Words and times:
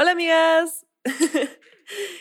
Hola 0.00 0.12
amigas, 0.12 0.86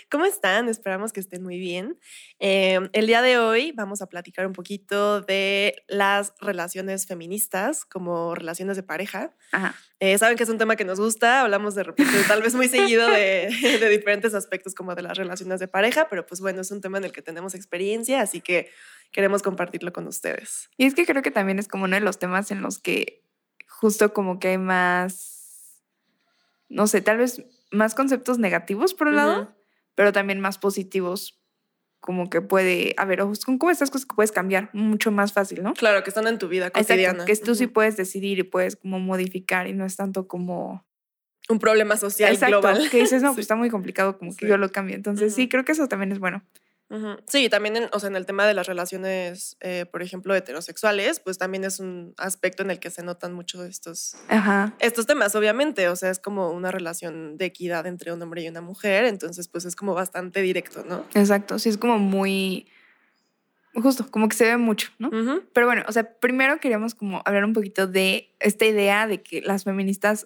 ¿cómo 0.09 0.26
están? 0.26 0.67
Esperamos 0.67 1.13
que 1.13 1.20
estén 1.20 1.44
muy 1.44 1.59
bien. 1.59 2.00
Eh, 2.40 2.90
el 2.91 3.05
día 3.05 3.22
de 3.22 3.38
hoy 3.38 3.72
vamos 3.72 4.02
a 4.02 4.08
platicar 4.08 4.48
un 4.48 4.53
poquito 4.53 5.22
de 5.22 5.84
las 5.88 6.34
relaciones 6.41 7.05
feministas 7.05 7.86
como 7.86 8.34
relaciones 8.34 8.77
de 8.77 8.81
pareja. 8.81 9.30
Ajá. 9.52 9.76
Eh, 10.00 10.17
Saben 10.17 10.38
que 10.38 10.44
es 10.44 10.50
un 10.50 10.58
tema 10.58 10.76
que 10.76 10.86
nos 10.86 11.00
gusta, 11.00 11.41
hablamos 11.41 11.76
de 11.76 11.84
repente 11.84 12.13
tal 12.27 12.41
vez 12.41 12.55
muy 12.55 12.67
seguido 12.67 13.08
de, 13.12 13.48
de 13.80 13.89
diferentes 13.89 14.34
aspectos 14.34 14.73
como 14.73 14.95
de 14.95 15.03
las 15.03 15.16
relaciones 15.16 15.59
de 15.59 15.67
pareja, 15.67 16.08
pero 16.09 16.25
pues 16.25 16.41
bueno, 16.41 16.62
es 16.62 16.72
un 16.72 16.81
tema 16.81 16.98
en 16.98 17.03
el 17.03 17.12
que 17.12 17.22
tenemos 17.22 17.53
experiencia, 17.53 18.22
así 18.22 18.41
que 18.41 18.72
queremos 19.12 19.44
compartirlo 19.44 19.94
con 19.94 20.08
ustedes. 20.08 20.72
Y 20.78 20.88
es 20.88 20.95
que 20.95 21.05
creo 21.05 21.22
que 21.22 21.30
también 21.30 21.59
es 21.59 21.67
como 21.67 21.84
uno 21.84 21.95
de 21.95 22.02
los 22.02 22.17
temas 22.17 22.50
en 22.50 22.64
los 22.64 22.80
que 22.80 23.23
justo 23.67 24.14
como 24.14 24.39
que 24.39 24.48
hay 24.48 24.58
más, 24.58 25.84
no 26.70 26.88
sé, 26.88 27.02
tal 27.02 27.17
vez 27.17 27.44
más 27.71 27.95
conceptos 27.95 28.39
negativos 28.39 28.94
por 28.94 29.08
un 29.08 29.16
lado, 29.16 29.55
pero 29.95 30.11
también 30.11 30.39
más 30.39 30.58
positivos, 30.58 31.39
como 32.00 32.30
que 32.30 32.41
puede, 32.41 32.94
a 32.97 33.05
ver, 33.05 33.22
ojos, 33.22 33.44
con 33.44 33.58
como 33.58 33.72
estas 33.72 33.89
cosas 33.89 34.05
que 34.05 34.16
puedes 34.16 34.31
cambiar 34.31 34.69
mucho 34.73 35.11
más 35.11 35.33
fácil, 35.33 35.64
¿no? 35.64 35.73
Claro, 35.73 36.03
que 36.03 36.09
están 36.09 36.28
en 36.28 36.38
tu 36.38 36.47
vida 36.47 36.67
Exacto, 36.67 36.88
cotidiana. 36.88 37.25
que 37.25 37.36
tú 37.38 37.56
sí 37.56 37.67
puedes 37.67 37.97
decidir 37.97 38.39
y 38.39 38.44
puedes 38.44 38.75
como 38.75 39.00
modificar 39.00 39.67
y 39.67 39.73
no 39.73 39.86
es 39.86 39.95
tanto 39.95 40.28
como... 40.28 40.86
Un 41.50 41.59
problema 41.59 41.95
social 41.97 42.31
Exacto, 42.33 42.59
global. 42.61 42.89
que 42.89 42.97
dices, 43.00 43.22
no, 43.23 43.30
Sí. 43.30 43.36
pues 43.38 43.44
está 43.45 43.56
muy 43.56 43.69
complicado, 43.69 44.17
como 44.17 44.31
que 44.36 44.45
Sí. 44.45 44.50
yo 44.50 44.58
lo 44.58 44.69
cambio. 44.72 44.95
Entonces 44.95 45.34
sí, 45.34 45.47
creo 45.50 45.63
que 45.66 45.72
eso 45.72 45.88
también 45.88 46.11
es 46.11 46.19
bueno. 46.19 46.44
Ujú. 46.89 47.17
Sí, 47.27 47.49
también 47.49 47.75
en, 47.75 47.89
o 47.91 47.99
sea, 47.99 48.09
en 48.09 48.16
el 48.16 48.25
tema 48.25 48.47
de 48.47 48.53
las 48.53 48.66
relaciones, 48.66 49.57
eh, 49.59 49.85
por 49.91 50.02
ejemplo, 50.02 50.33
heterosexuales, 50.33 51.19
pues 51.19 51.38
también 51.38 51.66
es 51.66 51.79
un 51.81 52.13
aspecto 52.17 52.63
en 52.63 52.71
el 52.71 52.79
que 52.79 52.89
se 52.89 53.03
notan 53.03 53.33
mucho 53.33 53.66
estos, 53.66 54.16
Ajá. 54.29 54.73
estos 54.79 55.05
temas, 55.05 55.35
obviamente. 55.35 55.89
O 55.89 55.95
sea, 55.97 56.09
es 56.09 56.19
como 56.19 56.49
una 56.52 56.71
relación 56.71 57.38
de 57.38 57.45
equidad 57.45 57.88
entre 57.88 58.13
un 58.13 58.21
hombre 58.21 58.44
y 58.44 58.47
una 58.47 58.61
mujer, 58.61 59.03
entonces 59.03 59.49
pues 59.49 59.66
es 59.66 59.75
como 59.75 59.94
bastante 59.94 60.41
directo, 60.41 60.85
¿no? 60.88 61.03
Exacto, 61.13 61.59
sí 61.59 61.69
es 61.69 61.77
como 61.77 61.99
muy... 61.99 62.67
Justo, 63.73 64.09
como 64.09 64.27
que 64.27 64.35
se 64.35 64.45
ve 64.45 64.57
mucho, 64.57 64.89
¿no? 64.97 65.11
Pero 65.53 65.67
bueno, 65.67 65.83
o 65.88 65.91
sea, 65.91 66.11
primero 66.19 66.59
queríamos 66.59 66.95
como 66.95 67.22
hablar 67.25 67.45
un 67.45 67.53
poquito 67.53 67.85
de 67.85 68.33
esta 68.39 68.66
idea 68.66 69.05
de 69.05 69.22
que 69.22 69.41
las 69.41 69.66
feministas 69.66 70.25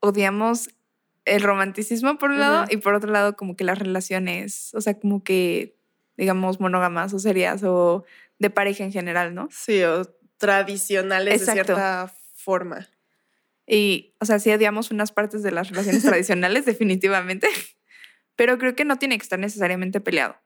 odiamos 0.00 0.68
el 1.24 1.40
romanticismo 1.42 2.18
por 2.18 2.30
un 2.30 2.40
lado 2.40 2.66
y 2.68 2.76
por 2.76 2.92
otro 2.92 3.10
lado 3.10 3.36
como 3.36 3.56
que 3.56 3.64
las 3.64 3.78
relaciones, 3.78 4.74
o 4.74 4.82
sea, 4.82 4.98
como 4.98 5.24
que 5.24 5.76
digamos 6.16 6.60
monógamas 6.60 7.12
o 7.12 7.18
serias 7.18 7.62
o 7.64 8.04
de 8.38 8.50
pareja 8.50 8.84
en 8.84 8.92
general, 8.92 9.34
¿no? 9.34 9.48
Sí, 9.50 9.82
o 9.82 10.04
tradicionales 10.38 11.40
Exacto. 11.40 11.60
de 11.60 11.64
cierta 11.64 12.14
forma. 12.34 12.88
Y, 13.66 14.14
o 14.20 14.26
sea, 14.26 14.38
sí 14.38 14.52
odiamos 14.52 14.90
unas 14.90 15.12
partes 15.12 15.42
de 15.42 15.50
las 15.50 15.70
relaciones 15.70 16.02
tradicionales, 16.04 16.64
definitivamente, 16.64 17.48
pero 18.36 18.58
creo 18.58 18.74
que 18.74 18.84
no 18.84 18.96
tiene 18.96 19.16
que 19.18 19.22
estar 19.22 19.38
necesariamente 19.38 20.00
peleado. 20.00 20.36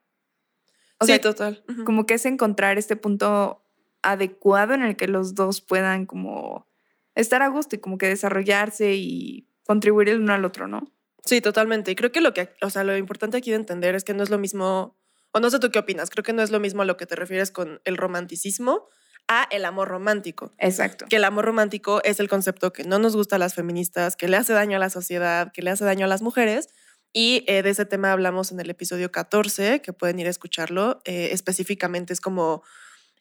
O 1.00 1.05
sí, 1.05 1.12
sea, 1.12 1.20
total. 1.20 1.64
Como 1.85 2.06
que 2.06 2.14
es 2.14 2.27
encontrar 2.27 2.79
este 2.79 2.96
punto 2.96 3.64
adecuado 4.02 4.74
en 4.74 4.83
el 4.83 4.96
que 4.96 5.08
los 5.08 5.35
dos 5.35 5.61
puedan 5.61 6.06
como 6.06 6.67
estar 7.14 7.42
a 7.42 7.48
gusto 7.48 7.77
y 7.77 7.79
como 7.79 7.98
que 7.98 8.08
desarrollarse 8.08 8.95
y 8.95 9.48
contribuir 9.64 10.08
el 10.08 10.20
uno 10.20 10.33
al 10.33 10.45
otro, 10.45 10.67
¿no? 10.67 10.90
Sí, 11.24 11.40
totalmente. 11.40 11.90
Y 11.90 11.95
creo 11.95 12.11
que 12.11 12.20
lo 12.20 12.33
que, 12.33 12.50
o 12.62 12.70
sea, 12.70 12.85
lo 12.85 12.96
importante 12.96 13.36
aquí 13.36 13.50
de 13.50 13.56
entender 13.56 13.95
es 13.95 14.05
que 14.05 14.14
no 14.14 14.23
es 14.23 14.30
lo 14.30 14.39
mismo, 14.39 14.96
o 15.33 15.40
no 15.40 15.50
sé 15.50 15.58
tú 15.58 15.70
qué 15.70 15.78
opinas, 15.78 16.11
creo 16.11 16.22
que 16.22 16.33
no 16.33 16.42
es 16.42 16.50
lo 16.50 16.61
mismo 16.61 16.83
a 16.83 16.84
lo 16.84 16.96
que 16.96 17.06
te 17.06 17.16
refieres 17.16 17.50
con 17.50 17.80
el 17.84 17.96
romanticismo 17.96 18.89
a 19.28 19.46
el 19.50 19.64
amor 19.66 19.89
romántico. 19.89 20.55
Exacto. 20.58 21.05
Que 21.08 21.16
el 21.16 21.24
amor 21.24 21.44
romántico 21.44 22.00
es 22.02 22.18
el 22.18 22.28
concepto 22.28 22.72
que 22.72 22.84
no 22.84 22.98
nos 22.98 23.14
gusta 23.14 23.36
a 23.36 23.38
las 23.38 23.55
feministas, 23.55 24.17
que 24.17 24.27
le 24.27 24.38
hace 24.38 24.55
daño 24.55 24.77
a 24.77 24.80
la 24.80 24.90
sociedad, 24.90 25.52
que 25.52 25.61
le 25.62 25.70
hace 25.70 25.84
daño 25.84 26.06
a 26.06 26.08
las 26.08 26.22
mujeres. 26.22 26.68
Y 27.12 27.44
eh, 27.46 27.62
de 27.62 27.70
ese 27.70 27.84
tema 27.84 28.12
hablamos 28.12 28.52
en 28.52 28.61
el 28.61 28.70
episodio 28.70 29.12
14, 29.12 29.83
que 29.83 29.92
pueden 29.92 30.18
ir 30.18 30.27
a 30.27 30.30
escucharlo. 30.30 31.02
Eh, 31.05 31.28
específicamente 31.33 32.14
es 32.14 32.22
como 32.22 32.62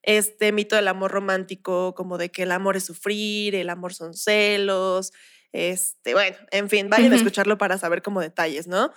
este 0.01 0.53
mito 0.53 0.77
del 0.77 0.87
amor 0.87 1.11
romántico, 1.11 1.93
como 1.93 2.17
de 2.17 2.29
que 2.29 2.43
el 2.43 2.53
amor 2.53 2.77
es 2.77 2.85
sufrir, 2.85 3.55
el 3.55 3.69
amor 3.69 3.93
son 3.93 4.13
celos, 4.13 5.11
este, 5.51 6.13
bueno, 6.13 6.37
en 6.51 6.69
fin, 6.69 6.89
vayan 6.89 7.13
a 7.13 7.15
escucharlo 7.15 7.57
para 7.57 7.77
saber 7.77 8.01
como 8.01 8.21
detalles, 8.21 8.67
¿no? 8.67 8.91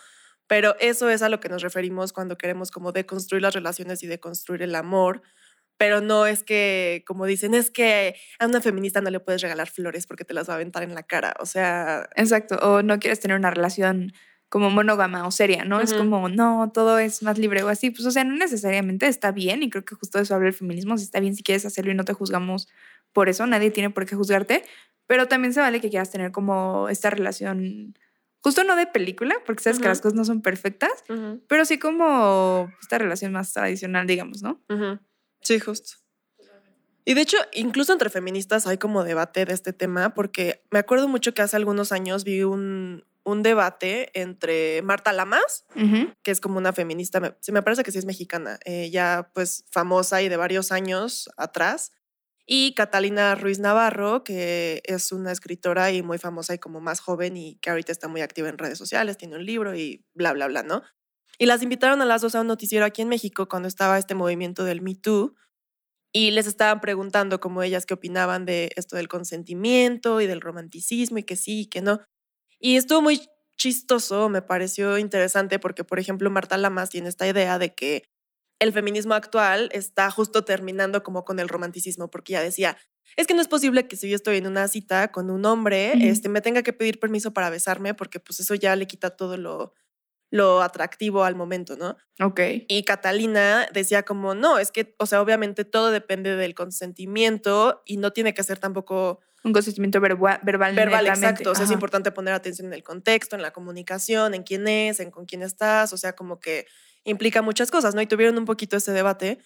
Pero 0.50 0.74
eso 0.80 1.08
es 1.08 1.22
a 1.22 1.28
lo 1.28 1.38
que 1.38 1.48
nos 1.48 1.62
referimos 1.62 2.12
cuando 2.12 2.36
queremos 2.36 2.72
como 2.72 2.90
deconstruir 2.90 3.40
las 3.40 3.54
relaciones 3.54 4.02
y 4.02 4.08
deconstruir 4.08 4.62
el 4.62 4.74
amor. 4.74 5.22
Pero 5.76 6.00
no 6.00 6.26
es 6.26 6.42
que, 6.42 7.04
como 7.06 7.24
dicen, 7.24 7.54
es 7.54 7.70
que 7.70 8.16
a 8.40 8.46
una 8.46 8.60
feminista 8.60 9.00
no 9.00 9.10
le 9.10 9.20
puedes 9.20 9.42
regalar 9.42 9.70
flores 9.70 10.08
porque 10.08 10.24
te 10.24 10.34
las 10.34 10.48
va 10.48 10.54
a 10.54 10.56
aventar 10.56 10.82
en 10.82 10.92
la 10.92 11.04
cara. 11.04 11.36
O 11.38 11.46
sea, 11.46 12.08
Exacto. 12.16 12.56
O 12.56 12.82
no 12.82 12.98
quieres 12.98 13.20
tener 13.20 13.36
una 13.36 13.52
relación 13.52 14.12
como 14.48 14.70
monógama 14.70 15.24
o 15.24 15.30
seria, 15.30 15.64
¿no? 15.64 15.80
Es 15.80 15.94
como, 15.94 16.28
no, 16.28 16.72
todo 16.74 16.98
es 16.98 17.22
más 17.22 17.38
libre 17.38 17.62
o 17.62 17.68
así. 17.68 17.92
Pues, 17.92 18.04
o 18.04 18.10
sea, 18.10 18.24
no 18.24 18.34
necesariamente 18.34 19.06
está 19.06 19.30
bien 19.30 19.62
y 19.62 19.70
creo 19.70 19.84
que 19.84 19.94
justo 19.94 20.18
eso 20.18 20.34
habla 20.34 20.48
el 20.48 20.54
feminismo. 20.54 20.98
Si 20.98 21.04
está 21.04 21.20
bien 21.20 21.36
si 21.36 21.44
quieres 21.44 21.64
hacerlo 21.64 21.92
y 21.92 21.94
no 21.94 22.04
te 22.04 22.12
juzgamos 22.12 22.66
por 23.12 23.28
eso, 23.28 23.46
nadie 23.46 23.70
tiene 23.70 23.90
por 23.90 24.04
qué 24.04 24.16
juzgarte, 24.16 24.64
pero 25.06 25.28
también 25.28 25.54
se 25.54 25.60
vale 25.60 25.80
que 25.80 25.90
quieras 25.90 26.10
tener 26.10 26.32
como 26.32 26.88
esta 26.88 27.08
relación, 27.10 27.94
justo 28.42 28.64
no 28.64 28.76
de 28.76 28.86
película, 28.86 29.34
porque 29.46 29.62
sabes 29.62 29.78
que 29.78 29.88
las 29.88 30.00
cosas 30.00 30.16
no 30.16 30.24
son 30.24 30.42
perfectas, 30.42 31.04
pero 31.48 31.64
sí 31.64 31.78
como 31.78 32.72
esta 32.80 32.98
relación 32.98 33.32
más 33.32 33.52
tradicional, 33.52 34.06
digamos, 34.06 34.42
¿no? 34.42 34.60
sí, 35.42 35.58
justo. 35.60 35.92
Y 37.04 37.14
de 37.14 37.22
hecho, 37.22 37.38
incluso 37.52 37.92
entre 37.92 38.10
feministas 38.10 38.66
hay 38.66 38.78
como 38.78 39.04
debate 39.04 39.44
de 39.44 39.54
este 39.54 39.72
tema, 39.72 40.14
porque 40.14 40.62
me 40.70 40.78
acuerdo 40.78 41.08
mucho 41.08 41.34
que 41.34 41.42
hace 41.42 41.56
algunos 41.56 41.92
años 41.92 42.24
vi 42.24 42.44
un, 42.44 43.04
un 43.24 43.42
debate 43.42 44.10
entre 44.18 44.82
Marta 44.82 45.12
Lamas, 45.12 45.64
que 46.22 46.30
es 46.30 46.40
como 46.40 46.58
una 46.58 46.72
feminista, 46.72 47.20
me, 47.20 47.34
sí, 47.40 47.52
me 47.52 47.62
parece 47.62 47.82
que 47.82 47.92
sí 47.92 47.98
es 47.98 48.04
mexicana, 48.04 48.58
eh, 48.64 48.90
ya 48.90 49.30
pues 49.34 49.64
famosa 49.70 50.22
y 50.22 50.28
de 50.28 50.36
varios 50.36 50.72
años 50.72 51.30
atrás, 51.36 51.92
y 52.52 52.74
Catalina 52.74 53.36
Ruiz 53.36 53.60
Navarro, 53.60 54.24
que 54.24 54.82
es 54.84 55.12
una 55.12 55.30
escritora 55.30 55.92
y 55.92 56.02
muy 56.02 56.18
famosa 56.18 56.52
y 56.52 56.58
como 56.58 56.80
más 56.80 56.98
joven 56.98 57.36
y 57.36 57.54
que 57.60 57.70
ahorita 57.70 57.92
está 57.92 58.08
muy 58.08 58.22
activa 58.22 58.48
en 58.48 58.58
redes 58.58 58.76
sociales, 58.76 59.16
tiene 59.16 59.36
un 59.36 59.46
libro 59.46 59.76
y 59.76 60.04
bla, 60.14 60.32
bla, 60.32 60.48
bla, 60.48 60.64
¿no? 60.64 60.82
Y 61.38 61.46
las 61.46 61.62
invitaron 61.62 62.02
a 62.02 62.04
las 62.06 62.22
dos 62.22 62.34
a 62.34 62.40
un 62.40 62.48
noticiero 62.48 62.84
aquí 62.84 63.02
en 63.02 63.08
México 63.08 63.48
cuando 63.48 63.68
estaba 63.68 63.98
este 63.98 64.16
movimiento 64.16 64.64
del 64.64 64.82
Me 64.82 64.96
Too 64.96 65.36
y 66.12 66.32
les 66.32 66.48
estaban 66.48 66.80
preguntando 66.80 67.38
como 67.38 67.62
ellas 67.62 67.86
qué 67.86 67.94
opinaban 67.94 68.46
de 68.46 68.72
esto 68.74 68.96
del 68.96 69.06
consentimiento 69.06 70.20
y 70.20 70.26
del 70.26 70.40
romanticismo 70.40 71.18
y 71.18 71.22
que 71.22 71.36
sí 71.36 71.60
y 71.60 71.66
que 71.66 71.82
no. 71.82 72.00
Y 72.58 72.74
estuvo 72.74 73.00
muy 73.00 73.20
chistoso, 73.56 74.28
me 74.28 74.42
pareció 74.42 74.98
interesante 74.98 75.60
porque, 75.60 75.84
por 75.84 76.00
ejemplo, 76.00 76.28
Marta 76.30 76.58
Lamas 76.58 76.90
tiene 76.90 77.10
esta 77.10 77.28
idea 77.28 77.60
de 77.60 77.76
que 77.76 78.09
el 78.60 78.72
feminismo 78.72 79.14
actual 79.14 79.68
está 79.72 80.10
justo 80.12 80.44
terminando 80.44 81.02
como 81.02 81.24
con 81.24 81.40
el 81.40 81.48
romanticismo, 81.48 82.08
porque 82.10 82.34
ella 82.34 82.42
decía, 82.42 82.76
es 83.16 83.26
que 83.26 83.34
no 83.34 83.40
es 83.40 83.48
posible 83.48 83.88
que 83.88 83.96
si 83.96 84.08
yo 84.08 84.14
estoy 84.14 84.36
en 84.36 84.46
una 84.46 84.68
cita 84.68 85.10
con 85.10 85.30
un 85.30 85.44
hombre, 85.44 86.08
este, 86.08 86.28
me 86.28 86.40
tenga 86.40 86.62
que 86.62 86.72
pedir 86.72 87.00
permiso 87.00 87.32
para 87.32 87.50
besarme, 87.50 87.94
porque 87.94 88.20
pues 88.20 88.38
eso 88.38 88.54
ya 88.54 88.76
le 88.76 88.86
quita 88.86 89.10
todo 89.16 89.36
lo, 89.36 89.74
lo 90.30 90.62
atractivo 90.62 91.24
al 91.24 91.34
momento, 91.34 91.74
¿no? 91.76 91.96
Ok. 92.24 92.38
Y 92.68 92.84
Catalina 92.84 93.66
decía 93.72 94.04
como, 94.04 94.34
no, 94.36 94.58
es 94.58 94.70
que, 94.70 94.94
o 94.98 95.06
sea, 95.06 95.20
obviamente 95.22 95.64
todo 95.64 95.90
depende 95.90 96.36
del 96.36 96.54
consentimiento 96.54 97.82
y 97.86 97.96
no 97.96 98.12
tiene 98.12 98.34
que 98.34 98.42
ser 98.42 98.58
tampoco 98.58 99.20
Un 99.42 99.52
consentimiento 99.52 100.00
verba- 100.00 100.40
verbal. 100.44 100.74
verbal, 100.74 101.04
netamente. 101.04 101.08
exacto. 101.28 101.50
O 101.50 101.54
sea, 101.54 101.64
es 101.64 101.70
importante 101.70 102.12
poner 102.12 102.34
atención 102.34 102.66
en 102.68 102.74
el 102.74 102.82
contexto, 102.84 103.36
en 103.36 103.42
la 103.42 103.52
comunicación, 103.52 104.34
en 104.34 104.42
quién 104.42 104.68
es, 104.68 105.00
en 105.00 105.10
con 105.10 105.24
quién 105.24 105.42
estás, 105.42 105.92
o 105.92 105.96
sea, 105.96 106.12
como 106.14 106.38
que 106.40 106.66
implica 107.04 107.42
muchas 107.42 107.70
cosas, 107.70 107.94
¿no? 107.94 108.02
Y 108.02 108.06
tuvieron 108.06 108.38
un 108.38 108.44
poquito 108.44 108.76
ese 108.76 108.92
debate. 108.92 109.38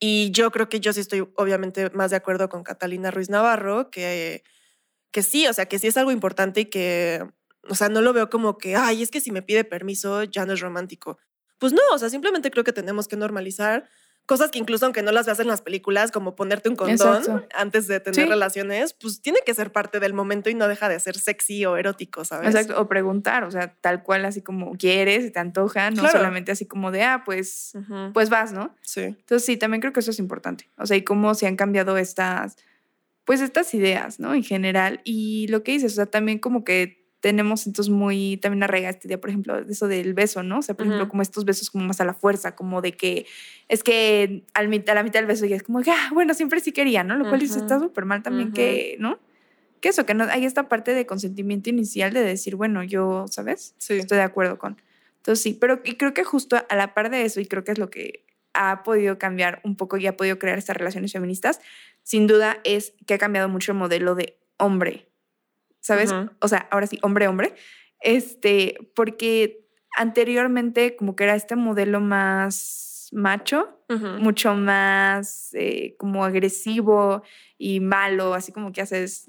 Y 0.00 0.30
yo 0.32 0.50
creo 0.50 0.68
que 0.68 0.80
yo 0.80 0.92
sí 0.92 1.00
estoy 1.00 1.28
obviamente 1.36 1.90
más 1.90 2.10
de 2.10 2.16
acuerdo 2.16 2.48
con 2.48 2.64
Catalina 2.64 3.10
Ruiz 3.10 3.30
Navarro, 3.30 3.90
que, 3.90 4.42
que 5.12 5.22
sí, 5.22 5.46
o 5.46 5.52
sea, 5.52 5.66
que 5.66 5.78
sí 5.78 5.86
es 5.86 5.96
algo 5.96 6.10
importante 6.10 6.62
y 6.62 6.64
que, 6.66 7.24
o 7.68 7.74
sea, 7.74 7.88
no 7.88 8.02
lo 8.02 8.12
veo 8.12 8.28
como 8.28 8.58
que, 8.58 8.74
ay, 8.76 9.02
es 9.02 9.10
que 9.10 9.20
si 9.20 9.30
me 9.30 9.42
pide 9.42 9.64
permiso 9.64 10.24
ya 10.24 10.44
no 10.44 10.54
es 10.54 10.60
romántico. 10.60 11.18
Pues 11.58 11.72
no, 11.72 11.82
o 11.92 11.98
sea, 11.98 12.10
simplemente 12.10 12.50
creo 12.50 12.64
que 12.64 12.72
tenemos 12.72 13.06
que 13.06 13.16
normalizar 13.16 13.88
cosas 14.26 14.50
que 14.50 14.58
incluso 14.58 14.86
aunque 14.86 15.02
no 15.02 15.10
las 15.12 15.26
veas 15.26 15.40
en 15.40 15.48
las 15.48 15.60
películas, 15.62 16.10
como 16.12 16.34
ponerte 16.36 16.68
un 16.68 16.76
condón 16.76 16.94
Exacto. 17.18 17.46
antes 17.54 17.86
de 17.88 18.00
tener 18.00 18.24
Sí. 18.24 18.30
relaciones, 18.30 18.94
pues 18.94 19.20
tiene 19.20 19.40
que 19.44 19.52
ser 19.52 19.72
parte 19.72 20.00
del 20.00 20.14
momento 20.14 20.48
y 20.48 20.54
no 20.54 20.68
deja 20.68 20.88
de 20.88 20.98
ser 21.00 21.18
sexy 21.18 21.64
o 21.66 21.76
erótico, 21.76 22.24
¿sabes? 22.24 22.54
Exacto, 22.54 22.80
o 22.80 22.88
preguntar, 22.88 23.44
o 23.44 23.50
sea, 23.50 23.74
tal 23.80 24.02
cual 24.02 24.24
así 24.24 24.40
como 24.40 24.72
quieres, 24.76 25.24
y 25.24 25.30
te 25.30 25.40
antoja, 25.40 25.90
no 25.90 26.02
Claro. 26.02 26.18
solamente 26.18 26.52
así 26.52 26.66
como 26.66 26.90
de, 26.92 27.02
ah, 27.02 27.22
pues, 27.24 27.72
pues 28.14 28.30
vas, 28.30 28.52
¿no? 28.52 28.74
sí. 28.82 29.02
Entonces 29.02 29.44
sí, 29.44 29.56
también 29.56 29.80
creo 29.80 29.92
que 29.92 30.00
eso 30.00 30.12
es 30.12 30.18
importante. 30.18 30.70
O 30.78 30.86
sea, 30.86 30.96
y 30.96 31.02
cómo 31.02 31.34
se 31.34 31.46
han 31.46 31.56
cambiado 31.56 31.98
estas, 31.98 32.56
pues 33.24 33.40
estas 33.40 33.74
ideas, 33.74 34.18
¿no? 34.20 34.34
En 34.34 34.42
general. 34.44 35.00
Y 35.04 35.46
lo 35.48 35.62
que 35.62 35.72
dices, 35.72 35.92
o 35.92 35.96
sea, 35.96 36.06
también 36.06 36.38
como 36.38 36.64
que 36.64 37.01
tenemos 37.22 37.68
entonces 37.68 37.88
muy, 37.88 38.36
también 38.38 38.64
arraigada 38.64 38.90
esta 38.90 39.06
idea, 39.06 39.20
por 39.20 39.30
ejemplo, 39.30 39.56
eso 39.56 39.86
del 39.86 40.12
beso, 40.12 40.42
¿no? 40.42 40.58
O 40.58 40.62
sea, 40.62 40.74
por 40.74 40.86
ejemplo, 40.86 41.04
Ujú. 41.04 41.10
como 41.12 41.22
estos 41.22 41.44
besos 41.44 41.70
como 41.70 41.84
más 41.84 42.00
a 42.00 42.04
la 42.04 42.14
fuerza, 42.14 42.56
como 42.56 42.82
de 42.82 42.92
que 42.92 43.26
es 43.68 43.84
que 43.84 44.42
al, 44.54 44.66
a 44.66 44.94
la 44.94 45.02
mitad 45.04 45.20
del 45.20 45.26
beso 45.26 45.46
ya 45.46 45.54
es 45.54 45.62
como, 45.62 45.78
ah, 45.78 46.10
bueno, 46.12 46.34
siempre 46.34 46.58
sí 46.58 46.72
quería, 46.72 47.04
¿no? 47.04 47.16
Lo 47.16 47.28
cual 47.28 47.38
dices, 47.38 47.58
Ujú. 47.58 47.64
está 47.64 47.78
súper 47.78 48.06
mal 48.06 48.24
también 48.24 48.48
Ujú. 48.48 48.56
que, 48.56 48.96
¿no? 48.98 49.20
Que 49.80 49.90
eso, 49.90 50.04
que 50.04 50.14
no 50.14 50.24
hay 50.24 50.44
esta 50.44 50.68
parte 50.68 50.94
de 50.94 51.06
consentimiento 51.06 51.70
inicial 51.70 52.12
de 52.12 52.22
decir, 52.22 52.56
bueno, 52.56 52.82
yo, 52.82 53.26
¿sabes? 53.30 53.76
Sí. 53.78 53.94
Estoy 53.94 54.18
de 54.18 54.24
acuerdo 54.24 54.58
con. 54.58 54.82
Entonces 55.18 55.44
sí, 55.44 55.56
pero 55.58 55.80
y 55.84 55.94
creo 55.94 56.14
que 56.14 56.24
justo 56.24 56.56
a 56.68 56.74
la 56.74 56.92
par 56.92 57.08
de 57.08 57.24
eso, 57.24 57.38
y 57.38 57.46
creo 57.46 57.62
que 57.62 57.70
es 57.70 57.78
lo 57.78 57.88
que 57.88 58.24
ha 58.52 58.82
podido 58.82 59.18
cambiar 59.18 59.60
un 59.62 59.76
poco 59.76 59.96
y 59.96 60.08
ha 60.08 60.16
podido 60.16 60.40
crear 60.40 60.58
estas 60.58 60.76
relaciones 60.76 61.12
feministas, 61.12 61.60
sin 62.02 62.26
duda 62.26 62.58
es 62.64 62.94
que 63.06 63.14
ha 63.14 63.18
cambiado 63.18 63.48
mucho 63.48 63.70
el 63.70 63.78
modelo 63.78 64.16
de 64.16 64.40
hombre, 64.56 65.06
¿sabes? 65.82 66.14
O 66.40 66.48
sea, 66.48 66.66
ahora 66.70 66.86
sí, 66.86 66.98
hombre-hombre, 67.02 67.54
este, 68.00 68.90
porque 68.94 69.66
anteriormente 69.96 70.96
como 70.96 71.14
que 71.14 71.24
era 71.24 71.34
este 71.34 71.56
modelo 71.56 72.00
más 72.00 73.10
macho, 73.12 73.78
mucho 74.20 74.54
más 74.54 75.50
eh, 75.52 75.96
como 75.98 76.24
agresivo 76.24 77.22
y 77.58 77.80
malo, 77.80 78.32
así 78.32 78.50
como 78.50 78.72
que 78.72 78.80
haces, 78.80 79.26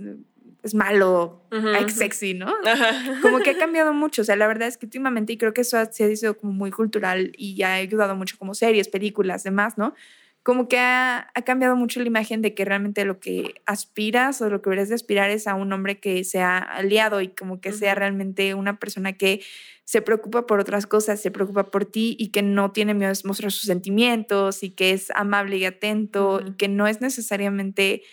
es 0.63 0.73
malo, 0.73 1.45
ujú. 1.51 1.89
sexy, 1.89 2.33
¿no? 2.33 2.47
Ajá. 2.65 3.19
como 3.21 3.39
que 3.39 3.49
ha 3.49 3.57
cambiado 3.57 3.91
mucho. 3.93 4.21
O 4.21 4.25
sea, 4.25 4.37
la 4.37 4.47
verdad 4.47 4.69
es 4.69 4.77
que 4.77 4.85
últimamente, 4.85 5.33
y 5.33 5.37
creo 5.37 5.53
que 5.53 5.61
eso 5.61 5.77
se 5.91 6.05
ha 6.05 6.15
sido 6.15 6.37
como 6.37 6.53
muy 6.53 6.71
cultural 6.71 7.33
y 7.37 7.61
ha 7.63 7.73
ayudado 7.73 8.15
mucho 8.15 8.37
como 8.37 8.53
series, 8.53 8.87
películas, 8.87 9.43
demás, 9.43 9.77
¿no? 9.77 9.93
Como 10.43 10.67
que 10.67 10.77
ha, 10.77 11.31
ha 11.33 11.41
cambiado 11.43 11.75
mucho 11.75 11.99
la 12.01 12.07
imagen 12.07 12.41
de 12.41 12.53
que 12.53 12.65
realmente 12.65 13.05
lo 13.05 13.19
que 13.19 13.55
aspiras 13.65 14.41
o 14.41 14.49
lo 14.49 14.61
que 14.61 14.69
deberías 14.69 14.89
de 14.89 14.95
aspirar 14.95 15.29
es 15.29 15.47
a 15.47 15.55
un 15.55 15.71
hombre 15.71 15.99
que 15.99 16.23
sea 16.25 16.57
aliado 16.57 17.21
y 17.21 17.29
como 17.29 17.61
que 17.61 17.71
sea 17.71 17.95
realmente 17.95 18.53
una 18.53 18.77
persona 18.77 19.13
que 19.13 19.41
se 19.85 20.01
preocupa 20.01 20.45
por 20.45 20.59
otras 20.59 20.87
cosas, 20.87 21.21
se 21.21 21.31
preocupa 21.31 21.65
por 21.71 21.85
ti 21.85 22.15
y 22.19 22.29
que 22.29 22.41
no 22.41 22.71
tiene 22.71 22.93
miedo 22.93 23.11
de 23.11 23.19
mostrar 23.25 23.51
sus 23.51 23.67
sentimientos 23.67 24.63
y 24.63 24.71
que 24.71 24.91
es 24.91 25.11
amable 25.11 25.57
y 25.57 25.65
atento 25.65 26.41
y 26.45 26.53
que 26.53 26.67
no 26.67 26.87
es 26.87 27.01
necesariamente 27.01 28.03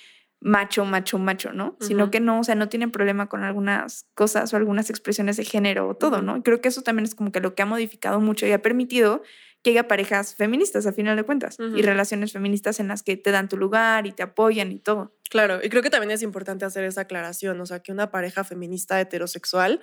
macho, 0.41 0.85
macho, 0.85 1.19
macho, 1.19 1.53
¿no? 1.53 1.77
Sino 1.81 2.11
que 2.11 2.19
no, 2.19 2.41
o 2.41 2.45
sea, 2.45 2.55
no 2.55 2.69
tienen 2.69 2.91
problema 2.91 3.29
con 3.29 3.45
algunas 3.45 4.07
cosas 4.15 4.53
o 4.53 4.57
algunas 4.57 4.89
expresiones 4.89 5.37
de 5.37 5.45
género 5.45 5.87
o 5.87 5.95
todo. 5.95 6.23
¿no? 6.23 6.39
Y 6.39 6.43
creo 6.43 6.61
que 6.61 6.69
eso 6.69 6.83
también 6.83 7.05
es 7.05 7.15
como 7.15 7.31
que 7.31 7.41
lo 7.41 7.55
que 7.55 7.63
ha 7.63 7.67
modificado 7.67 8.21
mucho 8.21 8.47
y 8.47 8.53
ha 8.53 8.63
permitido 8.63 9.23
que 9.63 9.71
haya 9.71 9.89
parejas 9.89 10.35
feministas 10.35 10.87
a 10.87 10.93
final 10.93 11.17
de 11.17 11.25
cuentas 11.25 11.59
y 11.59 11.83
relaciones 11.83 12.33
feministas 12.33 12.81
en 12.81 12.89
las 12.89 13.03
que 13.03 13.17
te 13.17 13.31
dan 13.31 13.49
tu 13.49 13.57
lugar 13.57 14.07
y 14.07 14.13
te 14.13 14.23
apoyan 14.23 14.73
y 14.73 14.79
todo. 14.79 15.15
Claro, 15.29 15.61
y 15.63 15.69
creo 15.69 15.83
que 15.83 15.91
también 15.91 16.11
es 16.11 16.23
importante 16.23 16.65
hacer 16.65 16.85
esa 16.85 17.03
aclaración, 17.03 17.61
o 17.61 17.67
sea, 17.67 17.81
que 17.81 17.93
una 17.93 18.11
pareja 18.11 18.43
feminista 18.43 19.01
heterosexual, 19.01 19.81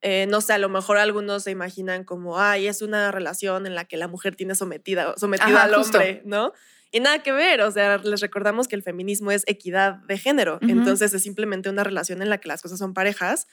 eh, 0.00 0.26
no 0.28 0.40
sé, 0.40 0.52
a 0.52 0.58
lo 0.58 0.68
mejor 0.68 0.98
algunos 0.98 1.42
se 1.44 1.50
imaginan 1.50 2.04
como, 2.04 2.38
ay, 2.38 2.68
es 2.68 2.80
una 2.80 3.10
relación 3.10 3.66
en 3.66 3.74
la 3.74 3.84
que 3.84 3.96
la 3.96 4.08
mujer 4.08 4.36
tiene 4.36 4.54
sometida, 4.54 5.14
sometido 5.16 5.56
Ajá, 5.56 5.64
al 5.64 5.74
justo. 5.74 5.98
hombre, 5.98 6.22
¿no? 6.24 6.52
Y 6.92 7.00
nada 7.00 7.22
que 7.22 7.32
ver, 7.32 7.62
o 7.62 7.70
sea, 7.70 7.98
les 7.98 8.20
recordamos 8.20 8.68
que 8.68 8.76
el 8.76 8.82
feminismo 8.82 9.30
es 9.32 9.44
equidad 9.46 9.94
de 10.06 10.18
género, 10.18 10.58
entonces 10.60 11.14
es 11.14 11.22
simplemente 11.22 11.70
una 11.70 11.84
relación 11.84 12.20
en 12.20 12.28
la 12.28 12.38
que 12.38 12.48
las 12.48 12.60
cosas 12.60 12.78
son 12.78 12.92
parejas 12.92 13.48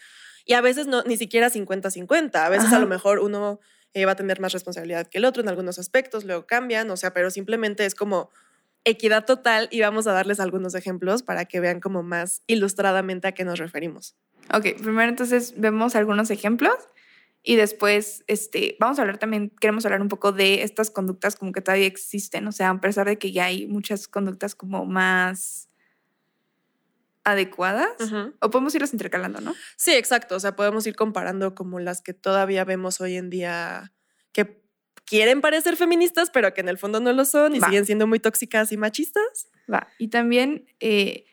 y 0.46 0.54
a 0.54 0.62
veces 0.62 0.88
no, 0.88 1.04
ni 1.04 1.16
siquiera 1.16 1.50
50-50, 1.50 2.36
a 2.36 2.50
veces 2.50 2.74
a 2.74 2.80
lo 2.80 2.88
mejor 2.88 3.20
uno 3.20 3.60
eh, 3.94 4.06
va 4.06 4.14
a 4.14 4.16
tener 4.16 4.40
más 4.40 4.54
responsabilidad 4.54 5.08
que 5.08 5.18
el 5.18 5.26
otro 5.26 5.42
en 5.42 5.50
algunos 5.50 5.80
aspectos, 5.80 6.26
luego 6.26 6.46
cambian, 6.46 6.90
o 6.92 6.98
sea, 6.98 7.14
pero 7.14 7.32
simplemente 7.32 7.86
es 7.86 7.96
como 7.96 8.30
equidad 8.86 9.26
total 9.26 9.68
y 9.72 9.82
vamos 9.82 10.08
a 10.08 10.14
darles 10.14 10.40
algunos 10.40 10.76
ejemplos 10.76 11.24
para 11.24 11.46
que 11.46 11.60
vean 11.60 11.80
como 11.80 12.04
más 12.04 12.44
ilustradamente 12.48 13.28
a 13.28 13.34
qué 13.34 13.44
nos 13.44 13.60
referimos. 13.60 14.16
Ok, 14.54 14.82
primero 14.82 15.10
entonces 15.10 15.54
vemos 15.58 15.96
algunos 15.96 16.32
ejemplos 16.32 16.76
y 17.44 17.56
después 17.56 18.24
este, 18.28 18.76
vamos 18.80 19.00
a 19.00 19.04
hablar 19.04 19.18
también, 19.18 19.52
queremos 19.60 19.86
hablar 19.86 20.02
un 20.02 20.08
poco 20.08 20.32
de 20.32 20.64
estas 20.64 20.92
conductas 20.92 21.36
como 21.36 21.52
que 21.52 21.62
todavía 21.62 21.88
existen, 21.88 22.48
o 22.48 22.52
sea, 22.52 22.70
a 22.70 22.82
pesar 22.82 23.08
de 23.08 23.18
que 23.18 23.32
ya 23.32 23.46
hay 23.46 23.68
muchas 23.68 24.08
conductas 24.08 24.56
como 24.56 24.86
más 24.86 25.69
adecuadas, 27.24 27.92
o 28.40 28.50
podemos 28.50 28.74
irlos 28.76 28.94
intercalando, 28.94 29.42
¿no? 29.42 29.54
Sí, 29.78 29.92
exacto, 29.94 30.36
o 30.36 30.40
sea, 30.40 30.56
podemos 30.56 30.88
ir 30.88 30.96
comparando 30.96 31.54
como 31.54 31.80
las 31.80 32.02
que 32.02 32.14
todavía 32.14 32.64
vemos 32.66 33.02
hoy 33.02 33.18
en 33.18 33.30
día 33.30 33.92
que 34.32 34.62
quieren 35.06 35.42
parecer 35.42 35.76
feministas, 35.76 36.30
pero 36.32 36.54
que 36.54 36.62
en 36.62 36.70
el 36.70 36.78
fondo 36.78 37.00
no 37.00 37.12
lo 37.14 37.26
son 37.26 37.56
y 37.56 37.60
Va. 37.60 37.68
siguen 37.68 37.86
siendo 37.86 38.08
muy 38.08 38.20
tóxicas 38.20 38.72
y 38.72 38.78
machistas. 38.78 39.50
Va. 39.72 39.88
Y 40.00 40.08
también 40.08 40.66
eh, 40.80 41.26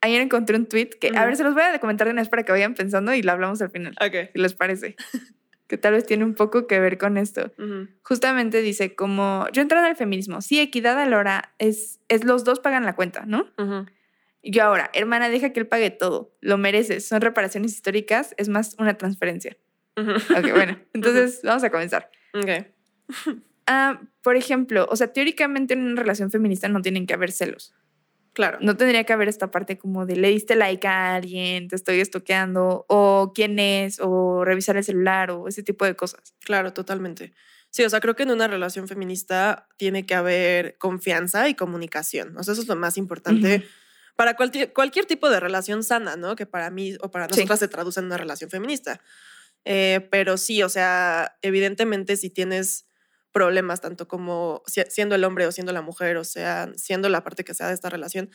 ayer 0.00 0.20
encontré 0.20 0.56
un 0.56 0.66
tweet 0.66 0.90
que, 1.00 1.16
a 1.16 1.24
ver, 1.24 1.36
se 1.36 1.44
los 1.44 1.54
voy 1.54 1.62
a 1.62 1.78
comentar 1.78 2.06
de 2.06 2.12
una 2.12 2.22
vez 2.22 2.28
para 2.28 2.42
que 2.44 2.52
vayan 2.52 2.74
pensando 2.74 3.14
y 3.14 3.22
lo 3.22 3.32
hablamos 3.32 3.62
al 3.62 3.70
final, 3.70 3.94
Ok. 4.00 4.30
si 4.32 4.38
les 4.40 4.54
parece. 4.54 4.96
que 5.68 5.76
tal 5.76 5.92
vez 5.92 6.06
tiene 6.06 6.24
un 6.24 6.34
poco 6.34 6.66
que 6.66 6.80
ver 6.80 6.96
con 6.96 7.18
esto. 7.18 7.52
Justamente 8.02 8.62
dice 8.62 8.94
como, 8.94 9.46
yo 9.52 9.60
entré 9.60 9.78
al 9.78 9.96
feminismo, 9.96 10.40
sí, 10.40 10.58
equidad 10.60 10.98
a 10.98 11.04
la 11.06 11.18
hora, 11.18 11.54
es, 11.58 12.00
es 12.08 12.24
los 12.24 12.42
dos 12.44 12.58
pagan 12.60 12.86
la 12.86 12.96
cuenta, 12.96 13.24
¿no? 13.26 13.46
Y 13.58 13.97
yo 14.42 14.62
ahora, 14.62 14.90
hermana, 14.94 15.28
deja 15.28 15.52
que 15.52 15.60
él 15.60 15.66
pague 15.66 15.90
todo, 15.90 16.36
lo 16.40 16.58
mereces, 16.58 17.06
son 17.06 17.20
reparaciones 17.20 17.72
históricas, 17.72 18.34
es 18.36 18.48
más 18.48 18.76
una 18.78 18.96
transferencia. 18.96 19.56
Ok, 19.96 20.52
bueno, 20.52 20.78
entonces 20.92 21.40
vamos 21.42 21.64
a 21.64 21.70
comenzar. 21.70 22.10
Ok. 22.34 22.66
Ah, 23.70 24.00
por 24.22 24.36
ejemplo, 24.36 24.88
o 24.90 24.96
sea, 24.96 25.12
teóricamente 25.12 25.74
en 25.74 25.82
una 25.82 26.00
relación 26.00 26.30
feminista 26.30 26.68
no 26.68 26.80
tienen 26.80 27.06
que 27.06 27.12
haber 27.12 27.30
celos. 27.30 27.74
Claro. 28.32 28.56
No 28.62 28.78
tendría 28.78 29.04
que 29.04 29.12
haber 29.12 29.28
esta 29.28 29.50
parte 29.50 29.76
como 29.76 30.06
de 30.06 30.16
le 30.16 30.28
diste 30.28 30.56
like 30.56 30.86
a 30.88 31.16
alguien, 31.16 31.68
te 31.68 31.76
estoy 31.76 32.00
estoqueando, 32.00 32.86
o 32.88 33.32
quién 33.34 33.58
es, 33.58 34.00
o 34.00 34.42
revisar 34.42 34.78
el 34.78 34.84
celular, 34.84 35.30
o 35.30 35.48
ese 35.48 35.62
tipo 35.62 35.84
de 35.84 35.96
cosas. 35.96 36.34
Claro, 36.40 36.72
totalmente. 36.72 37.34
Sí, 37.68 37.84
o 37.84 37.90
sea, 37.90 38.00
creo 38.00 38.16
que 38.16 38.22
en 38.22 38.30
una 38.30 38.48
relación 38.48 38.88
feminista 38.88 39.68
tiene 39.76 40.06
que 40.06 40.14
haber 40.14 40.78
confianza 40.78 41.48
y 41.50 41.54
comunicación. 41.54 42.38
O 42.38 42.42
sea, 42.42 42.52
eso 42.52 42.62
es 42.62 42.68
lo 42.68 42.76
más 42.76 42.96
importante. 42.96 43.66
Para 44.18 44.34
cualquier, 44.34 44.72
cualquier 44.72 45.06
tipo 45.06 45.30
de 45.30 45.38
relación 45.38 45.84
sana, 45.84 46.16
¿no? 46.16 46.34
Que 46.34 46.44
para 46.44 46.70
mí 46.70 46.96
o 47.00 47.08
para 47.08 47.26
Sí. 47.26 47.36
nosotras 47.36 47.60
se 47.60 47.68
traduce 47.68 48.00
en 48.00 48.06
una 48.06 48.16
relación 48.16 48.50
feminista. 48.50 49.00
Eh, 49.64 50.08
pero 50.10 50.36
sí, 50.36 50.60
o 50.64 50.68
sea, 50.68 51.38
evidentemente 51.40 52.16
si 52.16 52.28
tienes 52.28 52.86
problemas, 53.30 53.80
tanto 53.80 54.08
como 54.08 54.64
si- 54.66 54.82
siendo 54.88 55.14
el 55.14 55.22
hombre 55.22 55.46
o 55.46 55.52
siendo 55.52 55.72
la 55.72 55.82
mujer, 55.82 56.16
o 56.16 56.24
sea, 56.24 56.68
siendo 56.76 57.08
la 57.08 57.22
parte 57.22 57.44
que 57.44 57.54
sea 57.54 57.68
de 57.68 57.74
esta 57.74 57.90
relación, 57.90 58.28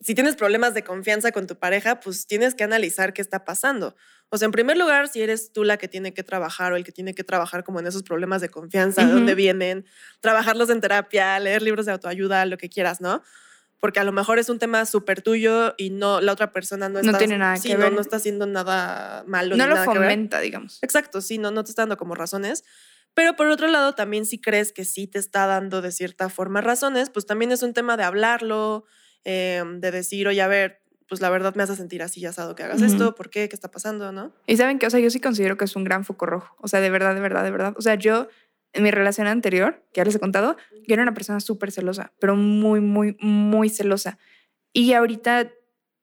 si 0.00 0.16
tienes 0.16 0.34
problemas 0.34 0.74
de 0.74 0.82
confianza 0.82 1.30
con 1.30 1.46
tu 1.46 1.56
pareja, 1.56 2.00
pues 2.00 2.26
tienes 2.26 2.56
que 2.56 2.64
analizar 2.64 3.12
qué 3.12 3.22
está 3.22 3.44
pasando. 3.44 3.94
O 4.30 4.38
sea, 4.38 4.46
en 4.46 4.52
primer 4.52 4.76
lugar, 4.76 5.06
si 5.06 5.22
eres 5.22 5.52
tú 5.52 5.62
la 5.62 5.76
que 5.76 5.86
tiene 5.86 6.14
que 6.14 6.24
trabajar 6.24 6.72
o 6.72 6.76
el 6.76 6.82
que 6.82 6.90
tiene 6.90 7.14
que 7.14 7.22
trabajar 7.22 7.62
como 7.62 7.78
en 7.78 7.86
esos 7.86 8.02
problemas 8.02 8.40
de 8.40 8.48
confianza, 8.48 9.04
de 9.06 9.12
dónde 9.12 9.36
vienen, 9.36 9.86
trabajarlos 10.20 10.68
en 10.70 10.80
terapia, 10.80 11.38
leer 11.38 11.62
libros 11.62 11.86
de 11.86 11.92
autoayuda, 11.92 12.44
lo 12.46 12.58
que 12.58 12.68
quieras, 12.68 13.00
¿no? 13.00 13.22
Porque 13.80 14.00
a 14.00 14.04
lo 14.04 14.12
mejor 14.12 14.38
es 14.38 14.48
un 14.48 14.58
tema 14.58 14.86
súper 14.86 15.20
tuyo 15.22 15.74
y 15.76 15.90
no 15.90 16.20
la 16.20 16.32
otra 16.32 16.50
persona 16.50 16.88
no 16.88 16.94
No 17.02 17.06
está, 17.06 17.18
tiene 17.18 17.36
nada 17.38 17.56
sí, 17.56 17.68
que 17.68 17.74
no, 17.74 17.80
ver. 17.84 17.92
no 17.92 18.00
está 18.00 18.16
haciendo 18.16 18.46
nada 18.46 19.22
malo 19.26 19.54
No 19.56 19.64
ni 19.64 19.68
lo 19.68 19.74
nada 19.74 19.86
que 19.86 19.98
ver. 19.98 20.08
fomenta, 20.08 20.40
digamos. 20.40 20.78
Exacto, 20.82 21.20
sí, 21.20 21.38
no, 21.38 21.50
no 21.50 21.62
te 21.64 21.70
está 21.70 21.82
dando 21.82 21.96
como 21.96 22.14
razones. 22.14 22.64
Pero 23.14 23.34
por 23.36 23.46
otro 23.48 23.68
lado, 23.68 23.94
también 23.94 24.26
si 24.26 24.40
crees 24.40 24.72
que 24.72 24.84
sí 24.84 25.06
te 25.06 25.18
está 25.18 25.46
dando 25.46 25.82
de 25.82 25.92
cierta 25.92 26.28
forma 26.28 26.60
razones, 26.60 27.10
pues 27.10 27.26
también 27.26 27.52
es 27.52 27.62
un 27.62 27.72
tema 27.74 27.96
de 27.96 28.02
hablarlo, 28.04 28.84
eh, 29.24 29.62
de 29.78 29.90
decir, 29.90 30.28
oye, 30.28 30.40
a 30.42 30.48
ver, 30.48 30.82
pues 31.08 31.20
la 31.20 31.30
verdad 31.30 31.54
me 31.54 31.62
hace 31.62 31.76
sentir 31.76 32.02
así, 32.02 32.20
ya 32.20 32.32
sabes 32.32 32.54
que 32.56 32.62
hagas 32.64 32.82
esto, 32.82 33.14
¿por 33.14 33.30
qué? 33.30 33.48
¿Qué 33.48 33.54
está 33.54 33.70
pasando? 33.70 34.10
¿No? 34.12 34.32
Y 34.46 34.56
saben 34.56 34.78
que, 34.78 34.86
o 34.86 34.90
sea, 34.90 35.00
yo 35.00 35.08
sí 35.08 35.20
considero 35.20 35.56
que 35.56 35.64
es 35.64 35.76
un 35.76 35.84
gran 35.84 36.04
foco 36.04 36.26
rojo. 36.26 36.54
O 36.60 36.68
sea, 36.68 36.80
de 36.80 36.90
verdad, 36.90 37.14
de 37.14 37.20
verdad, 37.20 37.44
de 37.44 37.50
verdad. 37.52 37.74
O 37.78 37.80
sea, 37.80 37.94
yo 37.94 38.28
en 38.76 38.82
mi 38.82 38.90
relación 38.90 39.26
anterior, 39.26 39.82
que 39.92 40.00
ya 40.00 40.04
les 40.04 40.14
he 40.14 40.20
contado, 40.20 40.56
yo 40.86 40.94
era 40.94 41.02
una 41.02 41.14
persona 41.14 41.40
súper 41.40 41.72
celosa, 41.72 42.12
pero 42.20 42.36
muy, 42.36 42.80
muy, 42.80 43.16
muy 43.20 43.68
celosa. 43.68 44.18
Y 44.72 44.92
ahorita, 44.92 45.50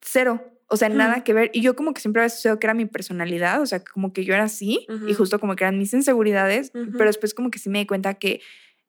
cero. 0.02 0.44
O 0.68 0.78
sea, 0.78 0.90
nada 0.90 1.24
que 1.24 1.34
ver. 1.34 1.52
Y 1.54 1.62
yo 1.62 1.76
como 1.76 1.94
que 1.94 2.02
siempre 2.02 2.22
había 2.22 2.28
asociado 2.28 2.58
que 2.58 2.66
era 2.66 2.74
mi 2.74 2.86
personalidad, 2.86 3.62
o 3.62 3.66
sea, 3.68 3.84
como 3.84 4.12
que 4.12 4.26
yo 4.26 4.34
era 4.34 4.46
así 4.46 4.88
y 5.08 5.14
justo 5.14 5.40
como 5.40 5.56
que 5.56 5.64
eran 5.64 5.78
mis 5.78 5.94
inseguridades, 5.94 6.72
pero 6.72 7.06
después 7.06 7.36
como 7.36 7.52
que 7.52 7.60
sí 7.60 7.70
me 7.70 7.80
di 7.80 7.86
cuenta 7.86 8.16
que 8.16 8.42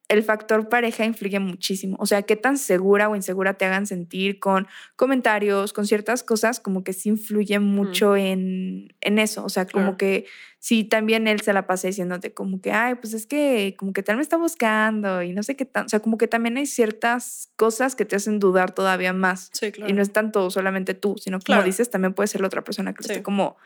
el 0.08 0.22
factor 0.22 0.68
pareja 0.68 1.04
influye 1.04 1.38
muchísimo. 1.40 1.96
O 1.98 2.06
sea, 2.06 2.22
qué 2.22 2.36
tan 2.36 2.58
segura 2.58 3.08
o 3.08 3.16
insegura 3.16 3.54
te 3.54 3.64
hagan 3.64 3.86
sentir 3.86 4.38
con 4.38 4.66
comentarios, 4.96 5.72
con 5.72 5.86
ciertas 5.86 6.22
cosas, 6.22 6.60
como 6.60 6.84
que 6.84 6.92
sí 6.92 7.08
influye 7.08 7.58
mucho 7.58 8.14
en, 8.14 8.94
en, 9.00 9.18
eso. 9.18 9.44
O 9.44 9.48
sea, 9.48 9.66
como 9.66 9.96
que 9.96 10.26
si 10.58 10.84
también 10.84 11.26
él 11.26 11.40
se 11.40 11.54
la 11.54 11.66
pasa 11.66 11.88
diciéndote 11.88 12.34
como 12.34 12.60
que, 12.60 12.70
ay, 12.70 12.96
pues 12.96 13.14
es 13.14 13.26
que 13.26 13.76
como 13.78 13.94
que 13.94 14.02
tal 14.02 14.16
me 14.16 14.22
está 14.22 14.36
buscando 14.36 15.22
y 15.22 15.32
no 15.32 15.42
sé 15.42 15.56
qué 15.56 15.64
tan. 15.64 15.86
O 15.86 15.88
sea, 15.88 16.00
como 16.00 16.18
que 16.18 16.28
también 16.28 16.58
hay 16.58 16.66
ciertas 16.66 17.50
cosas 17.56 17.96
que 17.96 18.04
te 18.04 18.16
hacen 18.16 18.38
dudar 18.38 18.74
todavía 18.74 19.14
más. 19.14 19.50
Sí, 19.52 19.72
claro. 19.72 19.90
Y 19.90 19.94
no 19.94 20.02
es 20.02 20.12
tanto 20.12 20.50
solamente 20.50 20.92
tú, 20.92 21.16
sino 21.18 21.38
como 21.40 21.62
dices, 21.62 21.88
también 21.88 22.12
puede 22.12 22.26
ser 22.26 22.42
la 22.42 22.48
otra 22.48 22.62
persona 22.62 22.92
que 22.92 23.04
lo 23.04 23.10
esté 23.10 23.22
como 23.22 23.56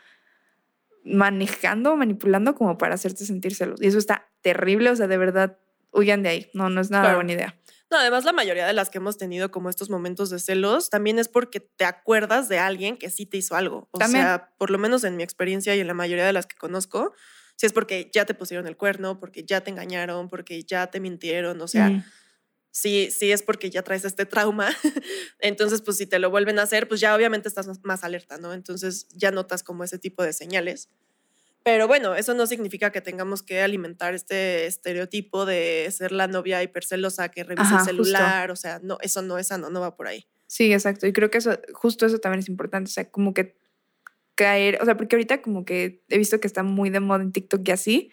manejando, 1.03 1.95
manipulando 1.97 2.55
como 2.55 2.77
para 2.77 2.95
hacerte 2.95 3.25
sentir 3.25 3.55
celos. 3.55 3.81
Y 3.81 3.87
eso 3.87 3.97
está 3.97 4.29
terrible, 4.41 4.89
o 4.89 4.95
sea, 4.95 5.07
de 5.07 5.17
verdad 5.17 5.57
huyan 5.91 6.23
de 6.23 6.29
ahí. 6.29 6.51
No, 6.53 6.69
no 6.69 6.81
es 6.81 6.89
nada 6.89 7.15
buena 7.15 7.33
idea. 7.33 7.55
No, 7.91 7.97
además 7.97 8.23
la 8.23 8.33
mayoría 8.33 8.67
de 8.67 8.73
las 8.73 8.89
que 8.89 8.99
hemos 8.99 9.17
tenido 9.17 9.49
como 9.49 9.69
estos 9.69 9.89
momentos 9.89 10.29
de 10.29 10.37
celos 10.37 10.91
también 10.91 11.17
es 11.17 11.27
porque 11.27 11.59
te 11.59 11.85
acuerdas 11.85 12.47
de 12.47 12.59
alguien 12.59 12.97
que 12.97 13.09
sí 13.09 13.25
te 13.25 13.37
hizo 13.37 13.55
algo. 13.55 13.89
O 13.91 14.07
sea, 14.07 14.53
por 14.57 14.69
lo 14.69 14.77
menos 14.77 15.03
en 15.03 15.17
mi 15.17 15.23
experiencia 15.23 15.75
y 15.75 15.79
en 15.79 15.87
la 15.87 15.95
mayoría 15.95 16.25
de 16.25 16.33
las 16.33 16.45
que 16.45 16.55
conozco, 16.55 17.13
si 17.55 17.65
es 17.65 17.73
porque 17.73 18.11
ya 18.13 18.25
te 18.25 18.35
pusieron 18.35 18.67
el 18.67 18.77
cuerno, 18.77 19.19
porque 19.19 19.43
ya 19.43 19.61
te 19.61 19.71
engañaron, 19.71 20.29
porque 20.29 20.63
ya 20.63 20.87
te 20.87 20.99
mintieron, 20.99 21.59
o 21.61 21.67
sea, 21.67 21.89
mm. 21.89 22.05
sí, 22.69 23.09
sí 23.09 23.31
es 23.31 23.41
porque 23.41 23.71
ya 23.71 23.81
traes 23.81 24.05
este 24.05 24.27
trauma. 24.27 24.69
Entonces, 25.39 25.81
pues 25.81 25.97
si 25.97 26.05
te 26.05 26.19
lo 26.19 26.29
vuelven 26.29 26.59
a 26.59 26.63
hacer, 26.63 26.87
pues 26.87 27.01
ya 27.01 27.15
obviamente 27.15 27.49
estás 27.49 27.67
más 27.83 28.03
alerta, 28.03 28.37
¿no? 28.37 28.53
Entonces 28.53 29.07
ya 29.09 29.31
notas 29.31 29.63
como 29.63 29.83
ese 29.83 29.97
tipo 29.97 30.21
de 30.21 30.33
señales. 30.33 30.89
Pero 31.71 31.87
bueno, 31.87 32.15
eso 32.15 32.33
no 32.33 32.47
significa 32.47 32.91
que 32.91 32.99
tengamos 32.99 33.43
que 33.43 33.61
alimentar 33.61 34.15
este 34.15 34.65
estereotipo 34.65 35.45
de 35.45 35.87
ser 35.91 36.11
la 36.11 36.27
novia 36.27 36.63
hipercelosa 36.63 37.29
que 37.29 37.43
revisa 37.43 37.77
el 37.77 37.85
celular. 37.85 38.49
O 38.49 38.55
sea, 38.55 38.79
no, 38.81 38.97
eso 39.01 39.21
no 39.21 39.37
es 39.37 39.49
sano, 39.49 39.69
no 39.69 39.79
va 39.79 39.95
por 39.95 40.07
ahí. 40.07 40.25
Sí, 40.47 40.73
exacto. 40.73 41.05
Y 41.05 41.13
creo 41.13 41.29
que 41.29 41.37
eso, 41.37 41.59
justo 41.73 42.07
eso 42.07 42.17
también 42.17 42.39
es 42.39 42.49
importante. 42.49 42.89
O 42.89 42.91
sea, 42.91 43.11
como 43.11 43.35
que 43.35 43.55
caer, 44.33 44.79
o 44.81 44.85
sea, 44.85 44.97
porque 44.97 45.15
ahorita 45.15 45.43
como 45.43 45.63
que 45.63 46.03
he 46.09 46.17
visto 46.17 46.39
que 46.39 46.47
está 46.47 46.63
muy 46.63 46.89
de 46.89 47.01
moda 47.01 47.21
en 47.21 47.31
TikTok 47.31 47.61
y 47.67 47.71
así, 47.71 48.11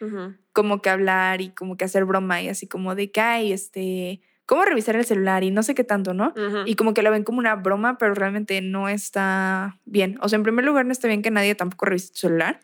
como 0.53 0.83
que 0.83 0.91
hablar 0.91 1.41
y 1.41 1.49
como 1.49 1.79
que 1.79 1.87
hacer 1.87 2.05
broma 2.05 2.43
y 2.43 2.51
así 2.51 2.67
como 2.67 2.95
de 2.95 3.11
que 3.11 3.23
hay 3.23 3.53
este, 3.55 4.21
cómo 4.45 4.67
revisar 4.67 4.97
el 4.97 5.07
celular 5.07 5.45
y 5.45 5.51
no 5.51 5.63
sé 5.63 5.75
qué 5.75 5.83
tanto, 5.83 6.13
¿no? 6.13 6.35
Y 6.67 6.75
como 6.75 6.93
que 6.93 7.03
lo 7.03 7.11
ven 7.11 7.25
como 7.25 7.39
una 7.39 7.55
broma, 7.55 7.97
pero 7.97 8.13
realmente 8.13 8.61
no 8.61 8.91
está 8.91 9.81
bien. 9.87 10.19
O 10.21 10.29
sea, 10.29 10.37
en 10.37 10.43
primer 10.43 10.67
lugar, 10.67 10.85
no 10.85 10.93
está 10.93 11.09
bien 11.09 11.23
que 11.23 11.31
nadie 11.31 11.55
tampoco 11.55 11.87
revise 11.87 12.13
tu 12.13 12.19
celular. 12.19 12.61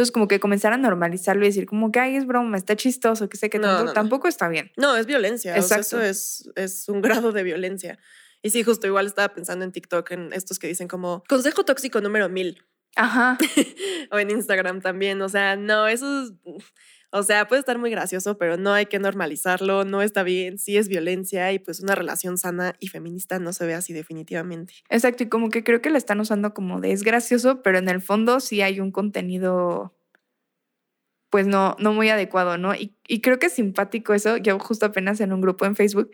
Entonces, 0.00 0.12
como 0.12 0.28
que 0.28 0.40
comenzar 0.40 0.72
a 0.72 0.78
normalizarlo 0.78 1.44
y 1.44 1.48
decir, 1.48 1.66
como 1.66 1.92
que, 1.92 2.00
ay, 2.00 2.16
es 2.16 2.26
broma, 2.26 2.56
está 2.56 2.74
chistoso, 2.74 3.28
que 3.28 3.36
sé 3.36 3.50
que 3.50 3.58
tampoco 3.58 4.28
está 4.28 4.48
bien. 4.48 4.72
No, 4.78 4.96
es 4.96 5.04
violencia. 5.04 5.54
Exacto. 5.54 6.00
eso 6.00 6.00
es, 6.00 6.50
es 6.56 6.88
un 6.88 7.02
grado 7.02 7.32
de 7.32 7.42
violencia. 7.42 7.98
Y 8.40 8.48
sí, 8.48 8.62
justo 8.62 8.86
igual 8.86 9.04
estaba 9.04 9.34
pensando 9.34 9.62
en 9.62 9.72
TikTok, 9.72 10.10
en 10.12 10.32
estos 10.32 10.58
que 10.58 10.68
dicen 10.68 10.88
como, 10.88 11.22
consejo 11.28 11.66
tóxico 11.66 12.00
número 12.00 12.30
mil. 12.30 12.64
Ajá. 12.96 13.36
o 14.10 14.18
en 14.18 14.30
Instagram 14.30 14.80
también. 14.80 15.20
O 15.20 15.28
sea, 15.28 15.56
no, 15.56 15.86
eso 15.86 16.22
es, 16.22 16.32
o 17.12 17.22
sea, 17.22 17.48
puede 17.48 17.60
estar 17.60 17.78
muy 17.78 17.90
gracioso, 17.90 18.38
pero 18.38 18.56
no 18.56 18.72
hay 18.72 18.86
que 18.86 18.98
normalizarlo, 18.98 19.84
no 19.84 20.00
está 20.02 20.22
bien, 20.22 20.58
sí 20.58 20.76
es 20.76 20.88
violencia 20.88 21.52
y 21.52 21.58
pues 21.58 21.80
una 21.80 21.94
relación 21.94 22.38
sana 22.38 22.76
y 22.78 22.88
feminista 22.88 23.38
no 23.38 23.52
se 23.52 23.66
ve 23.66 23.74
así 23.74 23.92
definitivamente. 23.92 24.74
Exacto, 24.88 25.24
y 25.24 25.28
como 25.28 25.50
que 25.50 25.64
creo 25.64 25.82
que 25.82 25.90
la 25.90 25.98
están 25.98 26.20
usando 26.20 26.54
como 26.54 26.80
de 26.80 26.92
es 26.92 27.02
gracioso, 27.02 27.62
pero 27.62 27.78
en 27.78 27.88
el 27.88 28.00
fondo 28.00 28.38
sí 28.40 28.62
hay 28.62 28.80
un 28.80 28.92
contenido 28.92 29.92
pues 31.30 31.46
no, 31.46 31.76
no 31.78 31.92
muy 31.92 32.08
adecuado, 32.08 32.58
¿no? 32.58 32.74
Y, 32.74 32.92
creo 33.20 33.38
que 33.38 33.46
es 33.46 33.52
simpático 33.52 34.14
eso. 34.14 34.36
Yo 34.36 34.58
justo 34.58 34.86
apenas 34.86 35.20
en 35.20 35.32
un 35.32 35.40
grupo 35.40 35.64
en 35.64 35.76
Facebook 35.76 36.10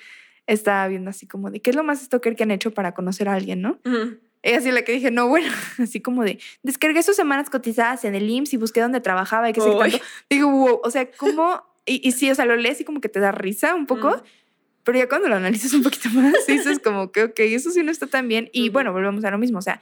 estaba 0.47 0.87
viendo 0.88 1.11
así 1.11 1.26
como 1.26 1.50
de 1.50 1.61
qué 1.61 1.71
es 1.71 1.76
lo 1.76 1.83
más 1.83 2.03
stalker 2.03 2.37
que 2.37 2.43
han 2.45 2.50
hecho 2.50 2.73
para 2.73 2.93
conocer 2.93 3.29
a 3.29 3.35
alguien, 3.35 3.62
¿no? 3.62 3.81
Y 4.47 4.55
así 4.55 4.71
la 4.71 4.83
que 4.83 4.93
dije, 4.93 5.11
no, 5.11 5.26
bueno, 5.26 5.53
así 5.83 6.00
como 6.00 6.23
de, 6.23 6.38
descargué 6.62 7.03
sus 7.03 7.17
semanas 7.17 7.50
cotizadas 7.50 8.05
en 8.05 8.15
el 8.15 8.31
IMSS 8.31 8.55
y 8.55 8.57
busqué 8.59 8.81
dónde 8.81 9.00
trabajaba 9.00 9.50
y 9.50 9.53
qué 9.53 9.61
sé 9.61 9.71
tanto. 9.76 9.99
Digo, 10.31 10.50
wow, 10.50 10.81
o 10.85 10.91
sea, 10.91 11.11
¿cómo? 11.11 11.65
Y, 11.85 12.07
y, 12.07 12.12
sí, 12.12 12.31
o 12.31 12.35
sea, 12.35 12.45
lo 12.47 12.55
lees 12.57 12.81
y 12.81 12.85
como 12.85 13.00
que 13.00 13.09
te 13.09 13.19
da 13.19 13.33
risa 13.33 13.75
un 13.75 13.87
poco, 13.87 14.23
pero 14.85 14.99
ya 14.99 15.09
cuando 15.09 15.29
lo 15.29 15.35
analizas 15.35 15.73
un 15.73 15.83
poquito 15.83 16.09
más, 16.15 16.47
dices 16.47 16.79
como 16.79 17.11
que, 17.11 17.25
ok, 17.25 17.41
eso 17.41 17.71
sí 17.71 17.83
no 17.83 17.91
está 17.91 18.07
tan 18.07 18.29
bien. 18.29 18.49
Y 18.53 18.69
bueno, 18.69 18.93
volvemos 18.93 19.25
a 19.25 19.33
lo 19.33 19.38
mismo, 19.38 19.59
o 19.59 19.62
sea, 19.62 19.81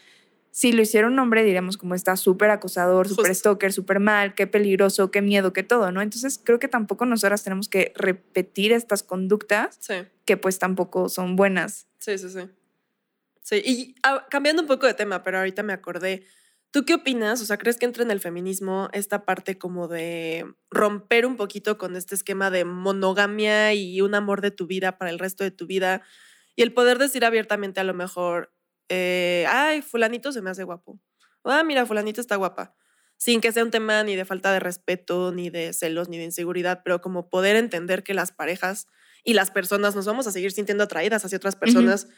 si 0.50 0.72
lo 0.72 0.80
hiciera 0.80 1.08
un 1.08 1.18
hombre, 1.18 1.42
diríamos 1.42 1.76
como 1.76 1.94
está 1.94 2.16
súper 2.16 2.48
acosador, 2.50 3.08
súper 3.08 3.34
stalker, 3.34 3.72
súper 3.72 4.00
mal, 4.00 4.34
qué 4.34 4.46
peligroso, 4.46 5.10
qué 5.10 5.20
miedo, 5.20 5.52
qué 5.52 5.62
todo, 5.62 5.92
¿no? 5.92 6.00
Entonces 6.00 6.40
creo 6.42 6.58
que 6.58 6.68
tampoco 6.68 7.04
nosotras 7.06 7.42
tenemos 7.42 7.68
que 7.68 7.92
repetir 7.96 8.72
estas 8.72 9.02
conductas 9.02 9.78
que 10.24 10.36
pues 10.36 10.58
tampoco 10.58 11.08
son 11.08 11.36
buenas. 11.36 11.86
Sí, 11.98 12.16
sí, 12.16 12.30
sí. 12.30 12.48
Sí, 13.44 13.62
y 13.62 13.94
cambiando 14.30 14.62
un 14.62 14.68
poco 14.68 14.86
de 14.86 14.94
tema, 14.94 15.22
pero 15.22 15.36
ahorita 15.36 15.62
me 15.62 15.74
acordé. 15.74 16.26
¿Tú 16.70 16.86
qué 16.86 16.94
opinas? 16.94 17.42
O 17.42 17.44
sea, 17.44 17.58
¿crees 17.58 17.76
que 17.76 17.84
entra 17.84 18.02
en 18.02 18.10
el 18.10 18.18
feminismo 18.18 18.88
esta 18.94 19.26
parte 19.26 19.58
como 19.58 19.86
de 19.86 20.46
romper 20.70 21.26
un 21.26 21.36
poquito 21.36 21.76
con 21.76 21.94
este 21.94 22.14
esquema 22.14 22.50
de 22.50 22.64
monogamia 22.64 23.74
y 23.74 24.00
un 24.00 24.14
amor 24.14 24.40
de 24.40 24.50
tu 24.50 24.66
vida 24.66 24.96
para 24.96 25.10
el 25.10 25.18
resto 25.18 25.44
de 25.44 25.50
tu 25.50 25.66
vida? 25.66 26.00
Y 26.56 26.62
el 26.62 26.72
poder 26.72 26.96
decir 26.96 27.22
abiertamente 27.22 27.80
a 27.80 27.84
lo 27.84 27.92
mejor, 27.92 28.54
eh, 28.88 29.44
ay, 29.50 29.82
fulanito 29.82 30.32
se 30.32 30.40
me 30.40 30.48
hace 30.48 30.64
guapo. 30.64 30.98
Ah, 31.44 31.62
mira, 31.64 31.84
fulanito 31.84 32.22
está 32.22 32.36
guapa. 32.36 32.74
Sin 33.18 33.42
que 33.42 33.52
sea 33.52 33.62
un 33.62 33.70
tema 33.70 34.02
ni 34.04 34.16
de 34.16 34.24
falta 34.24 34.54
de 34.54 34.58
respeto, 34.60 35.32
ni 35.32 35.50
de 35.50 35.74
celos, 35.74 36.08
ni 36.08 36.16
de 36.16 36.24
inseguridad, 36.24 36.80
pero 36.82 37.02
como 37.02 37.28
poder 37.28 37.56
entender 37.56 38.02
que 38.02 38.14
las 38.14 38.32
parejas 38.32 38.86
y 39.22 39.34
las 39.34 39.50
personas 39.50 39.94
nos 39.94 40.06
vamos 40.06 40.26
a 40.26 40.32
seguir 40.32 40.50
sintiendo 40.50 40.84
atraídas 40.84 41.26
hacia 41.26 41.36
otras 41.36 41.56
personas. 41.56 42.08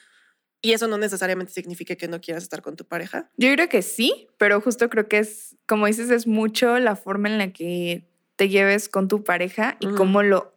Y 0.63 0.73
eso 0.73 0.89
no 0.89 0.99
necesariamente 0.99 1.53
significa 1.53 1.97
que 1.97 2.09
no 2.09 2.21
quieras 2.21 2.43
estar 2.43 2.63
con 2.63 2.77
tu 2.77 2.85
pareja. 2.85 3.31
Yo 3.37 3.53
creo 3.53 3.69
que 3.69 3.83
sí, 3.83 4.29
pero 4.39 4.61
justo 4.61 4.89
creo 4.89 5.09
que 5.09 5.19
es, 5.19 5.57
como 5.67 5.87
dices, 5.87 6.11
es 6.11 6.27
mucho 6.27 6.79
la 6.79 6.97
forma 6.97 7.29
en 7.29 7.39
la 7.39 7.53
que 7.53 8.09
te 8.37 8.49
lleves 8.49 8.89
con 8.89 9.09
tu 9.09 9.23
pareja 9.25 9.77
y 9.81 9.89
cómo 9.89 10.23
lo 10.23 10.55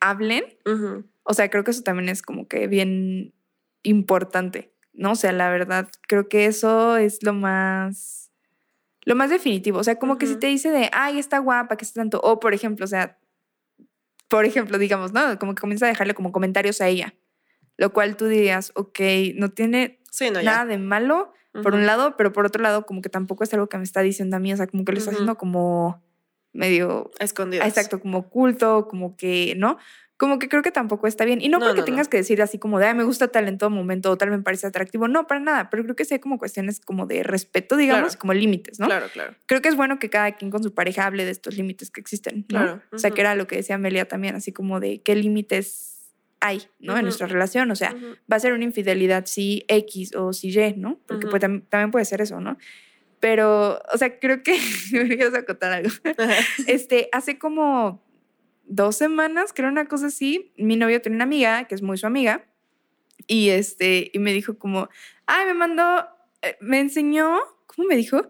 hablen. 0.00 0.44
O 1.22 1.34
sea, 1.34 1.50
creo 1.50 1.64
que 1.64 1.70
eso 1.70 1.82
también 1.82 2.08
es 2.08 2.22
como 2.22 2.48
que 2.48 2.66
bien 2.66 3.34
importante, 3.82 4.72
¿no? 4.92 5.12
O 5.12 5.16
sea, 5.16 5.32
la 5.32 5.50
verdad, 5.50 5.88
creo 6.08 6.28
que 6.28 6.46
eso 6.46 6.96
es 6.96 7.22
lo 7.22 7.32
más, 7.32 8.30
lo 9.04 9.14
más 9.14 9.30
definitivo. 9.30 9.78
O 9.78 9.84
sea, 9.84 9.98
como 9.98 10.18
que 10.18 10.26
si 10.26 10.36
te 10.36 10.48
dice 10.48 10.70
de, 10.70 10.88
ay, 10.92 11.18
está 11.18 11.38
guapa, 11.38 11.76
que 11.76 11.84
está 11.84 12.00
tanto, 12.00 12.20
o 12.22 12.40
por 12.40 12.54
ejemplo, 12.54 12.84
o 12.84 12.88
sea, 12.88 13.18
por 14.28 14.44
ejemplo, 14.44 14.78
digamos, 14.78 15.12
¿no? 15.12 15.38
Como 15.38 15.54
que 15.54 15.60
comienza 15.60 15.86
a 15.86 15.88
dejarle 15.88 16.14
como 16.14 16.32
comentarios 16.32 16.80
a 16.80 16.88
ella 16.88 17.14
lo 17.76 17.92
cual 17.92 18.16
tú 18.16 18.26
dirías, 18.26 18.72
ok, 18.74 19.00
no 19.34 19.50
tiene 19.50 20.00
nada 20.42 20.66
de 20.66 20.78
malo, 20.78 21.32
por 21.62 21.74
un 21.74 21.84
lado, 21.84 22.16
pero 22.16 22.32
por 22.32 22.46
otro 22.46 22.62
lado, 22.62 22.86
como 22.86 23.02
que 23.02 23.10
tampoco 23.10 23.44
es 23.44 23.52
algo 23.52 23.68
que 23.68 23.76
me 23.76 23.84
está 23.84 24.00
diciendo 24.00 24.36
a 24.36 24.40
mí, 24.40 24.52
o 24.52 24.56
sea, 24.56 24.66
como 24.66 24.84
que 24.84 24.92
lo 24.92 24.98
está 24.98 25.10
haciendo 25.10 25.36
como 25.36 26.02
medio... 26.52 27.10
Escondido. 27.18 27.62
Exacto, 27.64 28.00
como 28.00 28.18
oculto, 28.18 28.88
como 28.88 29.16
que, 29.16 29.54
¿no? 29.56 29.76
Como 30.16 30.38
que 30.38 30.48
creo 30.48 30.62
que 30.62 30.70
tampoco 30.70 31.08
está 31.08 31.24
bien. 31.24 31.40
Y 31.40 31.48
no, 31.48 31.58
porque 31.58 31.82
tengas 31.82 32.06
que 32.06 32.16
decir 32.16 32.40
así 32.42 32.56
como 32.56 32.78
de, 32.78 32.86
Ay, 32.86 32.94
me 32.94 33.02
gusta 33.02 33.28
tal 33.28 33.48
en 33.48 33.58
todo 33.58 33.70
momento 33.70 34.10
o 34.10 34.16
tal 34.16 34.30
me 34.30 34.38
parece 34.38 34.68
atractivo. 34.68 35.08
No, 35.08 35.26
para 35.26 35.40
nada. 35.40 35.68
Pero 35.68 35.82
creo 35.82 35.96
que 35.96 36.04
sí 36.04 36.14
hay 36.14 36.20
como 36.20 36.38
cuestiones 36.38 36.78
como 36.78 37.06
de 37.06 37.24
respeto, 37.24 37.76
digamos, 37.76 38.16
como 38.16 38.32
límites, 38.32 38.78
¿no? 38.78 38.86
Claro, 38.86 39.08
claro. 39.12 39.34
Creo 39.46 39.60
que 39.60 39.68
es 39.68 39.74
bueno 39.74 39.98
que 39.98 40.10
cada 40.10 40.32
quien 40.32 40.52
con 40.52 40.62
su 40.62 40.74
pareja 40.74 41.06
hable 41.06 41.24
de 41.24 41.32
estos 41.32 41.56
límites 41.56 41.90
que 41.90 42.00
existen, 42.00 42.46
¿no? 42.48 42.60
Claro. 42.60 42.82
O 42.92 42.98
sea, 42.98 43.10
que 43.10 43.20
era 43.20 43.34
lo 43.34 43.48
que 43.48 43.56
decía 43.56 43.74
Amelia 43.74 44.06
también, 44.06 44.36
así 44.36 44.52
como 44.52 44.78
de 44.78 45.02
qué 45.02 45.16
límites 45.16 45.91
hay, 46.42 46.62
¿no? 46.80 46.96
En 46.96 47.04
nuestra 47.04 47.28
relación, 47.28 47.70
o 47.70 47.76
sea, 47.76 47.94
va 48.30 48.36
a 48.36 48.40
ser 48.40 48.52
una 48.52 48.64
infidelidad 48.64 49.26
si 49.26 49.64
X 49.68 50.14
o 50.16 50.32
si 50.32 50.48
Y, 50.48 50.74
¿no? 50.76 50.98
Porque 51.06 51.28
también 51.38 51.90
puede 51.92 52.04
ser 52.04 52.20
eso, 52.20 52.40
¿no? 52.40 52.58
Pero, 53.20 53.80
o 53.94 53.96
sea, 53.96 54.18
creo 54.18 54.42
que 54.42 54.58
me 54.92 55.04
voy 55.04 55.36
a 55.36 55.44
contar 55.44 55.72
algo. 55.72 55.90
este, 56.66 57.08
hace 57.12 57.38
como 57.38 58.04
dos 58.64 58.96
semanas, 58.96 59.52
creo 59.54 59.68
una 59.68 59.86
cosa 59.86 60.06
así, 60.08 60.52
mi 60.56 60.74
novio 60.74 61.00
tiene 61.00 61.14
una 61.14 61.24
amiga 61.24 61.64
que 61.68 61.76
es 61.76 61.82
muy 61.82 61.96
su 61.96 62.08
amiga 62.08 62.44
y 63.28 63.50
este, 63.50 64.10
y 64.12 64.18
me 64.18 64.32
dijo 64.32 64.58
como, 64.58 64.88
ay, 65.26 65.46
me 65.46 65.54
mandó, 65.54 66.08
eh, 66.42 66.56
me 66.60 66.80
enseñó, 66.80 67.38
¿cómo 67.66 67.86
me 67.86 67.94
dijo? 67.94 68.28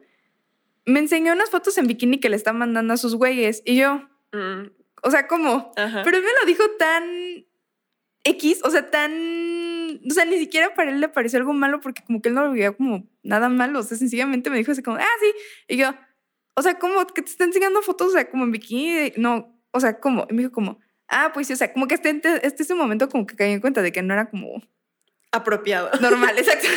Me 0.84 1.00
enseñó 1.00 1.32
unas 1.32 1.48
fotos 1.48 1.78
en 1.78 1.86
bikini 1.86 2.20
que 2.20 2.28
le 2.28 2.36
está 2.36 2.52
mandando 2.52 2.92
a 2.92 2.98
sus 2.98 3.14
güeyes 3.14 3.62
y 3.64 3.76
yo, 3.76 4.02
mm. 4.32 4.70
o 5.02 5.10
sea, 5.10 5.26
¿cómo? 5.26 5.72
Pero 5.74 6.18
él 6.18 6.22
me 6.22 6.40
lo 6.40 6.46
dijo 6.46 6.64
tan 6.78 7.46
X, 8.24 8.60
o 8.64 8.70
sea, 8.70 8.90
tan. 8.90 9.12
O 10.08 10.14
sea, 10.14 10.24
ni 10.24 10.38
siquiera 10.38 10.74
para 10.74 10.90
él 10.90 11.00
le 11.00 11.08
pareció 11.08 11.38
algo 11.38 11.52
malo 11.52 11.80
porque 11.80 12.02
como 12.04 12.22
que 12.22 12.28
él 12.28 12.34
no 12.34 12.44
lo 12.44 12.52
veía 12.52 12.72
como 12.72 13.08
nada 13.22 13.48
malo. 13.48 13.80
O 13.80 13.82
sea, 13.82 13.96
sencillamente 13.96 14.50
me 14.50 14.58
dijo 14.58 14.72
así 14.72 14.82
como, 14.82 14.96
ah, 14.96 15.16
sí. 15.20 15.34
Y 15.68 15.76
yo, 15.76 15.94
o 16.54 16.62
sea, 16.62 16.78
como 16.78 17.04
que 17.06 17.22
te 17.22 17.30
está 17.30 17.44
enseñando 17.44 17.82
fotos, 17.82 18.08
o 18.08 18.12
sea, 18.12 18.30
como 18.30 18.44
en 18.44 18.52
bikini. 18.52 19.12
No, 19.16 19.58
o 19.72 19.80
sea, 19.80 19.98
como. 19.98 20.26
Y 20.30 20.34
me 20.34 20.42
dijo 20.42 20.52
como, 20.52 20.78
ah, 21.08 21.32
pues 21.34 21.48
sí, 21.48 21.52
o 21.52 21.56
sea, 21.56 21.72
como 21.72 21.88
que 21.88 21.94
este, 21.94 22.20
este 22.42 22.62
ese 22.62 22.74
momento 22.74 23.08
como 23.08 23.26
que 23.26 23.36
caí 23.36 23.52
en 23.52 23.60
cuenta 23.60 23.82
de 23.82 23.92
que 23.92 24.02
no 24.02 24.14
era 24.14 24.30
como. 24.30 24.62
Apropiado. 25.32 25.90
Normal, 26.00 26.38
exacto. 26.38 26.68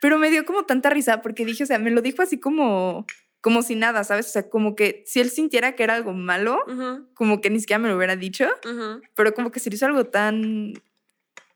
Pero 0.00 0.18
me 0.18 0.30
dio 0.30 0.44
como 0.44 0.64
tanta 0.64 0.90
risa 0.90 1.22
porque 1.22 1.46
dije, 1.46 1.64
o 1.64 1.66
sea, 1.66 1.78
me 1.78 1.90
lo 1.90 2.02
dijo 2.02 2.20
así 2.20 2.38
como 2.38 3.06
como 3.44 3.60
si 3.60 3.74
nada, 3.74 4.04
¿sabes? 4.04 4.28
O 4.28 4.30
sea, 4.30 4.48
como 4.48 4.74
que 4.74 5.02
si 5.04 5.20
él 5.20 5.28
sintiera 5.28 5.76
que 5.76 5.82
era 5.82 5.96
algo 5.96 6.14
malo, 6.14 6.64
como 7.12 7.42
que 7.42 7.50
ni 7.50 7.60
siquiera 7.60 7.78
me 7.78 7.90
lo 7.90 7.96
hubiera 7.98 8.16
dicho, 8.16 8.48
pero 9.14 9.34
como 9.34 9.52
que 9.52 9.60
se 9.60 9.68
le 9.68 9.76
hizo 9.76 9.84
algo 9.84 10.06
tan 10.06 10.72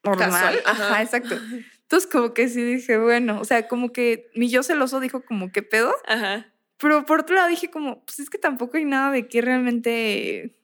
normal. 0.04 0.30
Casual, 0.30 0.60
Ajá, 0.66 0.84
ajá. 0.90 1.02
exacto. 1.02 1.34
Entonces 1.82 2.10
como 2.12 2.34
que 2.34 2.50
sí 2.50 2.62
dije, 2.62 2.98
bueno, 2.98 3.40
o 3.40 3.44
sea, 3.46 3.68
como 3.68 3.90
que 3.90 4.30
mi 4.34 4.50
yo 4.50 4.62
celoso 4.62 5.00
dijo 5.00 5.22
como, 5.22 5.50
¿qué 5.50 5.62
pedo? 5.62 5.94
Ajá. 6.06 6.52
Pero 6.76 7.06
por 7.06 7.20
otro 7.20 7.36
lado 7.36 7.48
dije 7.48 7.70
como, 7.70 8.04
pues 8.04 8.20
es 8.20 8.28
que 8.28 8.36
tampoco 8.36 8.76
hay 8.76 8.84
nada 8.84 9.10
de 9.10 9.26
que 9.26 9.40
realmente, 9.40 10.58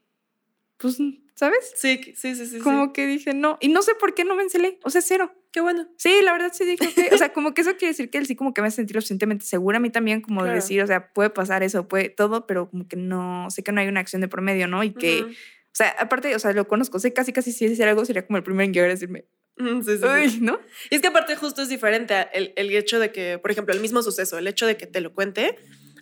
pues, 0.77 0.99
¿sabes? 1.35 1.73
Sí, 1.75 2.13
sí, 2.15 2.37
sí, 2.37 2.47
sí. 2.47 2.59
Como 2.59 2.85
sí. 2.85 2.93
que 2.93 3.07
dije, 3.07 3.33
no, 3.33 3.57
y 3.63 3.69
no 3.69 3.81
sé 3.81 3.95
por 3.95 4.13
qué 4.13 4.25
no 4.25 4.35
me 4.35 4.43
encelé, 4.43 4.79
o 4.85 4.91
sea, 4.91 5.01
cero. 5.01 5.35
Qué 5.55 5.61
bueno. 5.61 5.87
Sí, 5.97 6.21
la 6.25 6.33
verdad 6.33 6.51
sí 6.53 6.65
dije, 6.65 6.85
ok. 6.85 7.13
o 7.15 7.17
sea, 7.17 7.33
como 7.33 7.55
que 7.55 7.61
eso 7.61 7.77
quiere 7.77 7.93
decir 7.93 8.11
que 8.11 8.19
él 8.19 8.27
sí 8.27 8.35
como 8.35 8.53
que 8.53 8.61
me 8.61 8.73
sentir 8.73 8.97
lo 8.97 9.01
suficientemente 9.01 9.47
segura 9.47 9.77
a 9.77 9.81
mí 9.81 9.89
también, 9.89 10.21
como 10.21 10.43
de 10.43 10.53
decir, 10.53 10.83
o 10.83 10.87
sea, 10.89 11.13
puede 11.13 11.31
pasar 11.31 11.63
eso, 11.63 11.87
puede 11.87 12.09
todo, 12.09 12.49
pero 12.49 12.69
como 12.69 12.89
que 12.89 12.97
no, 12.97 13.49
sé 13.51 13.63
que 13.63 13.71
no 13.71 13.81
hay 13.81 13.87
una 13.87 14.01
acción 14.01 14.21
de 14.21 14.27
promedio, 14.27 14.67
¿no? 14.67 14.83
Y 14.83 14.93
que, 14.93 15.23
o 15.23 15.29
sea, 15.71 15.91
aparte, 16.01 16.35
o 16.35 16.39
sea, 16.41 16.53
lo 16.55 16.67
conozco, 16.67 16.99
sé 16.99 17.13
casi, 17.13 17.33
casi 17.33 17.53
si 17.53 17.67
hiciera 17.67 17.93
algo 17.93 18.05
sería 18.05 18.27
como 18.27 18.37
el 18.37 18.43
primero 18.43 18.65
en 18.65 18.75
llegar 18.75 18.91
a 18.91 18.95
decirme, 18.95 19.27
Sí, 19.57 19.83
sí, 19.85 20.29
sí. 20.29 20.41
¿no? 20.41 20.59
Y 20.91 20.97
es 20.97 21.01
que 21.01 21.07
aparte 21.07 21.37
justo 21.37 21.63
es 21.63 21.69
diferente 21.69 22.15
a 22.15 22.23
el, 22.23 22.53
el 22.57 22.75
hecho 22.75 22.99
de 22.99 23.13
que, 23.13 23.39
por 23.39 23.53
ejemplo, 23.53 23.73
el 23.73 23.81
mismo 23.81 24.03
suceso, 24.03 24.37
el 24.39 24.49
hecho 24.49 24.67
de 24.67 24.77
que 24.77 24.89
te 24.89 25.01
lo 25.01 25.15
cuente, 25.15 25.57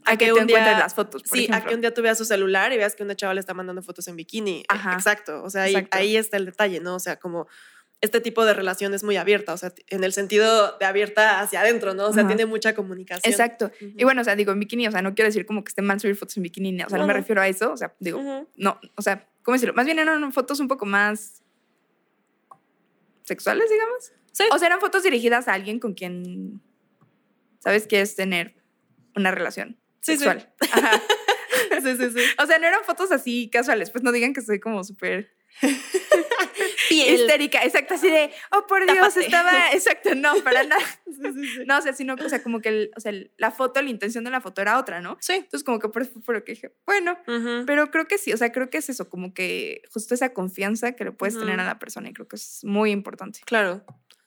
A 0.06 0.16
que, 0.16 0.24
te 0.24 0.30
encuentres 0.30 0.78
las 0.78 0.94
fotos, 0.94 1.22
por 1.24 1.36
sí, 1.36 1.44
a 1.44 1.48
ejemplo. 1.48 1.68
que 1.68 1.74
un 1.74 1.80
día 1.82 1.92
tú 1.92 2.00
veas 2.00 2.16
su 2.16 2.24
celular 2.24 2.72
y 2.72 2.78
veas 2.78 2.96
que 2.96 3.02
una 3.02 3.14
chava 3.16 3.34
le 3.34 3.40
está 3.40 3.52
mandando 3.52 3.82
fotos 3.82 4.08
en 4.08 4.16
bikini. 4.16 4.60
E- 4.60 4.64
Ajá. 4.68 4.94
Exacto. 4.94 5.42
O 5.44 5.50
sea, 5.50 5.64
ahí, 5.64 5.86
ahí 5.90 6.16
está 6.16 6.38
el 6.38 6.46
detalle, 6.46 6.80
¿no? 6.80 6.94
O 6.94 7.00
sea, 7.00 7.16
como 7.16 7.46
este 8.02 8.20
tipo 8.20 8.44
de 8.44 8.52
relación 8.52 8.92
es 8.94 9.04
muy 9.04 9.16
abierta, 9.16 9.54
o 9.54 9.56
sea, 9.56 9.72
en 9.86 10.02
el 10.02 10.12
sentido 10.12 10.76
de 10.76 10.84
abierta 10.84 11.40
hacia 11.40 11.60
adentro, 11.60 11.94
¿no? 11.94 12.08
O 12.08 12.12
sea, 12.12 12.22
Ajá. 12.24 12.28
tiene 12.28 12.46
mucha 12.46 12.74
comunicación. 12.74 13.30
Exacto. 13.32 13.70
Y 13.80 14.02
bueno, 14.02 14.20
o 14.20 14.24
sea, 14.24 14.34
digo, 14.34 14.50
en 14.50 14.58
bikini, 14.58 14.88
o 14.88 14.90
sea, 14.90 15.02
no 15.02 15.14
quiero 15.14 15.28
decir 15.28 15.46
como 15.46 15.62
que 15.62 15.68
esté 15.68 15.82
mal 15.82 16.00
subir 16.00 16.16
fotos 16.16 16.36
en 16.36 16.42
bikini, 16.42 16.82
o 16.82 16.88
sea, 16.88 16.98
no, 16.98 17.06
me 17.06 17.12
refiero 17.12 17.40
a 17.40 17.46
eso, 17.46 17.72
o 17.72 17.76
sea, 17.76 17.94
digo, 18.00 18.48
no, 18.56 18.80
o 18.96 19.02
sea, 19.02 19.28
¿cómo 19.42 19.54
decirlo? 19.54 19.74
Más 19.74 19.86
bien 19.86 20.00
eran 20.00 20.32
fotos 20.32 20.58
un 20.58 20.66
poco 20.66 20.84
más 20.84 21.42
sexuales, 23.22 23.70
digamos. 23.70 24.12
Sí. 24.32 24.44
O 24.52 24.58
sea, 24.58 24.66
eran 24.66 24.80
fotos 24.80 25.04
dirigidas 25.04 25.46
a 25.46 25.54
alguien 25.54 25.78
con 25.78 25.94
quien, 25.94 26.60
¿sabes? 27.60 27.86
Quieres 27.86 28.16
tener 28.16 28.56
una 29.14 29.30
relación 29.30 29.78
Sí, 30.00 30.16
sí. 30.16 30.24
sexual. 30.24 30.52
Ajá. 30.72 31.00
sí, 31.82 31.96
sí, 31.96 32.10
sí. 32.10 32.24
O 32.42 32.46
sea, 32.46 32.58
no 32.58 32.66
eran 32.66 32.82
fotos 32.82 33.12
así 33.12 33.48
casuales, 33.52 33.90
pues 33.90 34.02
no 34.02 34.10
digan 34.10 34.32
que 34.32 34.42
soy 34.42 34.58
como 34.58 34.82
súper 34.82 35.30
Piel. 36.94 37.20
histérica, 37.20 37.62
exacto, 37.64 37.94
así 37.94 38.08
de, 38.10 38.30
oh, 38.52 38.66
por 38.66 38.84
Dios, 38.84 38.96
Tápate. 38.96 39.20
estaba, 39.26 39.52
exacto, 39.72 40.14
no, 40.14 40.34
para 40.44 40.64
nada. 40.64 40.82
No, 41.66 41.78
o 41.78 41.82
sea, 41.82 41.92
sino, 41.92 42.14
o 42.14 42.28
sea, 42.28 42.42
como 42.42 42.60
que, 42.60 42.68
el- 42.68 42.90
o 42.96 43.00
sea, 43.00 43.12
la 43.36 43.50
foto, 43.50 43.80
la 43.82 43.90
intención 43.90 44.24
de 44.24 44.30
la 44.30 44.40
foto 44.40 44.60
era 44.62 44.78
otra, 44.78 45.00
¿no? 45.00 45.16
Sí. 45.20 45.34
Entonces, 45.34 45.64
como 45.64 45.78
que 45.78 45.88
por 45.88 46.02
eso 46.02 46.12
fue 46.22 46.34
lo 46.34 46.44
que 46.44 46.52
dije, 46.52 46.74
bueno, 46.86 47.18
pero 47.66 47.90
creo 47.90 48.06
que 48.06 48.18
sí, 48.18 48.32
o 48.32 48.36
sea, 48.36 48.52
creo 48.52 48.70
que 48.70 48.78
es 48.78 48.88
eso, 48.88 49.08
como 49.08 49.34
que 49.34 49.82
justo 49.92 50.14
esa 50.14 50.32
confianza 50.32 50.92
que 50.92 51.04
le 51.04 51.12
puedes 51.12 51.38
tener 51.38 51.58
a 51.60 51.64
la 51.64 51.78
persona 51.78 52.08
y 52.08 52.12
creo 52.12 52.28
que 52.28 52.36
es 52.36 52.60
muy 52.64 52.90
importante. 52.90 53.40
Claro. 53.44 53.84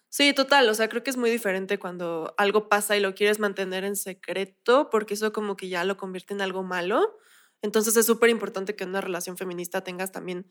Sí, 0.10 0.32
total. 0.34 0.70
O 0.70 0.74
sea, 0.74 0.88
creo 0.88 1.04
que 1.04 1.10
es 1.10 1.18
muy 1.18 1.30
diferente 1.30 1.78
cuando 1.78 2.34
algo 2.38 2.70
pasa 2.70 2.96
y 2.96 3.02
lo 3.02 3.14
quieres 3.16 3.38
mantener 3.40 3.84
en 3.84 3.98
secreto, 3.98 4.90
porque 4.90 5.14
eso 5.16 5.34
como 5.34 5.58
que 5.58 5.68
ya 5.68 5.84
lo 5.84 5.98
convierte 5.98 6.34
en 6.34 6.40
algo 6.42 6.64
malo. 6.64 7.18
Entonces 7.62 7.98
es 7.98 8.06
súper 8.06 8.30
importante 8.30 8.76
que 8.78 8.86
una 8.86 9.02
relación 9.02 9.36
feminista 9.38 9.84
tengas 9.84 10.12
también 10.14 10.46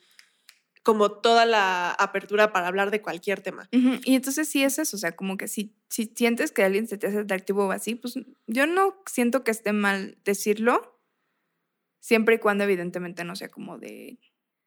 como 0.84 1.10
toda 1.10 1.46
la 1.46 1.90
apertura 1.92 2.52
para 2.52 2.68
hablar 2.68 2.90
de 2.90 3.00
cualquier 3.00 3.40
tema. 3.40 3.68
Y 3.72 4.14
entonces 4.14 4.48
sí 4.48 4.62
es 4.62 4.78
eso, 4.78 4.96
o 4.96 5.00
sea, 5.00 5.16
como 5.16 5.38
que 5.38 5.48
si, 5.48 5.74
si 5.88 6.12
sientes 6.14 6.52
que 6.52 6.62
alguien 6.62 6.86
se 6.86 6.98
te 6.98 7.06
hace 7.06 7.20
atractivo 7.20 7.66
o 7.66 7.72
así, 7.72 7.94
pues 7.94 8.14
yo 8.46 8.66
no 8.66 9.02
siento 9.06 9.44
que 9.44 9.50
esté 9.50 9.72
mal 9.72 10.18
decirlo, 10.24 11.00
siempre 12.00 12.34
y 12.34 12.38
cuando 12.38 12.64
evidentemente 12.64 13.24
no 13.24 13.34
sea 13.34 13.48
como 13.48 13.78
de, 13.78 14.18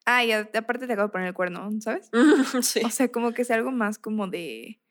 ay, 0.05 0.31
aparte 0.31 0.88
te 0.88 0.93
acabo 0.93 1.09
de 1.09 1.12
poner 1.12 1.27
el 1.27 1.33
cuerno, 1.36 1.69
¿sabes? 1.81 2.09
Sí. 2.63 2.81
O 2.83 2.89
sea, 2.89 3.12
como 3.12 3.33
que 3.33 3.45
sea 3.45 3.57
algo 3.57 3.71
más 3.71 4.00
como 4.00 4.27
de, 4.27 4.81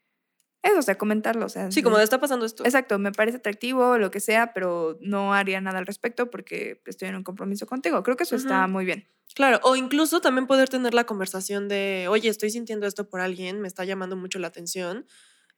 eso, 0.66 0.78
o 0.78 0.82
sea, 0.82 0.96
comentarlo, 0.98 1.46
o 1.46 1.48
sea. 1.48 1.70
Sí, 1.70 1.82
como 1.82 1.98
de 1.98 2.04
está 2.04 2.20
pasando 2.20 2.46
esto. 2.46 2.64
Exacto, 2.64 2.98
me 2.98 3.12
parece 3.12 3.38
atractivo, 3.38 3.98
lo 3.98 4.10
que 4.10 4.20
sea, 4.20 4.52
pero 4.52 4.98
no 5.00 5.34
haría 5.34 5.60
nada 5.60 5.78
al 5.78 5.86
respecto 5.86 6.30
porque 6.30 6.80
estoy 6.86 7.08
en 7.08 7.16
un 7.16 7.22
compromiso 7.22 7.66
contigo. 7.66 8.02
Creo 8.02 8.16
que 8.16 8.24
eso 8.24 8.36
está 8.36 8.62
Ujú. 8.62 8.72
muy 8.72 8.84
bien. 8.84 9.08
Claro, 9.34 9.60
o 9.64 9.76
incluso 9.76 10.20
también 10.20 10.46
poder 10.46 10.68
tener 10.68 10.94
la 10.94 11.04
conversación 11.04 11.68
de, 11.68 12.06
oye, 12.08 12.28
estoy 12.28 12.50
sintiendo 12.50 12.86
esto 12.86 13.08
por 13.08 13.20
alguien, 13.20 13.60
me 13.60 13.68
está 13.68 13.84
llamando 13.84 14.16
mucho 14.16 14.38
la 14.38 14.48
atención. 14.48 15.06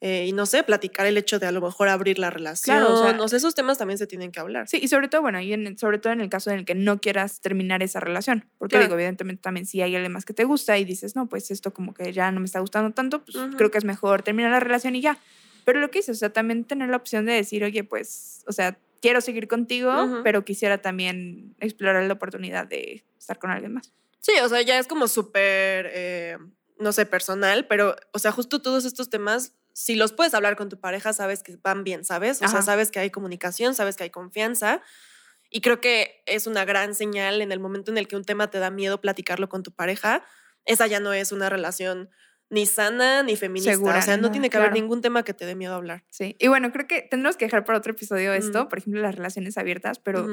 Eh, 0.00 0.26
y 0.28 0.32
no 0.32 0.46
sé, 0.46 0.62
platicar 0.62 1.06
el 1.06 1.16
hecho 1.16 1.38
de 1.38 1.46
a 1.46 1.52
lo 1.52 1.60
mejor 1.60 1.88
abrir 1.88 2.18
la 2.18 2.30
relación. 2.30 2.76
Claro, 2.78 2.92
o 2.92 2.96
sea, 2.96 3.12
no 3.14 3.26
sé, 3.28 3.36
esos 3.36 3.54
temas 3.54 3.78
también 3.78 3.98
se 3.98 4.06
tienen 4.06 4.30
que 4.30 4.38
hablar. 4.40 4.68
Sí, 4.68 4.78
y 4.80 4.88
sobre 4.88 5.08
todo, 5.08 5.22
bueno, 5.22 5.40
y 5.40 5.52
en- 5.52 5.76
sobre 5.78 5.98
todo 5.98 6.12
en 6.12 6.20
el 6.20 6.28
caso 6.28 6.50
en 6.50 6.58
el 6.60 6.64
que 6.64 6.74
no 6.74 7.00
quieras 7.00 7.40
terminar 7.40 7.82
esa 7.82 7.98
relación. 8.00 8.48
Porque 8.58 8.74
Claro. 8.74 8.84
digo, 8.86 8.94
evidentemente 8.94 9.42
también 9.42 9.66
si 9.66 9.82
hay 9.82 9.94
alguien 9.96 10.12
más 10.12 10.24
que 10.24 10.34
te 10.34 10.44
gusta 10.44 10.78
y 10.78 10.84
dices, 10.84 11.16
no, 11.16 11.28
pues 11.28 11.50
esto 11.50 11.72
como 11.74 11.94
que 11.94 12.12
ya 12.12 12.30
no 12.30 12.40
me 12.40 12.46
está 12.46 12.60
gustando 12.60 12.92
tanto, 12.92 13.24
pues 13.24 13.36
creo 13.56 13.70
que 13.70 13.78
es 13.78 13.84
mejor 13.84 14.22
terminar 14.22 14.52
la 14.52 14.60
relación 14.60 14.94
y 14.96 15.00
ya. 15.00 15.18
Pero 15.64 15.80
lo 15.80 15.90
que 15.90 15.98
dices, 15.98 16.16
o 16.16 16.18
sea, 16.20 16.30
también 16.32 16.64
tener 16.64 16.88
la 16.88 16.96
opción 16.96 17.26
de 17.26 17.32
decir, 17.34 17.62
oye, 17.64 17.84
pues, 17.84 18.42
o 18.46 18.52
sea, 18.52 18.78
quiero 19.02 19.20
seguir 19.20 19.48
contigo, 19.48 20.20
pero 20.24 20.44
quisiera 20.44 20.78
también 20.78 21.54
explorar 21.60 22.02
la 22.04 22.14
oportunidad 22.14 22.66
de 22.66 23.04
estar 23.18 23.38
con 23.38 23.50
alguien 23.50 23.74
más. 23.74 23.92
Sí, 24.20 24.32
o 24.42 24.48
sea, 24.48 24.62
ya 24.62 24.78
es 24.78 24.86
como 24.86 25.08
súper, 25.08 25.90
eh, 25.92 26.38
no 26.78 26.92
sé, 26.92 27.06
personal, 27.06 27.66
pero, 27.66 27.96
o 28.12 28.18
sea, 28.18 28.32
justo 28.32 28.60
todos 28.62 28.84
estos 28.84 29.10
temas, 29.10 29.52
si 29.78 29.94
los 29.94 30.12
puedes 30.12 30.34
hablar 30.34 30.56
con 30.56 30.68
tu 30.68 30.80
pareja, 30.80 31.12
sabes 31.12 31.44
que 31.44 31.56
van 31.62 31.84
bien, 31.84 32.04
¿sabes? 32.04 32.42
O 32.42 32.48
sea, 32.48 32.62
sabes 32.62 32.90
que 32.90 32.98
hay 32.98 33.10
comunicación, 33.10 33.76
sabes 33.76 33.94
que 33.94 34.02
hay 34.02 34.10
confianza. 34.10 34.82
Y 35.50 35.60
creo 35.60 35.80
que 35.80 36.20
es 36.26 36.48
una 36.48 36.64
gran 36.64 36.96
señal 36.96 37.40
en 37.42 37.52
el 37.52 37.60
momento 37.60 37.92
en 37.92 37.96
el 37.96 38.08
que 38.08 38.16
un 38.16 38.24
tema 38.24 38.50
te 38.50 38.58
da 38.58 38.70
miedo 38.70 39.00
platicarlo 39.00 39.48
con 39.48 39.62
tu 39.62 39.70
pareja. 39.70 40.24
Esa 40.64 40.88
ya 40.88 40.98
no 40.98 41.12
es 41.12 41.30
una 41.30 41.48
relación 41.48 42.10
ni 42.50 42.66
sana 42.66 43.22
ni 43.22 43.36
feminista. 43.36 43.70
Segura, 43.70 44.00
o 44.00 44.02
sea, 44.02 44.16
no 44.16 44.24
no, 44.24 44.30
tiene 44.32 44.50
que 44.50 44.56
haber 44.56 44.72
ningún 44.72 45.00
tema 45.00 45.22
que 45.22 45.32
te 45.32 45.46
dé 45.46 45.54
miedo 45.54 45.76
hablar. 45.76 46.02
Sí. 46.10 46.34
Y 46.40 46.48
bueno, 46.48 46.72
creo 46.72 46.88
que 46.88 47.02
tendremos 47.02 47.36
que 47.36 47.44
dejar 47.44 47.64
para 47.64 47.78
otro 47.78 47.92
episodio 47.92 48.34
esto, 48.34 48.62
Ujú. 48.62 48.68
por 48.70 48.78
ejemplo, 48.78 49.00
las 49.00 49.14
relaciones 49.14 49.56
abiertas, 49.58 50.00
pero. 50.00 50.26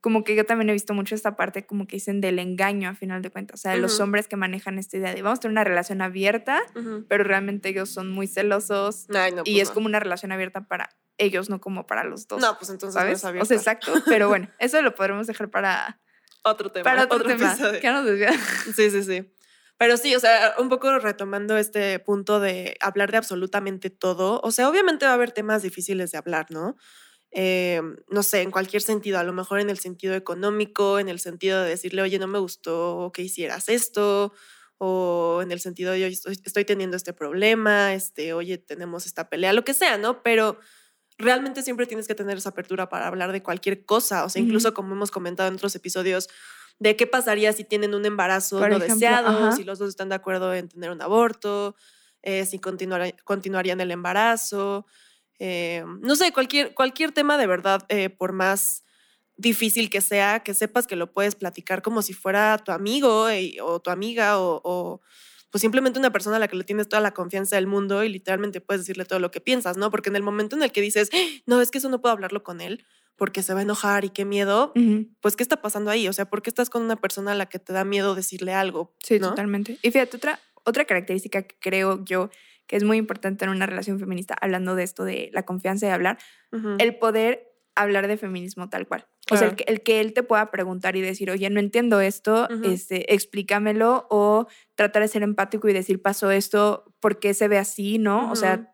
Como 0.00 0.24
que 0.24 0.36
yo 0.36 0.44
también 0.46 0.68
he 0.70 0.72
visto 0.72 0.94
mucho 0.94 1.14
esta 1.14 1.36
parte 1.36 1.66
como 1.66 1.86
que 1.86 1.96
dicen 1.96 2.20
del 2.20 2.38
engaño 2.38 2.88
a 2.88 2.94
final 2.94 3.22
de 3.22 3.30
cuentas, 3.30 3.60
o 3.60 3.62
sea, 3.62 3.72
de 3.72 3.78
los 3.78 3.98
hombres 4.00 4.28
que 4.28 4.36
manejan 4.36 4.78
esta 4.78 4.96
idea 4.96 5.14
de 5.14 5.22
vamos 5.22 5.38
a 5.38 5.42
tener 5.42 5.52
una 5.52 5.64
relación 5.64 6.00
abierta, 6.02 6.62
pero 7.08 7.24
realmente 7.24 7.68
ellos 7.70 7.90
son 7.90 8.10
muy 8.10 8.26
celosos 8.26 9.06
Ay, 9.14 9.32
no, 9.32 9.42
y 9.44 9.52
pues 9.54 9.62
es 9.62 9.68
no. 9.68 9.74
como 9.74 9.86
una 9.86 9.98
relación 9.98 10.32
abierta 10.32 10.66
para 10.68 10.90
ellos, 11.18 11.48
no 11.48 11.60
como 11.60 11.86
para 11.86 12.04
los 12.04 12.28
dos. 12.28 12.40
No, 12.40 12.56
pues 12.58 12.70
entonces 12.70 12.94
no 12.94 13.00
¿sabes? 13.00 13.18
es 13.18 13.24
o 13.24 13.28
abierta. 13.28 13.48
sea, 13.48 13.56
exacto, 13.56 13.92
pero 14.06 14.28
bueno, 14.28 14.48
eso 14.58 14.80
lo 14.82 14.94
podremos 14.94 15.26
dejar 15.26 15.50
para, 15.50 16.00
Otro 16.44 16.70
tema. 16.70 16.84
para 16.84 17.04
otro, 17.04 17.24
tema. 17.24 17.52
episodio. 17.52 17.80
que 17.80 17.90
nos. 17.90 18.06
Sí, 18.76 18.90
sí, 18.90 19.02
sí. 19.02 19.32
Pero 19.78 19.96
sí, 19.96 20.14
o 20.14 20.20
sea, 20.20 20.54
un 20.58 20.68
poco 20.68 20.98
retomando 20.98 21.56
este 21.58 21.98
punto 21.98 22.40
de 22.40 22.76
hablar 22.80 23.10
de 23.10 23.18
absolutamente 23.18 23.90
todo. 23.90 24.40
O 24.42 24.50
sea, 24.50 24.68
obviamente 24.68 25.04
va 25.04 25.10
a 25.12 25.14
haber 25.14 25.32
temas 25.32 25.62
difíciles 25.62 26.12
de 26.12 26.18
hablar, 26.18 26.46
¿no? 26.50 26.76
Eh, 27.38 27.82
no 28.08 28.22
sé, 28.22 28.40
en 28.40 28.50
cualquier 28.50 28.80
sentido, 28.80 29.18
a 29.18 29.22
lo 29.22 29.34
mejor 29.34 29.60
en 29.60 29.68
el 29.68 29.78
sentido 29.78 30.14
económico, 30.14 30.98
en 30.98 31.10
el 31.10 31.20
sentido 31.20 31.62
de 31.62 31.68
decirle, 31.68 32.00
oye, 32.00 32.18
no 32.18 32.26
me 32.26 32.38
gustó 32.38 33.10
que 33.12 33.20
hicieras 33.20 33.68
esto, 33.68 34.32
o 34.78 35.40
en 35.42 35.52
el 35.52 35.60
sentido 35.60 35.92
de, 35.92 35.98
oye, 36.06 36.14
estoy, 36.14 36.40
estoy 36.42 36.64
teniendo 36.64 36.96
este 36.96 37.12
problema, 37.12 37.92
este, 37.92 38.32
oye, 38.32 38.56
tenemos 38.56 39.04
esta 39.04 39.28
pelea, 39.28 39.52
lo 39.52 39.64
que 39.64 39.74
sea, 39.74 39.98
¿no? 39.98 40.22
Pero 40.22 40.58
realmente 41.18 41.62
siempre 41.62 41.84
tienes 41.86 42.06
que 42.08 42.14
tener 42.14 42.38
esa 42.38 42.48
apertura 42.50 42.88
para 42.88 43.06
hablar 43.06 43.32
de 43.32 43.42
cualquier 43.42 43.84
cosa, 43.84 44.24
o 44.24 44.30
sea, 44.30 44.40
incluso 44.40 44.72
como 44.72 44.94
hemos 44.94 45.10
comentado 45.10 45.50
en 45.50 45.56
otros 45.56 45.74
episodios, 45.74 46.28
de 46.78 46.96
qué 46.96 47.06
pasaría 47.06 47.52
si 47.52 47.64
tienen 47.64 47.94
un 47.94 48.06
embarazo 48.06 48.58
Por 48.60 48.70
no 48.70 48.76
ejemplo, 48.76 48.94
deseado, 48.94 49.28
ajá. 49.28 49.52
si 49.52 49.64
los 49.64 49.78
dos 49.78 49.90
están 49.90 50.08
de 50.08 50.14
acuerdo 50.14 50.54
en 50.54 50.68
tener 50.70 50.90
un 50.90 51.02
aborto, 51.02 51.76
eh, 52.22 52.46
si 52.46 52.58
continuara- 52.58 53.12
continuarían 53.24 53.80
el 53.82 53.90
embarazo, 53.90 54.86
eh, 55.38 55.84
no 56.00 56.16
sé, 56.16 56.32
cualquier, 56.32 56.74
cualquier 56.74 57.12
tema 57.12 57.38
de 57.38 57.46
verdad, 57.46 57.84
eh, 57.88 58.10
por 58.10 58.32
más 58.32 58.84
difícil 59.36 59.90
que 59.90 60.00
sea, 60.00 60.40
que 60.40 60.54
sepas 60.54 60.86
que 60.86 60.96
lo 60.96 61.12
puedes 61.12 61.34
platicar 61.34 61.82
como 61.82 62.02
si 62.02 62.14
fuera 62.14 62.56
tu 62.58 62.72
amigo 62.72 63.28
eh, 63.28 63.56
o 63.62 63.80
tu 63.80 63.90
amiga 63.90 64.38
o, 64.38 64.60
o, 64.64 65.00
pues 65.50 65.60
simplemente 65.60 65.98
una 65.98 66.10
persona 66.10 66.36
a 66.36 66.38
la 66.38 66.48
que 66.48 66.56
le 66.56 66.64
tienes 66.64 66.88
toda 66.88 67.02
la 67.02 67.12
confianza 67.12 67.56
del 67.56 67.66
mundo 67.66 68.02
y 68.02 68.08
literalmente 68.08 68.60
puedes 68.60 68.82
decirle 68.82 69.04
todo 69.04 69.18
lo 69.18 69.30
que 69.30 69.40
piensas, 69.40 69.76
¿no? 69.76 69.90
Porque 69.90 70.08
en 70.08 70.16
el 70.16 70.22
momento 70.22 70.56
en 70.56 70.62
el 70.62 70.72
que 70.72 70.80
dices, 70.80 71.10
"Ah, 71.12 71.16
no, 71.46 71.60
es 71.60 71.70
que 71.70 71.78
eso 71.78 71.88
no 71.90 72.00
puedo 72.00 72.12
hablarlo 72.12 72.42
con 72.42 72.60
él 72.60 72.84
porque 73.16 73.42
se 73.42 73.54
va 73.54 73.60
a 73.60 73.62
enojar 73.62 74.04
y 74.04 74.10
qué 74.10 74.24
miedo, 74.24 74.72
pues 75.20 75.36
¿qué 75.36 75.42
está 75.42 75.60
pasando 75.62 75.90
ahí? 75.90 76.06
O 76.06 76.12
sea, 76.12 76.26
¿por 76.26 76.42
qué 76.42 76.50
estás 76.50 76.68
con 76.70 76.82
una 76.82 76.96
persona 76.96 77.32
a 77.32 77.34
la 77.34 77.46
que 77.46 77.58
te 77.58 77.72
da 77.72 77.84
miedo 77.84 78.14
decirle 78.14 78.52
algo? 78.52 78.94
Sí, 79.02 79.18
¿no? 79.18 79.30
totalmente. 79.30 79.78
Y 79.82 79.90
fíjate, 79.90 80.18
otra, 80.18 80.38
otra 80.64 80.84
característica 80.84 81.42
que 81.42 81.56
creo 81.58 82.04
yo 82.04 82.30
que 82.66 82.76
es 82.76 82.84
muy 82.84 82.96
importante 82.96 83.44
en 83.44 83.50
una 83.50 83.66
relación 83.66 83.98
feminista, 83.98 84.36
hablando 84.40 84.74
de 84.74 84.82
esto 84.82 85.04
de 85.04 85.30
la 85.32 85.44
confianza 85.44 85.86
de 85.86 85.92
hablar, 85.92 86.18
el 86.78 86.96
poder 86.96 87.52
hablar 87.74 88.08
de 88.08 88.16
feminismo 88.16 88.68
tal 88.68 88.86
cual. 88.86 89.06
O 89.30 89.36
sea, 89.36 89.48
el 89.48 89.56
que, 89.56 89.64
el 89.66 89.82
que 89.82 90.00
él 90.00 90.12
te 90.12 90.22
pueda 90.22 90.50
preguntar 90.50 90.94
y 90.96 91.00
decir, 91.00 91.30
oye, 91.30 91.50
no 91.50 91.58
entiendo 91.58 92.00
esto, 92.00 92.48
este, 92.62 93.12
explícamelo, 93.12 94.06
o 94.08 94.46
tratar 94.76 95.02
de 95.02 95.08
ser 95.08 95.22
empático 95.22 95.68
y 95.68 95.72
decir, 95.72 96.00
pasó 96.00 96.30
esto, 96.30 96.84
¿por 97.00 97.18
qué 97.18 97.34
se 97.34 97.48
ve 97.48 97.58
así, 97.58 97.98
no? 97.98 98.30
O 98.30 98.36
sea, 98.36 98.72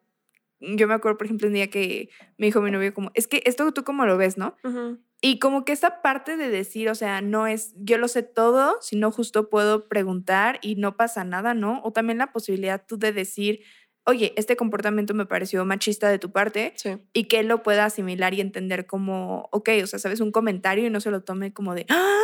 yo 0.77 0.89
me 0.89 0.95
acuerdo, 0.95 1.19
por 1.19 1.27
ejemplo, 1.27 1.49
un 1.49 1.55
día 1.55 1.69
que 1.69 2.09
me 2.39 2.47
dijo 2.47 2.61
mi 2.63 2.71
novio 2.71 2.95
como, 2.95 3.11
es 3.15 3.27
que 3.27 3.43
esto 3.45 3.71
tú 3.73 3.85
cómo 3.85 4.07
lo 4.07 4.17
ves, 4.17 4.39
¿no? 4.39 4.57
Y 5.21 5.39
como 5.39 5.65
que 5.65 5.73
esta 5.73 6.03
parte 6.03 6.37
de 6.37 6.49
decir, 6.49 6.89
o 6.89 6.95
sea, 6.95 7.21
no 7.21 7.47
es 7.47 7.75
yo 7.77 7.99
lo 7.99 8.09
sé 8.09 8.23
todo, 8.23 8.79
sino 8.81 9.11
justo 9.13 9.51
puedo 9.51 9.89
preguntar 9.89 10.59
y 10.63 10.75
no 10.77 10.97
pasa 10.97 11.25
nada, 11.25 11.55
¿no? 11.55 11.81
O 11.85 11.93
también 11.93 12.19
la 12.19 12.33
posibilidad 12.33 12.85
tú 12.87 12.99
de 12.99 13.13
decir, 13.13 13.61
oye, 14.05 14.33
este 14.37 14.57
comportamiento 14.57 15.15
me 15.15 15.27
pareció 15.27 15.65
machista 15.65 16.09
de 16.09 16.19
tu 16.19 16.33
parte 16.33 16.73
Sí. 16.77 16.99
y 17.13 17.25
que 17.25 17.39
él 17.39 17.47
lo 17.47 17.63
pueda 17.63 17.85
asimilar 17.85 18.35
y 18.35 18.41
entender 18.41 18.87
como, 18.87 19.49
ok, 19.53 19.69
o 19.85 19.87
sea, 19.87 19.99
sabes, 20.01 20.21
un 20.21 20.33
comentario 20.33 20.87
y 20.87 20.91
no 20.91 21.01
se 21.01 21.11
lo 21.13 21.23
tome 21.23 21.53
como 21.53 21.75
de, 21.77 21.87
¡ah! 21.89 22.19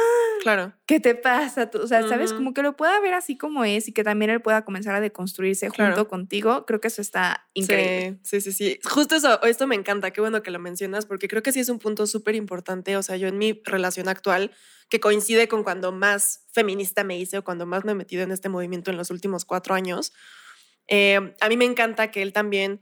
Claro. 0.55 0.73
¿Qué 0.87 0.99
te 0.99 1.15
pasa? 1.15 1.69
Tú- 1.71 1.81
O 1.83 1.87
sea, 1.87 2.09
sabes, 2.09 2.33
como 2.33 2.55
que 2.55 2.63
lo 2.63 2.75
pueda 2.75 2.99
ver 3.01 3.13
así 3.13 3.37
como 3.37 3.65
es 3.65 3.87
y 3.89 3.93
que 3.93 4.03
también 4.03 4.31
él 4.31 4.41
pueda 4.41 4.65
comenzar 4.65 4.95
a 4.95 5.01
deconstruirse 5.01 5.69
Claro. 5.71 5.95
junto 5.95 6.09
contigo. 6.09 6.65
Creo 6.65 6.81
que 6.81 6.89
eso 6.89 7.03
está 7.03 7.47
increíble. 7.53 8.19
Sí, 8.23 8.41
sí, 8.41 8.53
sí, 8.53 8.53
sí. 8.53 8.81
Justo 8.83 9.17
eso, 9.17 9.43
esto 9.43 9.67
me 9.67 9.75
encanta, 9.75 10.11
qué 10.11 10.23
bueno 10.23 10.43
que 10.43 10.51
lo 10.51 10.59
mencionas, 10.59 11.05
porque 11.05 11.29
creo 11.29 11.43
que 11.43 11.53
sí 11.53 11.61
es 11.61 11.69
un 11.69 11.79
punto 11.79 12.07
súper 12.07 12.35
importante. 12.35 12.97
O 12.97 13.03
sea, 13.03 13.17
yo 13.19 13.29
en 13.29 13.37
mi 13.37 13.61
relación 13.67 14.09
actual, 14.09 14.51
que 14.89 15.01
coincide 15.01 15.49
con 15.49 15.65
cuando 15.65 15.93
más 15.93 16.47
feminista 16.51 17.05
me 17.05 17.19
hice 17.19 17.37
o 17.37 17.45
cuando 17.45 17.67
más 17.67 17.85
me 17.85 17.93
he 17.93 17.95
metido 17.95 18.23
en 18.23 18.31
este 18.31 18.49
movimiento 18.49 18.91
en 18.91 18.97
los 18.97 19.11
últimos 19.11 19.45
cuatro 19.45 19.75
años, 19.75 20.15
eh, 20.89 21.35
a 21.43 21.49
mí 21.51 21.59
me 21.59 21.67
encanta 21.67 22.11
que 22.11 22.23
él 22.23 22.33
también, 22.33 22.81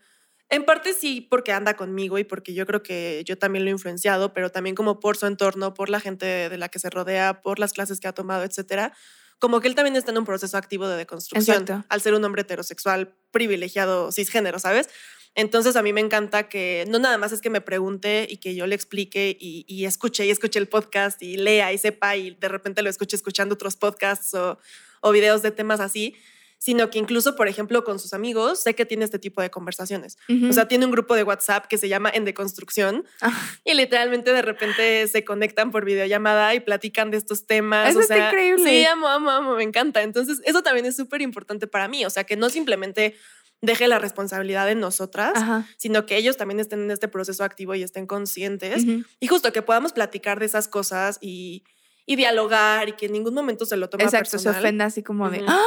en 0.48 0.64
parte 0.64 0.92
sí, 0.92 1.26
porque 1.28 1.52
anda 1.52 1.74
conmigo 1.74 2.18
y 2.18 2.24
porque 2.24 2.54
yo 2.54 2.66
creo 2.66 2.82
que 2.82 3.22
yo 3.26 3.36
también 3.36 3.64
lo 3.64 3.70
he 3.70 3.72
influenciado, 3.72 4.32
pero 4.32 4.50
también 4.50 4.76
como 4.76 5.00
por 5.00 5.16
su 5.16 5.26
entorno, 5.26 5.74
por 5.74 5.90
la 5.90 6.00
gente 6.00 6.48
de 6.48 6.56
la 6.56 6.68
que 6.68 6.78
se 6.78 6.88
rodea, 6.88 7.42
por 7.42 7.58
las 7.58 7.72
clases 7.72 7.98
que 7.98 8.08
ha 8.08 8.12
tomado, 8.12 8.44
etcétera. 8.44 8.92
Como 9.38 9.60
que 9.60 9.68
él 9.68 9.74
también 9.74 9.96
está 9.96 10.12
en 10.12 10.18
un 10.18 10.24
proceso 10.24 10.56
activo 10.56 10.88
de 10.88 10.96
deconstrucción 10.96 11.62
Exacto. 11.62 11.86
al 11.88 12.00
ser 12.00 12.14
un 12.14 12.24
hombre 12.24 12.42
heterosexual 12.42 13.14
privilegiado 13.32 14.12
cisgénero, 14.12 14.58
¿sabes? 14.58 14.88
Entonces 15.34 15.76
a 15.76 15.82
mí 15.82 15.92
me 15.92 16.00
encanta 16.00 16.48
que 16.48 16.86
no 16.88 16.98
nada 16.98 17.18
más 17.18 17.32
es 17.32 17.42
que 17.42 17.50
me 17.50 17.60
pregunte 17.60 18.26
y 18.28 18.38
que 18.38 18.54
yo 18.54 18.66
le 18.66 18.74
explique 18.74 19.36
y, 19.38 19.66
y 19.68 19.84
escuche 19.84 20.24
y 20.24 20.30
escuche 20.30 20.58
el 20.58 20.66
podcast 20.66 21.22
y 21.22 21.36
lea 21.36 21.74
y 21.74 21.78
sepa 21.78 22.16
y 22.16 22.30
de 22.30 22.48
repente 22.48 22.80
lo 22.80 22.88
escuche 22.88 23.16
escuchando 23.16 23.54
otros 23.54 23.76
podcasts 23.76 24.32
o, 24.32 24.58
o 25.02 25.12
videos 25.12 25.42
de 25.42 25.50
temas 25.50 25.80
así, 25.80 26.16
sino 26.58 26.90
que 26.90 26.98
incluso, 26.98 27.36
por 27.36 27.48
ejemplo, 27.48 27.84
con 27.84 27.98
sus 27.98 28.12
amigos, 28.12 28.62
sé 28.62 28.74
que 28.74 28.84
tiene 28.86 29.04
este 29.04 29.18
tipo 29.18 29.40
de 29.42 29.50
conversaciones. 29.50 30.16
O 30.48 30.52
sea, 30.52 30.66
tiene 30.68 30.84
un 30.86 30.90
grupo 30.90 31.14
de 31.14 31.22
WhatsApp 31.22 31.66
que 31.66 31.78
se 31.78 31.88
llama 31.88 32.10
En 32.12 32.24
Deconstrucción 32.24 33.04
Ah, 33.20 33.32
y 33.64 33.74
literalmente 33.74 34.32
de 34.32 34.42
repente 34.42 35.06
se 35.08 35.24
conectan 35.24 35.70
por 35.70 35.84
videollamada 35.84 36.54
y 36.54 36.60
platican 36.60 37.10
de 37.10 37.18
estos 37.18 37.46
temas. 37.46 37.90
Eso 37.90 37.98
o 37.98 38.02
está 38.02 38.28
increíble. 38.28 38.64
Sí, 38.68 38.84
amo, 38.86 39.06
amo, 39.08 39.30
amo, 39.30 39.54
me 39.56 39.62
encanta. 39.62 40.02
Entonces, 40.02 40.40
eso 40.44 40.62
también 40.62 40.86
es 40.86 40.96
súper 40.96 41.20
importante 41.22 41.66
para 41.66 41.88
mí. 41.88 42.04
O 42.04 42.10
sea, 42.10 42.24
que 42.24 42.36
no 42.36 42.48
simplemente 42.48 43.14
deje 43.62 43.88
la 43.88 43.98
responsabilidad 43.98 44.70
en 44.70 44.80
nosotras, 44.80 45.32
Ajá. 45.34 45.66
sino 45.76 46.04
que 46.06 46.16
ellos 46.16 46.36
también 46.36 46.60
estén 46.60 46.82
en 46.82 46.90
este 46.90 47.08
proceso 47.08 47.42
activo 47.44 47.74
y 47.74 47.82
estén 47.82 48.06
conscientes. 48.06 48.82
Ujú. 48.84 49.04
Y 49.20 49.26
justo 49.28 49.52
que 49.52 49.62
podamos 49.62 49.92
platicar 49.92 50.40
de 50.40 50.46
esas 50.46 50.68
cosas 50.68 51.18
y, 51.20 51.64
y 52.04 52.16
dialogar 52.16 52.88
y 52.88 52.92
que 52.92 53.06
en 53.06 53.12
ningún 53.12 53.34
momento 53.34 53.64
se 53.66 53.76
lo 53.76 53.88
tome 53.88 54.04
Exacto, 54.04 54.30
se 54.30 54.36
personal. 54.38 54.60
ofenda 54.62 54.84
así 54.84 55.02
como 55.02 55.30
de. 55.30 55.42
¡ah! 55.46 55.62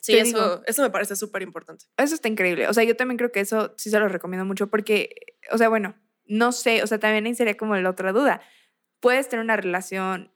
Sí, 0.00 0.16
eso, 0.16 0.24
digo. 0.24 0.62
eso 0.66 0.82
me 0.82 0.90
parece 0.90 1.16
súper 1.16 1.42
importante. 1.42 1.86
Eso 1.96 2.14
está 2.14 2.28
increíble. 2.28 2.68
O 2.68 2.74
sea, 2.74 2.84
yo 2.84 2.96
también 2.96 3.18
creo 3.18 3.32
que 3.32 3.40
eso 3.40 3.74
sí 3.76 3.90
se 3.90 3.98
lo 3.98 4.08
recomiendo 4.08 4.44
mucho 4.44 4.68
porque, 4.68 5.14
o 5.50 5.58
sea, 5.58 5.68
bueno, 5.68 5.96
no 6.26 6.52
sé, 6.52 6.82
o 6.82 6.86
sea, 6.86 6.98
también 6.98 7.26
ahí 7.26 7.34
sería 7.34 7.56
como 7.56 7.76
la 7.76 7.90
otra 7.90 8.12
duda. 8.12 8.40
Puedes 9.00 9.28
tener 9.28 9.44
una 9.44 9.56
relación 9.56 10.32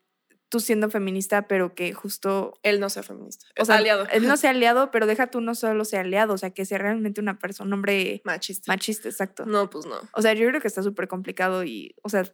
tú 0.53 0.61
siendo 0.61 0.91
feminista, 0.91 1.49
pero 1.49 1.75
que 1.75 1.95
justo, 1.95 2.61
Él 2.63 2.79
no 2.79 2.91
sea 2.91 3.03
feminista. 3.03 3.47
o 3.59 3.65
sea, 3.65 3.77
aliado. 3.77 4.07
él 4.13 4.29
no 4.29 4.37
sea 4.37 4.51
aliado, 4.51 4.91
pero 4.91 5.07
deja 5.07 5.29
tú 5.29 5.41
no 5.41 5.55
solo 5.55 5.87
sea 5.87 6.03
aliado, 6.03 6.35
o 6.35 6.39
sea, 6.39 6.51
que 6.51 6.67
sea 6.67 6.77
realmente 6.77 7.23
una 7.23 7.39
persona, 7.39 7.69
un 7.69 7.73
hombre 7.73 8.21
Machista. 8.25 8.71
machista, 8.71 9.09
exacto. 9.09 9.47
No, 9.47 9.71
pues 9.71 9.87
no. 9.87 9.97
O 10.13 10.21
sea, 10.21 10.35
yo 10.35 10.47
creo 10.47 10.61
que 10.61 10.69
está 10.69 10.83
súper 10.83 11.09
complicado 11.09 11.65
y, 11.65 11.95
o 12.03 12.11
sea, 12.11 12.25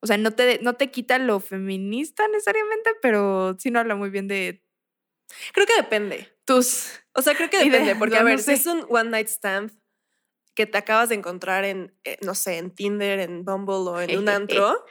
o 0.00 0.06
sea, 0.06 0.16
no 0.16 0.30
te, 0.30 0.60
no 0.62 0.74
te 0.74 0.90
quita 0.90 1.18
lo 1.18 1.40
feminista 1.40 2.26
necesariamente, 2.28 2.92
pero 3.02 3.54
sí 3.58 3.70
no 3.70 3.80
habla 3.80 3.96
muy 3.96 4.08
bien 4.08 4.28
de 4.28 4.64
Creo 5.52 5.66
que 5.66 5.76
depende. 5.76 6.32
tus... 6.44 6.90
O 7.14 7.22
sea, 7.22 7.34
creo 7.34 7.48
que 7.50 7.58
depende, 7.64 7.96
porque 7.96 8.14
no, 8.16 8.20
a 8.20 8.24
no 8.24 8.28
ver, 8.30 8.38
si 8.38 8.44
sé. 8.44 8.52
es 8.54 8.66
un 8.66 8.86
one 8.88 9.10
night 9.10 9.28
stand 9.28 9.72
que 10.54 10.66
te 10.66 10.78
acabas 10.78 11.08
de 11.10 11.14
encontrar 11.14 11.64
en, 11.64 11.94
eh, 12.04 12.18
no 12.22 12.34
sé, 12.34 12.58
en 12.58 12.70
Tinder, 12.74 13.20
en 13.20 13.44
Bumble 13.44 13.74
o 13.90 14.00
en 14.00 14.16
un 14.18 14.28
antro, 14.28 14.84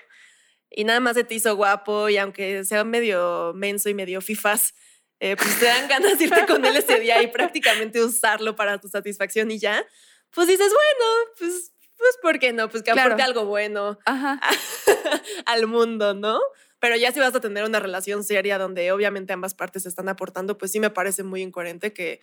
y 0.69 0.83
nada 0.83 0.99
más 0.99 1.15
se 1.15 1.23
te 1.23 1.35
hizo 1.35 1.55
guapo, 1.55 2.09
y 2.09 2.17
aunque 2.17 2.63
sea 2.65 2.83
medio 2.83 3.53
menso 3.55 3.89
y 3.89 3.93
medio 3.93 4.21
fifas, 4.21 4.73
eh, 5.19 5.35
pues 5.35 5.59
te 5.59 5.65
dan 5.65 5.87
ganas 5.89 6.17
de 6.19 6.25
irte 6.25 6.45
con 6.45 6.63
él 6.65 6.75
ese 6.75 6.99
día 6.99 7.21
y 7.23 7.27
prácticamente 7.27 8.03
usarlo 8.03 8.55
para 8.55 8.79
tu 8.79 8.87
satisfacción 8.89 9.49
y 9.51 9.59
ya, 9.59 9.85
pues 10.31 10.47
dices, 10.47 10.71
bueno, 10.71 11.31
pues, 11.39 11.71
pues, 11.97 12.17
¿por 12.21 12.37
qué 12.39 12.53
no? 12.53 12.69
Pues 12.69 12.83
que 12.83 12.91
Claro. 12.91 13.07
aporte 13.13 13.23
algo 13.23 13.45
bueno 13.45 13.97
Ajá. 14.05 14.39
al 15.45 15.65
mundo, 15.67 16.13
¿no? 16.13 16.39
Pero 16.79 16.95
ya 16.95 17.11
si 17.11 17.19
vas 17.19 17.33
a 17.33 17.39
tener 17.39 17.63
una 17.63 17.79
relación 17.79 18.23
seria 18.23 18.57
donde 18.57 18.91
obviamente 18.91 19.33
ambas 19.33 19.53
partes 19.53 19.85
están 19.85 20.09
aportando, 20.09 20.57
pues 20.57 20.71
sí 20.71 20.79
me 20.79 20.89
parece 20.89 21.23
muy 21.23 21.41
incoherente 21.41 21.93
que 21.93 22.21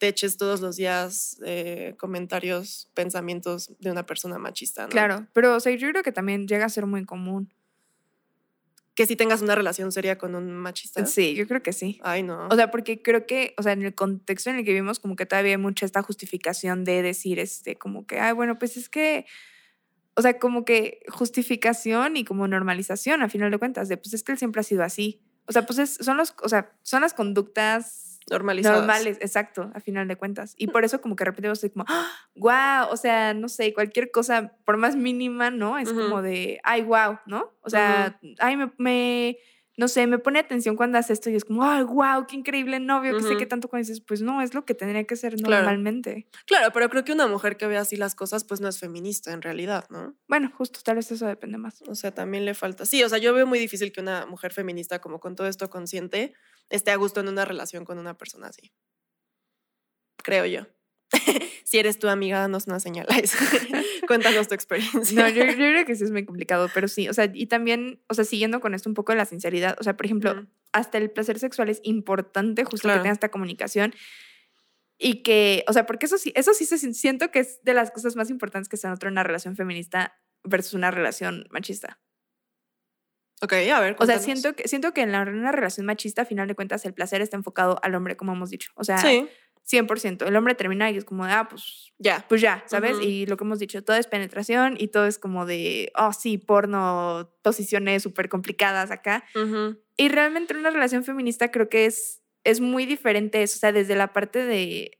te 0.00 0.08
eches 0.08 0.38
todos 0.38 0.62
los 0.62 0.76
días 0.76 1.38
eh, 1.44 1.94
comentarios, 1.98 2.88
pensamientos 2.94 3.70
de 3.78 3.90
una 3.90 4.06
persona 4.06 4.38
machista, 4.38 4.84
¿no? 4.84 4.88
Claro, 4.88 5.26
pero 5.34 5.54
o 5.54 5.60
sea, 5.60 5.72
yo 5.74 5.90
creo 5.90 6.02
que 6.02 6.10
también 6.10 6.48
llega 6.48 6.64
a 6.64 6.70
ser 6.70 6.86
muy 6.86 7.04
común. 7.04 7.52
Que 8.94 9.06
si 9.06 9.14
tengas 9.14 9.42
una 9.42 9.54
relación 9.54 9.92
seria 9.92 10.16
con 10.16 10.34
un 10.34 10.50
machista. 10.52 11.04
Sí, 11.06 11.34
yo 11.34 11.46
creo 11.46 11.62
que 11.62 11.72
sí. 11.72 12.00
Ay, 12.02 12.22
no. 12.22 12.48
O 12.48 12.56
sea, 12.56 12.70
porque 12.70 13.02
creo 13.02 13.26
que, 13.26 13.54
o 13.56 13.62
sea, 13.62 13.72
en 13.72 13.82
el 13.82 13.94
contexto 13.94 14.50
en 14.50 14.56
el 14.56 14.64
que 14.64 14.72
vivimos, 14.72 15.00
como 15.00 15.16
que 15.16 15.26
todavía 15.26 15.52
hay 15.52 15.58
mucha 15.58 15.84
esta 15.84 16.02
justificación 16.02 16.84
de 16.84 17.02
decir, 17.02 17.38
este, 17.38 17.76
como 17.76 18.06
que, 18.06 18.18
ay, 18.18 18.32
bueno, 18.32 18.58
pues 18.58 18.78
es 18.78 18.88
que, 18.88 19.26
o 20.20 20.22
sea, 20.22 20.38
como 20.38 20.64
que 20.64 21.00
justificación 21.08 22.16
y 22.16 22.24
como 22.24 22.46
normalización, 22.46 23.22
a 23.22 23.28
final 23.28 23.50
de 23.50 23.58
cuentas, 23.58 23.88
de, 23.88 23.96
pues 23.96 24.12
es 24.14 24.22
que 24.22 24.32
él 24.32 24.38
siempre 24.38 24.60
ha 24.60 24.64
sido 24.64 24.84
así. 24.84 25.20
O 25.46 25.52
sea, 25.52 25.66
pues 25.66 25.78
es- 25.78 25.94
son 26.00 26.16
los, 26.16 26.34
o 26.42 26.48
sea, 26.48 26.72
son 26.82 27.00
las 27.02 27.14
conductas 27.14 28.20
Normalizadas. 28.30 28.78
normales, 28.78 29.16
exacto, 29.20 29.70
a 29.74 29.80
final 29.80 30.06
de 30.06 30.16
cuentas. 30.16 30.54
Y 30.56 30.68
por 30.68 30.84
eso 30.84 31.00
como 31.00 31.16
que 31.16 31.24
repetimos 31.24 31.58
así 31.58 31.70
como, 31.70 31.84
wow, 32.36 32.88
o 32.90 32.96
sea, 32.96 33.34
no 33.34 33.48
sé, 33.48 33.72
cualquier 33.74 34.10
cosa, 34.10 34.54
por 34.64 34.76
más 34.76 34.94
mínima, 34.94 35.50
¿no? 35.50 35.78
Es 35.78 35.90
Ujú. 35.90 36.02
como 36.02 36.22
de, 36.22 36.60
ay, 36.62 36.82
wow, 36.82 37.18
¿no? 37.26 37.50
O 37.62 37.70
sea, 37.70 38.20
ay, 38.38 38.56
me, 38.56 38.70
me- 38.78 39.38
no 39.80 39.88
sé, 39.88 40.06
me 40.06 40.18
pone 40.18 40.38
atención 40.38 40.76
cuando 40.76 40.98
hace 40.98 41.14
esto 41.14 41.30
y 41.30 41.36
es 41.36 41.46
como, 41.46 41.64
ay, 41.64 41.84
wow, 41.84 42.26
qué 42.28 42.36
increíble 42.36 42.78
novio, 42.80 43.16
que 43.16 43.22
sé 43.22 43.38
que 43.38 43.46
tanto 43.46 43.66
cuando 43.66 43.88
dices, 43.88 44.02
pues 44.06 44.20
no, 44.20 44.42
es 44.42 44.52
lo 44.52 44.66
que 44.66 44.74
tendría 44.74 45.04
que 45.04 45.16
ser 45.16 45.36
Claro. 45.36 45.64
normalmente. 45.64 46.28
Claro, 46.44 46.70
pero 46.74 46.90
creo 46.90 47.02
que 47.02 47.12
una 47.12 47.26
mujer 47.26 47.56
que 47.56 47.66
ve 47.66 47.78
así 47.78 47.96
las 47.96 48.14
cosas, 48.14 48.44
pues 48.44 48.60
no 48.60 48.68
es 48.68 48.78
feminista 48.78 49.32
en 49.32 49.40
realidad, 49.40 49.86
¿no? 49.88 50.14
Bueno, 50.28 50.52
justo, 50.54 50.80
tal 50.84 50.96
vez 50.96 51.10
eso 51.10 51.26
depende 51.26 51.56
más. 51.56 51.80
O 51.88 51.94
sea, 51.94 52.12
también 52.12 52.44
le 52.44 52.52
falta. 52.52 52.84
Sí, 52.84 53.02
o 53.02 53.08
sea, 53.08 53.16
yo 53.16 53.32
veo 53.32 53.46
muy 53.46 53.58
difícil 53.58 53.90
que 53.90 54.02
una 54.02 54.26
mujer 54.26 54.52
feminista, 54.52 54.98
como 54.98 55.18
con 55.18 55.34
todo 55.34 55.46
esto 55.46 55.70
consciente, 55.70 56.34
esté 56.68 56.90
a 56.90 56.96
gusto 56.96 57.20
en 57.20 57.28
una 57.28 57.46
relación 57.46 57.86
con 57.86 57.98
una 57.98 58.18
persona 58.18 58.48
así. 58.48 58.74
Creo 60.22 60.44
yo. 60.44 60.66
si 61.64 61.78
eres 61.78 61.98
tu 61.98 62.08
amiga, 62.08 62.38
danos 62.38 62.66
una 62.66 62.80
señal. 62.80 63.06
Cuéntanos 64.06 64.48
tu 64.48 64.54
experiencia. 64.54 65.22
No, 65.22 65.28
yo, 65.28 65.44
yo 65.44 65.54
creo 65.54 65.84
que 65.84 65.94
sí 65.96 66.04
es 66.04 66.10
muy 66.10 66.24
complicado, 66.24 66.68
pero 66.74 66.88
sí, 66.88 67.08
o 67.08 67.14
sea, 67.14 67.30
y 67.32 67.46
también, 67.46 68.00
o 68.08 68.14
sea, 68.14 68.24
siguiendo 68.24 68.60
con 68.60 68.74
esto 68.74 68.88
un 68.88 68.94
poco 68.94 69.12
de 69.12 69.18
la 69.18 69.24
sinceridad, 69.24 69.76
o 69.80 69.82
sea, 69.84 69.96
por 69.96 70.06
ejemplo, 70.06 70.46
hasta 70.72 70.98
el 70.98 71.10
placer 71.10 71.38
sexual 71.38 71.68
es 71.68 71.80
importante 71.84 72.64
justo 72.64 72.86
Claro. 72.86 73.00
que 73.00 73.02
tenga 73.04 73.12
esta 73.14 73.30
comunicación 73.30 73.94
y 74.98 75.22
que, 75.22 75.64
o 75.66 75.72
sea, 75.72 75.86
porque 75.86 76.06
eso 76.06 76.18
sí, 76.18 76.32
eso 76.36 76.52
sí 76.54 76.64
se, 76.66 76.76
sien- 76.76 76.94
siento 76.94 77.30
que 77.30 77.40
es 77.40 77.62
de 77.62 77.74
las 77.74 77.90
cosas 77.90 78.16
más 78.16 78.30
importantes 78.30 78.68
que 78.68 78.76
se 78.76 78.86
nota 78.88 79.06
en 79.06 79.12
una 79.12 79.22
relación 79.22 79.56
feminista 79.56 80.18
versus 80.44 80.74
una 80.74 80.90
relación 80.90 81.46
machista. 81.50 82.00
Ok, 83.42 83.54
a 83.72 83.80
ver. 83.80 83.96
O 83.98 84.04
sea, 84.04 84.18
siento 84.18 84.54
que, 84.54 84.68
siento 84.68 84.92
que 84.92 85.00
en 85.00 85.12
la- 85.12 85.22
en 85.22 85.34
una 85.38 85.52
relación 85.52 85.86
machista, 85.86 86.22
a 86.22 86.24
final 86.26 86.46
de 86.46 86.54
cuentas, 86.54 86.84
el 86.84 86.92
placer 86.92 87.22
está 87.22 87.36
enfocado 87.38 87.78
al 87.82 87.94
hombre, 87.94 88.16
como 88.16 88.32
hemos 88.34 88.50
dicho. 88.50 88.70
O 88.74 88.84
sea, 88.84 88.98
Sí, 88.98 89.26
100%. 89.68 90.26
El 90.26 90.36
hombre 90.36 90.54
termina 90.54 90.90
y 90.90 90.96
es 90.96 91.04
como 91.04 91.26
de, 91.26 91.32
ah, 91.32 91.48
pues 91.48 91.92
ya. 91.98 92.24
pues 92.28 92.40
ya, 92.40 92.64
¿sabes? 92.66 92.98
Y 93.00 93.26
lo 93.26 93.36
que 93.36 93.44
hemos 93.44 93.58
dicho, 93.58 93.82
todo 93.84 93.96
es 93.96 94.06
penetración 94.06 94.76
y 94.78 94.88
todo 94.88 95.06
es 95.06 95.18
como 95.18 95.46
de, 95.46 95.92
oh, 95.96 96.12
sí, 96.12 96.38
porno, 96.38 97.32
posiciones 97.42 98.02
súper 98.02 98.28
complicadas 98.28 98.90
acá. 98.90 99.24
Y 99.96 100.08
realmente 100.08 100.54
en 100.54 100.60
una 100.60 100.70
relación 100.70 101.04
feminista 101.04 101.50
creo 101.50 101.68
que 101.68 101.86
es, 101.86 102.22
es 102.44 102.60
muy 102.60 102.86
diferente 102.86 103.42
eso, 103.42 103.56
o 103.56 103.60
sea, 103.60 103.72
desde 103.72 103.94
la 103.96 104.12
parte 104.12 104.44
de, 104.44 104.98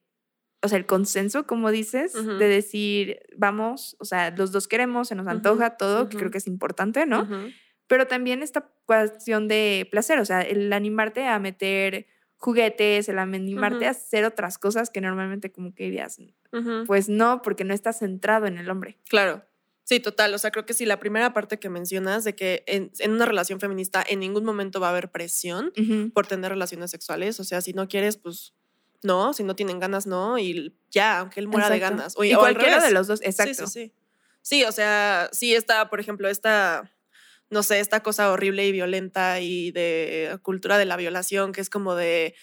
o 0.63 0.69
sea, 0.69 0.77
el 0.79 0.87
consenso, 0.87 1.47
como 1.47 1.71
dices, 1.71 2.13
de 2.13 2.49
decir, 2.49 3.21
vamos, 3.37 3.97
o 3.99 4.05
sea, 4.05 4.31
los 4.31 4.53
dos 4.53 4.69
queremos, 4.69 5.09
se 5.09 5.15
nos 5.15 5.27
antoja 5.27 5.77
todo, 5.79 6.09
que 6.09 6.19
creo 6.19 6.31
que 6.31 6.39
es 6.39 6.47
importante, 6.47 7.07
¿no? 7.07 7.27
Pero 7.87 8.07
también 8.07 8.43
esta 8.43 8.71
cuestión 8.85 9.49
de 9.49 9.89
placer, 9.91 10.19
o 10.21 10.25
sea, 10.25 10.43
el 10.43 10.73
animarte 10.73 11.27
a 11.27 11.39
meter 11.39 12.07
juguetes, 12.41 13.09
el 13.09 13.19
animarte 13.19 13.77
Ujú. 13.77 13.85
a 13.85 13.91
hacer 13.91 14.25
otras 14.25 14.59
cosas 14.59 14.89
que 14.91 15.01
normalmente 15.03 15.53
como 15.53 15.75
que 15.75 15.85
dirías, 15.85 16.19
Ujú. 16.53 16.85
pues 16.87 17.09
no, 17.09 17.43
porque 17.43 17.65
no 17.65 17.75
estás 17.75 17.99
centrado 17.99 18.47
en 18.47 18.57
el 18.59 18.69
hombre. 18.71 18.99
Claro. 19.09 19.45
Sí, 19.85 20.01
total. 20.01 20.33
O 20.35 20.39
sea, 20.39 20.51
creo 20.51 20.65
que 20.65 20.73
sí, 20.73 20.87
la 20.87 20.99
primera 20.99 21.33
parte 21.35 21.59
que 21.59 21.69
mencionas 21.69 22.25
de 22.25 22.35
que 22.35 22.63
en, 22.67 22.93
en 23.01 23.11
una 23.13 23.27
relación 23.27 23.61
feminista 23.61 24.05
en 24.09 24.21
ningún 24.21 24.45
momento 24.45 24.81
va 24.81 24.87
a 24.87 24.91
haber 24.91 25.11
presión 25.11 25.73
por 26.15 26.27
tener 26.27 26.51
relaciones 26.51 26.91
sexuales. 26.93 27.41
O 27.41 27.45
sea, 27.45 27.61
si 27.61 27.73
no 27.73 27.89
quieres, 27.89 28.17
pues 28.17 28.55
no. 29.03 29.33
Si 29.33 29.43
no 29.43 29.57
tienen 29.57 29.81
ganas, 29.81 30.07
no. 30.07 30.39
Y 30.39 30.75
ya, 30.91 31.19
aunque 31.19 31.41
él 31.41 31.49
muera 31.49 31.69
de 31.69 31.81
ganas. 31.81 32.15
O, 32.17 32.25
y 32.25 32.33
o 32.33 32.37
al 32.37 32.55
cualquiera 32.55 32.81
de 32.81 32.93
los 32.93 33.07
dos, 33.09 33.19
Sí, 33.19 33.27
exacto. 33.27 33.67
sí, 33.67 33.87
sí. 33.87 33.93
Sí, 34.43 34.65
o 34.65 34.73
sea, 34.73 35.29
sí 35.33 35.55
está, 35.55 35.91
por 35.91 35.99
ejemplo, 36.01 36.29
esta 36.29 36.91
no 37.51 37.63
sé, 37.63 37.81
esta 37.81 38.01
cosa 38.01 38.31
horrible 38.31 38.67
y 38.67 38.73
violenta 38.73 39.41
y 39.41 39.71
de 39.73 40.39
cultura 40.43 40.79
de 40.79 40.85
la 40.87 40.97
violación, 40.97 41.53
que 41.53 41.61
es 41.61 41.71
como 41.71 41.95
de, 41.95 42.35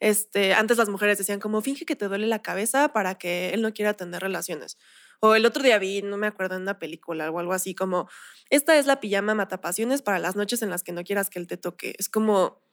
este, 0.00 0.54
antes 0.54 0.76
las 0.76 0.88
mujeres 0.88 1.18
decían 1.18 1.40
como, 1.40 1.62
finge 1.62 1.86
que 1.86 1.96
te 1.96 2.08
duele 2.08 2.26
la 2.26 2.42
cabeza 2.42 2.88
para 2.92 3.16
que 3.16 3.50
él 3.50 3.62
no 3.62 3.72
quiera 3.72 3.94
tener 3.94 4.20
relaciones. 4.22 4.76
O 5.20 5.34
el 5.34 5.46
otro 5.46 5.62
día 5.62 5.78
vi, 5.78 6.02
no 6.02 6.16
me 6.18 6.26
acuerdo, 6.26 6.56
en 6.56 6.62
una 6.62 6.78
película 6.78 7.30
o 7.30 7.38
algo 7.38 7.52
así 7.52 7.74
como, 7.74 8.08
esta 8.50 8.76
es 8.76 8.86
la 8.86 9.00
pijama 9.00 9.34
matapasiones 9.34 10.02
para 10.02 10.18
las 10.18 10.36
noches 10.36 10.62
en 10.62 10.70
las 10.70 10.82
que 10.82 10.92
no 10.92 11.04
quieras 11.04 11.30
que 11.30 11.38
él 11.38 11.46
te 11.46 11.56
toque. 11.56 11.94
Es 11.98 12.08
como, 12.08 12.65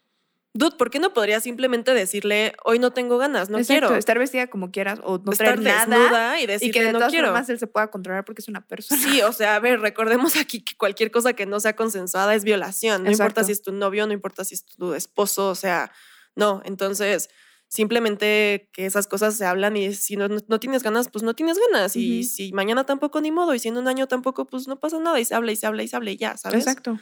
dude, 0.53 0.75
¿por 0.77 0.89
qué 0.89 0.99
no 0.99 1.13
podrías 1.13 1.43
simplemente 1.43 1.93
decirle, 1.93 2.53
hoy 2.63 2.79
no 2.79 2.91
tengo 2.91 3.17
ganas, 3.17 3.49
no 3.49 3.57
Exacto, 3.57 3.87
quiero? 3.87 3.99
estar 3.99 4.19
vestida 4.19 4.47
como 4.47 4.71
quieras 4.71 4.99
o 5.03 5.17
no 5.17 5.31
Estar 5.31 5.59
traer 5.59 5.87
nada 5.89 6.39
y 6.39 6.43
y 6.43 6.47
decirle, 6.47 6.73
que 6.73 6.83
de 6.85 6.91
no 6.93 6.99
todas 6.99 7.11
quiero. 7.11 7.27
formas 7.27 7.49
él 7.49 7.59
se 7.59 7.67
pueda 7.67 7.87
controlar 7.89 8.23
porque 8.23 8.41
es 8.41 8.47
una 8.47 8.65
persona. 8.65 9.01
Sí, 9.01 9.21
o 9.21 9.31
sea, 9.33 9.55
a 9.55 9.59
ver, 9.59 9.79
recordemos 9.81 10.35
aquí 10.37 10.63
que 10.63 10.75
cualquier 10.77 11.11
cosa 11.11 11.33
que 11.33 11.45
no 11.45 11.59
sea 11.59 11.75
consensuada 11.75 12.35
es 12.35 12.43
violación. 12.43 13.03
No 13.03 13.11
importa 13.11 13.43
si 13.43 13.51
es 13.51 13.61
tu 13.61 13.71
novio, 13.71 14.05
no 14.07 14.13
importa 14.13 14.43
si 14.45 14.55
es 14.55 14.65
tu 14.65 14.93
esposo, 14.93 15.49
o 15.49 15.55
sea, 15.55 15.91
no. 16.35 16.61
Entonces, 16.65 17.29
simplemente 17.67 18.69
que 18.73 18.85
esas 18.85 19.07
cosas 19.07 19.35
se 19.35 19.45
hablan 19.45 19.75
y 19.75 19.93
si 19.93 20.15
no, 20.15 20.27
no 20.27 20.59
tienes 20.59 20.83
ganas, 20.83 21.09
pues 21.09 21.23
no 21.23 21.33
tienes 21.33 21.57
ganas. 21.57 21.95
Y 21.95 22.23
si 22.23 22.53
mañana 22.53 22.85
tampoco, 22.85 23.19
ni 23.21 23.31
modo. 23.31 23.55
Y 23.55 23.59
si 23.59 23.69
en 23.69 23.77
un 23.77 23.87
año 23.87 24.07
tampoco, 24.07 24.45
pues 24.45 24.67
no 24.67 24.79
pasa 24.79 24.99
nada. 24.99 25.19
Y 25.19 25.25
se 25.25 25.33
habla 25.33 25.51
y 25.51 25.55
se 25.55 25.65
habla 25.65 25.81
y 25.81 25.87
se 25.87 25.95
habla 25.95 26.11
y 26.11 26.17
ya, 26.17 26.37
¿sabes? 26.37 26.59
Exacto. 26.59 26.99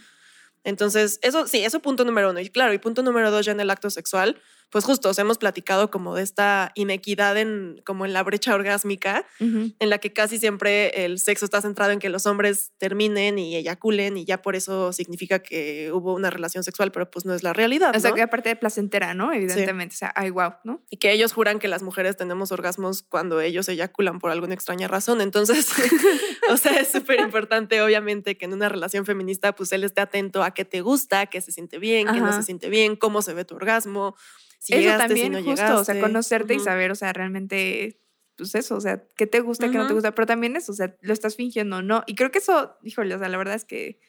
Entonces, 0.63 1.19
eso 1.21 1.47
sí, 1.47 1.63
eso 1.63 1.79
punto 1.81 2.05
número 2.05 2.29
uno. 2.31 2.39
Y 2.39 2.49
claro, 2.49 2.73
y 2.73 2.77
punto 2.77 3.03
número 3.03 3.31
dos 3.31 3.45
ya 3.45 3.51
en 3.51 3.59
el 3.59 3.69
acto 3.69 3.89
sexual, 3.89 4.39
pues 4.71 4.85
justo 4.85 5.09
os 5.09 5.19
hemos 5.19 5.37
platicado 5.37 5.91
como 5.91 6.15
de 6.15 6.23
esta 6.23 6.71
inequidad 6.75 7.37
en, 7.37 7.81
como 7.85 8.05
en 8.05 8.13
la 8.13 8.23
brecha 8.23 8.55
orgásmica, 8.55 9.25
en 9.39 9.89
la 9.89 9.97
que 9.97 10.13
casi 10.13 10.37
siempre 10.37 11.05
el 11.05 11.19
sexo 11.19 11.45
está 11.45 11.61
centrado 11.61 11.91
en 11.91 11.99
que 11.99 12.09
los 12.09 12.25
hombres 12.25 12.71
terminen 12.77 13.37
y 13.37 13.55
eyaculen 13.55 14.17
y 14.17 14.25
ya 14.25 14.41
por 14.41 14.55
eso 14.55 14.93
significa 14.93 15.39
que 15.39 15.91
hubo 15.91 16.13
una 16.13 16.29
relación 16.29 16.63
sexual, 16.63 16.91
pero 16.91 17.11
pues 17.11 17.25
no 17.25 17.33
es 17.33 17.43
la 17.43 17.53
realidad. 17.53 17.93
O 17.95 17.99
sea, 17.99 18.11
¿no? 18.11 18.15
que 18.15 18.21
aparte 18.21 18.49
de 18.49 18.55
placentera, 18.55 19.13
¿no? 19.13 19.33
Evidentemente. 19.33 19.95
O 19.95 19.97
sea, 19.97 20.13
ay, 20.15 20.29
wow, 20.29 20.53
¿no? 20.63 20.81
Y 20.89 20.97
que 20.97 21.11
ellos 21.11 21.33
juran 21.33 21.59
que 21.59 21.67
las 21.67 21.83
mujeres 21.83 22.15
tenemos 22.15 22.51
orgasmos 22.51 23.03
cuando 23.03 23.41
ellos 23.41 23.67
eyaculan 23.67 24.19
por 24.19 24.31
alguna 24.31 24.53
extraña 24.53 24.87
razón. 24.87 25.19
Entonces, 25.19 25.67
o 26.49 26.55
sea, 26.55 26.79
es 26.79 26.91
súper 26.91 27.19
importante, 27.19 27.81
obviamente, 27.81 28.37
que 28.37 28.45
en 28.45 28.53
una 28.53 28.69
relación 28.69 29.05
feminista, 29.05 29.53
pues 29.53 29.71
él 29.73 29.83
esté 29.83 29.99
atento 29.99 30.43
a 30.43 30.53
qué 30.53 30.63
te 30.63 30.79
gusta, 30.81 31.25
qué 31.25 31.41
se 31.41 31.51
siente 31.51 31.77
bien, 31.77 32.07
qué 32.07 32.21
no 32.21 32.31
se 32.31 32.43
siente 32.43 32.69
bien, 32.69 32.95
cómo 32.95 33.21
se 33.21 33.33
ve 33.33 33.43
tu 33.43 33.55
orgasmo, 33.55 34.15
si 34.61 34.73
eso 34.73 34.81
llegaste, 34.81 35.07
también, 35.07 35.25
si 35.25 35.31
no 35.31 35.37
justo, 35.37 35.65
llegaste. 35.65 35.81
o 35.81 35.83
sea, 35.83 35.99
conocerte 35.99 36.53
y 36.53 36.59
saber, 36.59 36.91
o 36.91 36.95
sea, 36.95 37.13
realmente, 37.13 37.99
pues 38.35 38.53
eso, 38.53 38.75
o 38.75 38.81
sea, 38.81 39.03
qué 39.15 39.25
te 39.25 39.39
gusta, 39.39 39.71
qué 39.71 39.77
no 39.79 39.87
te 39.87 39.93
gusta, 39.93 40.13
pero 40.13 40.27
también 40.27 40.55
eso, 40.55 40.71
o 40.71 40.75
sea, 40.75 40.95
lo 41.01 41.13
estás 41.13 41.35
fingiendo, 41.35 41.77
o 41.77 41.81
¿no? 41.81 42.03
Y 42.05 42.13
creo 42.13 42.29
que 42.29 42.37
eso, 42.37 42.77
híjole, 42.83 43.15
o 43.15 43.19
sea, 43.19 43.27
la 43.27 43.37
verdad 43.37 43.55
es 43.55 43.65
que 43.65 43.99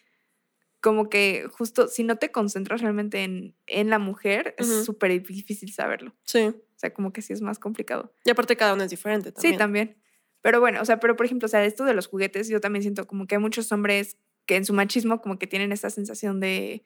como 0.82 1.08
que 1.08 1.48
justo 1.50 1.88
si 1.88 2.02
no 2.02 2.16
te 2.16 2.30
concentras 2.30 2.82
realmente 2.82 3.22
en, 3.22 3.56
en 3.66 3.88
la 3.88 3.98
mujer, 3.98 4.54
es 4.58 4.84
súper 4.84 5.22
difícil 5.22 5.72
saberlo. 5.72 6.14
Sí. 6.24 6.40
O 6.40 6.78
sea, 6.78 6.92
como 6.92 7.14
que 7.14 7.22
sí 7.22 7.32
es 7.32 7.40
más 7.40 7.58
complicado. 7.58 8.12
Y 8.24 8.30
aparte 8.30 8.56
cada 8.56 8.74
uno 8.74 8.82
es 8.82 8.90
diferente 8.90 9.32
también. 9.32 9.52
Sí, 9.54 9.58
también. 9.58 10.02
Pero 10.42 10.60
bueno, 10.60 10.82
o 10.82 10.84
sea, 10.84 11.00
pero 11.00 11.16
por 11.16 11.24
ejemplo, 11.24 11.46
o 11.46 11.48
sea, 11.48 11.64
esto 11.64 11.84
de 11.84 11.94
los 11.94 12.08
juguetes, 12.08 12.48
yo 12.48 12.60
también 12.60 12.82
siento 12.82 13.06
como 13.06 13.26
que 13.26 13.36
hay 13.36 13.40
muchos 13.40 13.70
hombres 13.72 14.18
que 14.44 14.56
en 14.56 14.64
su 14.64 14.74
machismo 14.74 15.22
como 15.22 15.38
que 15.38 15.46
tienen 15.46 15.72
esta 15.72 15.88
sensación 15.88 16.40
de... 16.40 16.84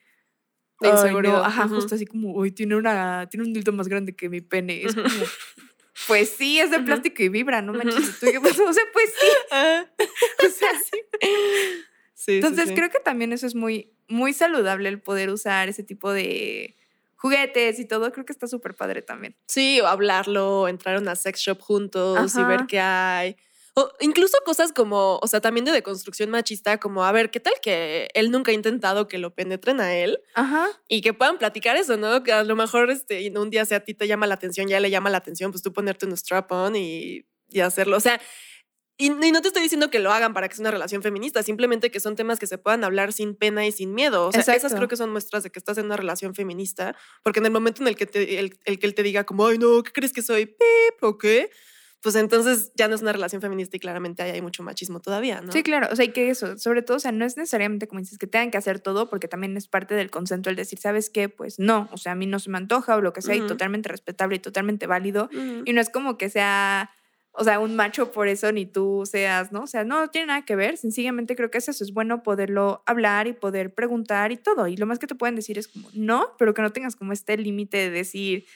De 0.81 0.89
inseguridad, 0.91 1.43
ajá, 1.45 1.69
justo 1.69 1.95
así 1.95 2.05
como, 2.07 2.35
hoy 2.35 2.51
tiene 2.51 2.77
una, 2.77 3.29
tiene 3.31 3.47
un 3.47 3.53
dildo 3.53 3.73
más 3.73 3.89
grande 3.89 4.15
que 4.15 4.29
mi 4.29 4.41
pene. 4.43 4.83
Es 4.85 4.95
como, 4.95 5.09
pues 6.07 6.35
sí, 6.37 6.61
es 6.61 6.71
de 6.71 6.81
plástico 6.81 7.23
y 7.23 7.29
vibra, 7.29 7.63
no 7.63 7.73
manches. 7.73 8.19
¿tú 8.21 8.27
qué 8.31 8.41
pasó? 8.41 8.65
O 8.69 8.73
sea, 8.73 8.85
pues 8.93 9.11
sí. 9.19 9.27
Ah. 9.51 9.87
O 10.47 10.49
sea, 10.51 10.71
sí. 10.79 11.01
Sí, 11.21 11.29
sí, 12.15 12.33
Entonces 12.37 12.69
sí. 12.69 12.75
creo 12.75 12.91
que 12.91 13.01
también 13.01 13.33
eso 13.33 13.47
es 13.47 13.55
muy, 13.55 13.93
muy 14.09 14.33
saludable 14.33 14.89
el 14.89 15.01
poder 15.01 15.31
usar 15.31 15.69
ese 15.69 15.83
tipo 15.83 16.13
de 16.13 16.77
juguetes 17.17 17.79
y 17.79 17.87
todo. 17.87 18.13
Creo 18.13 18.27
que 18.27 18.33
está 18.33 18.47
súper 18.47 18.75
padre 18.75 19.03
también. 19.03 19.37
Sí, 19.47 19.81
o 19.81 19.87
hablarlo, 19.87 20.69
entrar 20.69 20.97
a 20.97 21.01
una 21.01 21.17
sex 21.17 21.41
shop 21.41 21.61
juntos 21.61 22.35
y 22.37 22.45
ver 22.45 22.67
qué 22.67 22.81
hay. 22.81 23.37
O 23.79 23.93
incluso 24.01 24.39
cosas 24.47 24.73
como, 24.73 25.19
o 25.23 25.27
sea, 25.27 25.43
también 25.43 25.67
de 25.67 25.73
deconstrucción 25.73 26.31
machista, 26.31 26.79
como, 26.79 27.05
a 27.05 27.13
ver, 27.13 27.31
¿qué 27.31 27.41
tal 27.41 27.53
que 27.61 28.09
él 28.15 28.31
nunca 28.31 28.51
ha 28.51 28.55
intentado 28.55 29.07
que 29.07 29.19
lo 29.19 29.35
penetren 29.35 29.83
a 29.83 29.95
él? 29.95 30.19
Ajá. 30.35 30.67
Y 30.89 31.03
que 31.03 31.13
puedan 31.13 31.37
platicar 31.37 31.77
eso, 31.77 31.99
¿no? 31.99 32.23
Que 32.23 32.33
a 32.33 32.43
lo 32.43 32.57
mejor 32.57 32.91
este, 32.91 33.31
un 33.39 33.51
día 33.51 33.67
si 33.67 33.75
a 33.75 33.81
ti 33.85 33.93
te 33.93 34.09
llama 34.09 34.27
la 34.27 34.35
atención, 34.35 34.67
ya 34.67 34.81
le 34.81 34.89
llama 34.91 35.11
la 35.11 35.19
atención, 35.19 35.51
pues 35.51 35.63
tú 35.63 35.75
ponerte 35.75 36.07
un 36.07 36.13
strap-on 36.17 36.75
y, 36.75 37.27
y 37.51 37.61
hacerlo. 37.61 37.99
O 37.99 38.01
sea, 38.01 38.19
y, 38.97 39.09
y 39.09 39.31
no 39.31 39.43
te 39.43 39.49
estoy 39.49 39.63
diciendo 39.63 39.91
que 39.91 39.99
lo 39.99 40.11
hagan 40.11 40.33
para 40.33 40.49
que 40.49 40.55
sea 40.55 40.63
una 40.63 40.71
relación 40.71 41.03
feminista, 41.03 41.43
simplemente 41.43 41.91
que 41.91 42.01
son 42.01 42.17
temas 42.17 42.39
que 42.39 42.47
se 42.47 42.57
puedan 42.57 42.83
hablar 42.83 43.13
sin 43.13 43.35
pena 43.35 43.67
y 43.67 43.73
sin 43.73 43.93
miedo. 43.93 44.29
O 44.29 44.33
sea, 44.33 44.41
esas 44.41 44.55
Exacto. 44.57 44.77
creo 44.77 44.89
que 44.89 44.97
son 44.97 45.11
muestras 45.13 45.43
de 45.43 45.51
que 45.51 45.59
estás 45.59 45.77
en 45.77 45.85
una 45.85 45.99
relación 45.99 46.35
feminista, 46.35 46.97
porque 47.23 47.41
en 47.41 47.45
el 47.45 47.53
momento 47.53 47.83
en 47.83 47.89
el 47.89 47.97
que, 47.97 48.07
te- 48.07 48.39
el, 48.39 48.59
el 48.65 48.79
que 48.79 48.87
él 48.87 48.95
te 48.95 49.03
diga 49.03 49.25
como, 49.25 49.47
ay, 49.47 49.59
no, 49.59 49.83
¿qué 49.83 49.93
crees 49.93 50.15
que 50.15 50.23
soy? 50.23 50.47
Pip, 50.47 51.03
¿o 51.03 51.19
qué? 51.19 51.51
Pues 52.03 52.15
entonces 52.15 52.73
ya 52.77 52.89
no 52.89 52.95
es 52.95 53.03
una 53.03 53.13
relación 53.13 53.41
feminista 53.41 53.77
y 53.77 53.81
claramente 53.81 54.23
ahí 54.23 54.31
hay 54.31 54.43
mucho 54.43 54.63
machismo 54.63 55.01
todavía, 55.01 55.41
¿no? 55.41 55.51
Sí, 55.51 55.63
claro. 55.63 55.89
O 55.91 55.97
sea, 55.97 56.05
y 56.05 56.13
que 56.13 56.31
eso, 56.31 56.57
sobre 56.59 56.83
todo, 56.83 56.99
o 56.99 57.01
sea, 57.01 57.11
no 57.11 57.25
es 57.25 57.37
necesariamente 57.37 57.89
como 57.89 58.01
dices 58.01 58.19
que 58.19 58.27
tengan 58.27 58.51
que 58.51 58.59
hacer 58.59 58.81
todo, 58.81 59.09
porque 59.09 59.29
también 59.29 59.57
es 59.57 59.67
parte 59.67 59.95
del 59.95 60.11
consento 60.11 60.51
el 60.51 60.57
decir, 60.57 60.79
¿sabes 60.79 61.11
qué? 61.11 61.29
Pues 61.29 61.59
no, 61.59 61.89
o 61.93 61.97
sea, 61.97 62.13
a 62.13 62.15
mí 62.15 62.27
no 62.27 62.39
se 62.39 62.51
me 62.51 62.59
antoja 62.59 62.97
o 62.97 63.01
lo 63.01 63.13
que 63.13 63.23
sea, 63.23 63.35
y 63.35 63.41
totalmente 63.41 63.89
respetable 63.89 64.37
y 64.37 64.39
totalmente 64.39 64.87
válido. 64.87 65.29
Y 65.65 65.73
no 65.73 65.81
es 65.81 65.91
como 65.91 66.17
que 66.19 66.29
sea, 66.29 66.91
o 67.33 67.45
sea, 67.45 67.59
un 67.59 67.77
macho 67.77 68.13
por 68.13 68.29
eso 68.29 68.53
ni 68.53 68.67
tú 68.67 69.05
seas, 69.05 69.51
¿no? 69.53 69.63
O 69.63 69.67
sea, 69.67 69.85
no 69.85 70.09
tiene 70.09 70.29
nada 70.29 70.45
que 70.45 70.55
ver. 70.55 70.77
Sencillamente 70.77 71.35
creo 71.35 71.51
que 71.51 71.59
es 71.59 71.69
eso, 71.69 71.83
es 71.83 71.93
bueno 71.93 72.23
poderlo 72.23 72.83
hablar 72.87 73.27
y 73.27 73.33
poder 73.33 73.75
preguntar 73.75 74.33
y 74.33 74.37
todo. 74.37 74.69
Y 74.69 74.77
lo 74.77 74.87
más 74.87 74.99
que 74.99 75.07
te 75.07 75.15
pueden 75.15 75.35
decir 75.35 75.59
es 75.59 75.69
como 75.69 75.89
no, 75.93 76.35
pero 76.39 76.55
que 76.55 76.63
no 76.63 76.73
tengas 76.73 76.95
como 76.95 77.13
este 77.13 77.37
límite 77.37 77.77
de 77.79 77.91
decir 77.91 78.47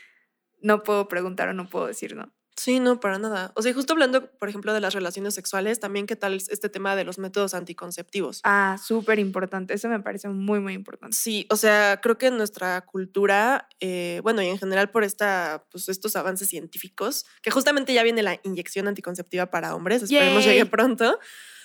no 0.62 0.83
puedo 0.83 1.09
preguntar 1.09 1.48
o 1.48 1.55
no 1.55 1.68
puedo 1.68 1.87
decir 1.87 2.14
no. 2.14 2.33
Sí, 2.61 2.79
no, 2.79 3.01
para 3.01 3.18
nada. 3.18 3.53
O 3.57 3.62
sea, 3.62 3.73
justo 3.73 3.94
hablando, 3.94 4.31
por 4.33 4.51
ejemplo, 4.51 4.75
de 4.75 4.81
las 4.81 4.92
relaciones 4.92 5.33
sexuales, 5.35 5.81
también 5.81 6.07
qué 6.07 6.14
tal 6.14 6.35
este 6.35 6.68
tema 6.68 6.94
de 6.94 7.05
los 7.05 7.18
métodos 7.18 7.55
anticonceptivos. 7.55 8.42
Ah, 8.44 8.77
súper 8.85 9.18
importante. 9.18 9.73
Eso 9.73 9.88
me 9.88 9.99
parece 10.01 10.29
muy, 10.29 10.61
muy 10.61 10.75
importante. 10.75 11.16
Sí, 11.16 11.46
o 11.49 11.57
sea, 11.57 12.01
creo 12.03 12.18
que 12.18 12.27
en 12.27 12.37
nuestra 12.37 12.83
cultura, 12.83 13.66
eh, 13.81 14.20
bueno, 14.23 14.42
y 14.42 14.49
en 14.49 14.59
general 14.59 14.90
por 14.90 15.05
esta, 15.05 15.64
pues 15.70 15.88
estos 15.88 16.16
avances 16.16 16.51
científicos, 16.51 17.25
que 17.40 17.51
justamente 17.51 17.94
ya 17.94 18.03
viene 18.03 18.23
la 18.23 18.38
inyección 18.42 18.88
anticonceptiva 18.88 19.46
para 19.46 19.75
hombres, 19.75 20.03
esperemos 20.03 20.44
Yay. 20.44 20.53
llegue 20.53 20.66
pronto, 20.66 21.18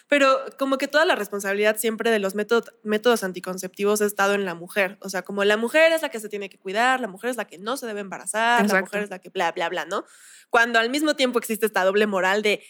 pero 0.07 0.45
como 0.59 0.77
que 0.77 0.87
toda 0.87 1.05
la 1.05 1.15
responsabilidad 1.15 1.77
siempre 1.77 2.11
de 2.11 2.19
los 2.19 2.35
métodos, 2.35 2.73
métodos 2.83 3.23
anticonceptivos 3.23 4.01
ha 4.01 4.05
estado 4.05 4.33
en 4.33 4.45
la 4.45 4.53
mujer, 4.53 4.97
o 5.01 5.09
sea, 5.09 5.23
como 5.23 5.43
la 5.43 5.57
mujer 5.57 5.91
es 5.91 6.01
la 6.01 6.09
que 6.09 6.19
se 6.19 6.29
tiene 6.29 6.49
que 6.49 6.59
cuidar, 6.59 7.01
la 7.01 7.07
mujer 7.07 7.31
es 7.31 7.37
la 7.37 7.45
que 7.45 7.57
no 7.57 7.77
se 7.77 7.87
debe 7.87 8.01
embarazar, 8.01 8.61
la 8.61 8.65
Exacto. 8.65 8.85
mujer 8.85 9.03
es 9.03 9.09
la 9.09 9.19
que 9.19 9.29
bla, 9.29 9.51
bla, 9.51 9.69
bla, 9.69 9.85
¿no? 9.85 10.05
Cuando 10.49 10.79
al 10.79 10.89
mismo 10.89 11.15
tiempo 11.15 11.39
existe 11.39 11.65
esta 11.65 11.83
doble 11.83 12.07
moral 12.07 12.41
de 12.41 12.63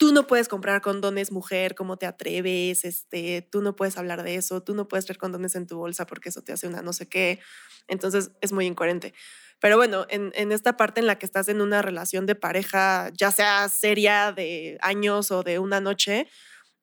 tú 0.00 0.14
no 0.14 0.26
puedes 0.26 0.48
comprar 0.48 0.80
condones 0.80 1.30
mujer, 1.30 1.74
¿cómo 1.74 1.98
te 1.98 2.06
atreves? 2.06 2.86
Este, 2.86 3.42
tú 3.42 3.60
no 3.60 3.76
puedes 3.76 3.98
hablar 3.98 4.22
de 4.22 4.36
eso, 4.36 4.62
tú 4.62 4.74
no 4.74 4.88
puedes 4.88 5.04
traer 5.04 5.18
condones 5.18 5.54
en 5.56 5.66
tu 5.66 5.76
bolsa 5.76 6.06
porque 6.06 6.30
eso 6.30 6.40
te 6.40 6.52
hace 6.54 6.66
una 6.66 6.80
no 6.80 6.94
sé 6.94 7.06
qué. 7.06 7.38
Entonces 7.86 8.30
es 8.40 8.52
muy 8.52 8.64
incoherente. 8.64 9.12
Pero 9.60 9.76
bueno, 9.76 10.06
en, 10.08 10.32
en 10.34 10.52
esta 10.52 10.78
parte 10.78 11.00
en 11.00 11.06
la 11.06 11.18
que 11.18 11.26
estás 11.26 11.48
en 11.48 11.60
una 11.60 11.82
relación 11.82 12.24
de 12.24 12.34
pareja, 12.34 13.10
ya 13.12 13.30
sea 13.30 13.68
seria 13.68 14.32
de 14.32 14.78
años 14.80 15.30
o 15.30 15.42
de 15.42 15.58
una 15.58 15.82
noche, 15.82 16.26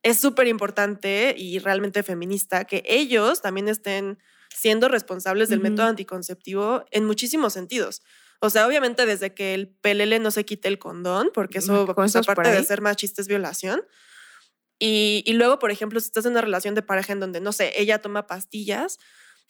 es 0.04 0.20
súper 0.20 0.48
importante 0.48 1.36
y 1.38 1.60
realmente 1.60 2.04
feminista 2.04 2.66
que 2.66 2.84
ellos 2.86 3.42
también 3.42 3.68
estén 3.68 4.20
siendo 4.54 4.88
responsables 4.88 5.50
del 5.50 5.60
método 5.60 5.88
anticonceptivo 5.88 6.86
en 6.92 7.06
muchísimos 7.06 7.54
sentidos. 7.54 8.02
O 8.40 8.50
sea, 8.50 8.68
obviamente 8.68 9.06
desde 9.06 9.34
que 9.34 9.54
el 9.54 9.68
pelele 9.68 10.20
no 10.20 10.32
se 10.32 10.46
quite 10.46 10.68
el 10.68 10.80
condón, 10.80 11.32
porque 11.34 11.60
eso, 11.60 11.88
aparte 12.16 12.52
de 12.52 12.64
ser 12.64 12.82
machista, 12.82 13.22
es 13.22 13.28
violación. 13.28 13.82
Y, 14.80 15.24
y 15.26 15.34
luego, 15.34 15.58
por 15.58 15.72
ejemplo, 15.72 16.00
si 16.00 16.06
estás 16.06 16.26
en 16.26 16.32
una 16.32 16.42
relación 16.42 16.76
de 16.76 16.84
pareja 16.84 17.14
en 17.14 17.20
donde, 17.20 17.42
no 17.42 17.52
sé, 17.52 17.74
ella 17.76 18.00
toma 18.00 18.28
pastillas, 18.28 19.00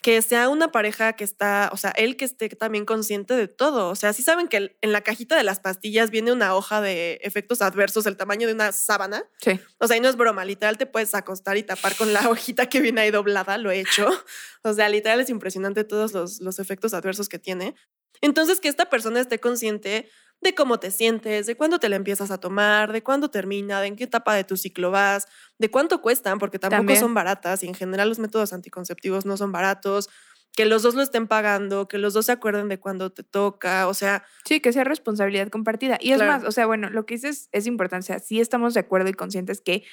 que 0.01 0.21
sea 0.21 0.49
una 0.49 0.71
pareja 0.71 1.13
que 1.13 1.23
está, 1.23 1.69
o 1.73 1.77
sea, 1.77 1.91
él 1.91 2.17
que 2.17 2.25
esté 2.25 2.49
también 2.49 2.85
consciente 2.85 3.35
de 3.35 3.47
todo. 3.47 3.89
O 3.89 3.95
sea, 3.95 4.13
sí 4.13 4.21
saben 4.23 4.47
que 4.47 4.77
en 4.81 4.91
la 4.91 5.01
cajita 5.01 5.35
de 5.35 5.43
las 5.43 5.59
pastillas 5.59 6.11
viene 6.11 6.31
una 6.31 6.55
hoja 6.55 6.81
de 6.81 7.19
efectos 7.23 7.61
adversos 7.61 8.03
del 8.03 8.15
tamaño 8.15 8.47
de 8.47 8.53
una 8.53 8.71
sábana. 8.71 9.25
Sí. 9.41 9.59
O 9.79 9.87
sea, 9.87 9.97
y 9.97 9.99
no 9.99 10.07
es 10.07 10.15
broma, 10.15 10.45
literal 10.45 10.77
te 10.77 10.85
puedes 10.85 11.15
acostar 11.15 11.57
y 11.57 11.63
tapar 11.63 11.95
con 11.95 12.13
la 12.13 12.19
hojita 12.29 12.67
que 12.67 12.79
viene 12.79 13.01
ahí 13.01 13.11
doblada, 13.11 13.57
lo 13.57 13.71
he 13.71 13.79
hecho. 13.79 14.07
O 14.63 14.73
sea, 14.73 14.89
literal 14.89 15.21
es 15.21 15.29
impresionante 15.29 15.85
todos 15.85 16.11
los, 16.11 16.41
los 16.41 16.59
efectos 16.59 16.93
adversos 16.93 17.29
que 17.29 17.39
tiene. 17.39 17.73
Entonces, 18.19 18.59
que 18.59 18.67
esta 18.67 18.89
persona 18.89 19.21
esté 19.21 19.39
consciente 19.39 20.09
de 20.41 20.53
cómo 20.55 20.79
te 20.79 20.91
sientes, 20.91 21.45
de 21.47 21.55
cuándo 21.57 21.79
te 21.79 21.89
la 21.89 21.95
empiezas 21.95 22.29
a 22.31 22.37
tomar, 22.39 22.91
de 22.93 23.01
cuándo 23.03 23.29
termina, 23.29 23.81
de 23.81 23.87
en 23.87 23.95
qué 23.95 24.03
etapa 24.03 24.35
de 24.35 24.43
tu 24.43 24.55
ciclo 24.57 24.91
vas, 24.91 25.27
de 25.57 25.69
cuánto 25.71 26.01
cuestan, 26.01 26.37
porque 26.39 26.59
tampoco 26.59 26.79
También. 26.81 26.99
son 26.99 27.13
baratas 27.13 27.63
y 27.63 27.67
en 27.67 27.73
general 27.73 28.09
los 28.09 28.19
métodos 28.19 28.53
anticonceptivos 28.53 29.25
no 29.25 29.35
son 29.37 29.51
baratos, 29.51 30.09
que 30.55 30.65
los 30.65 30.81
dos 30.83 30.95
lo 30.95 31.01
estén 31.01 31.27
pagando, 31.27 31.87
que 31.87 31.97
los 31.97 32.13
dos 32.13 32.27
se 32.27 32.31
acuerden 32.31 32.67
de 32.69 32.79
cuándo 32.79 33.11
te 33.11 33.23
toca, 33.23 33.87
o 33.87 33.93
sea, 33.93 34.23
Sí, 34.45 34.59
que 34.59 34.73
sea 34.73 34.83
responsabilidad 34.83 35.49
compartida. 35.49 35.97
Y 36.01 36.11
es 36.11 36.17
Claro. 36.17 36.31
más, 36.31 36.43
o 36.47 36.51
sea, 36.51 36.65
bueno, 36.65 36.89
lo 36.89 37.05
que 37.05 37.15
dices 37.15 37.49
es 37.51 37.67
importante. 37.67 38.03
O 38.05 38.07
sea, 38.07 38.19
sí 38.19 38.39
estamos 38.39 38.73
de 38.73 38.79
acuerdo 38.79 39.09
y 39.09 39.13
conscientes 39.13 39.61
que 39.61 39.83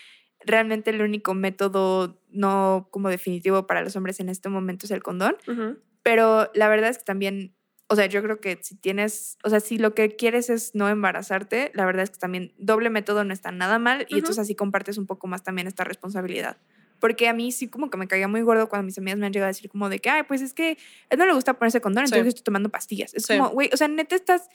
realmente 0.46 0.90
el 0.90 1.00
único 1.02 1.32
método 1.34 2.20
no 2.30 2.88
como 2.90 3.08
definitivo 3.08 3.66
para 3.66 3.82
los 3.82 3.96
hombres 3.96 4.20
en 4.20 4.28
este 4.28 4.48
momento 4.50 4.86
es 4.86 4.90
el 4.90 5.02
condón. 5.02 5.36
Pero 6.02 6.50
la 6.54 6.68
verdad 6.68 6.90
es 6.90 6.98
que 6.98 7.04
también, 7.04 7.54
o 7.88 7.96
sea, 7.96 8.06
yo 8.06 8.22
creo 8.22 8.40
que 8.40 8.58
si 8.62 8.76
tienes, 8.76 9.38
o 9.44 9.50
sea, 9.50 9.60
si 9.60 9.78
lo 9.78 9.94
que 9.94 10.16
quieres 10.16 10.48
es 10.48 10.74
no 10.74 10.88
embarazarte, 10.88 11.70
la 11.74 11.84
verdad 11.84 12.04
es 12.04 12.10
que 12.10 12.18
también 12.18 12.52
doble 12.56 12.88
método 12.90 13.24
no 13.24 13.32
está 13.32 13.50
nada 13.50 13.78
mal 13.78 14.06
y 14.08 14.16
entonces 14.16 14.38
así 14.38 14.54
compartes 14.54 14.96
un 14.96 15.06
poco 15.06 15.26
más 15.26 15.42
también 15.42 15.66
esta 15.66 15.84
responsabilidad. 15.84 16.56
Porque 16.98 17.28
a 17.28 17.34
mí 17.34 17.52
sí 17.52 17.68
como 17.68 17.90
que 17.90 17.98
me 17.98 18.08
caía 18.08 18.28
muy 18.28 18.40
gordo 18.40 18.68
cuando 18.68 18.86
mis 18.86 18.96
amigas 18.96 19.18
me 19.18 19.26
han 19.26 19.32
llegado 19.32 19.48
a 19.48 19.52
decir 19.52 19.68
como 19.70 19.90
de 19.90 19.98
que, 19.98 20.08
ay, 20.08 20.22
pues 20.22 20.40
es 20.40 20.54
que 20.54 20.78
a 21.10 21.14
él 21.14 21.18
no 21.18 21.26
le 21.26 21.34
gusta 21.34 21.54
ponerse 21.54 21.82
condón, 21.82 22.04
entonces 22.04 22.28
estoy 22.28 22.44
tomando 22.44 22.70
pastillas. 22.70 23.12
Es 23.12 23.26
como, 23.26 23.50
güey, 23.50 23.68
o 23.72 23.76
sea, 23.76 23.88
neta 23.88 24.16
estás 24.16 24.48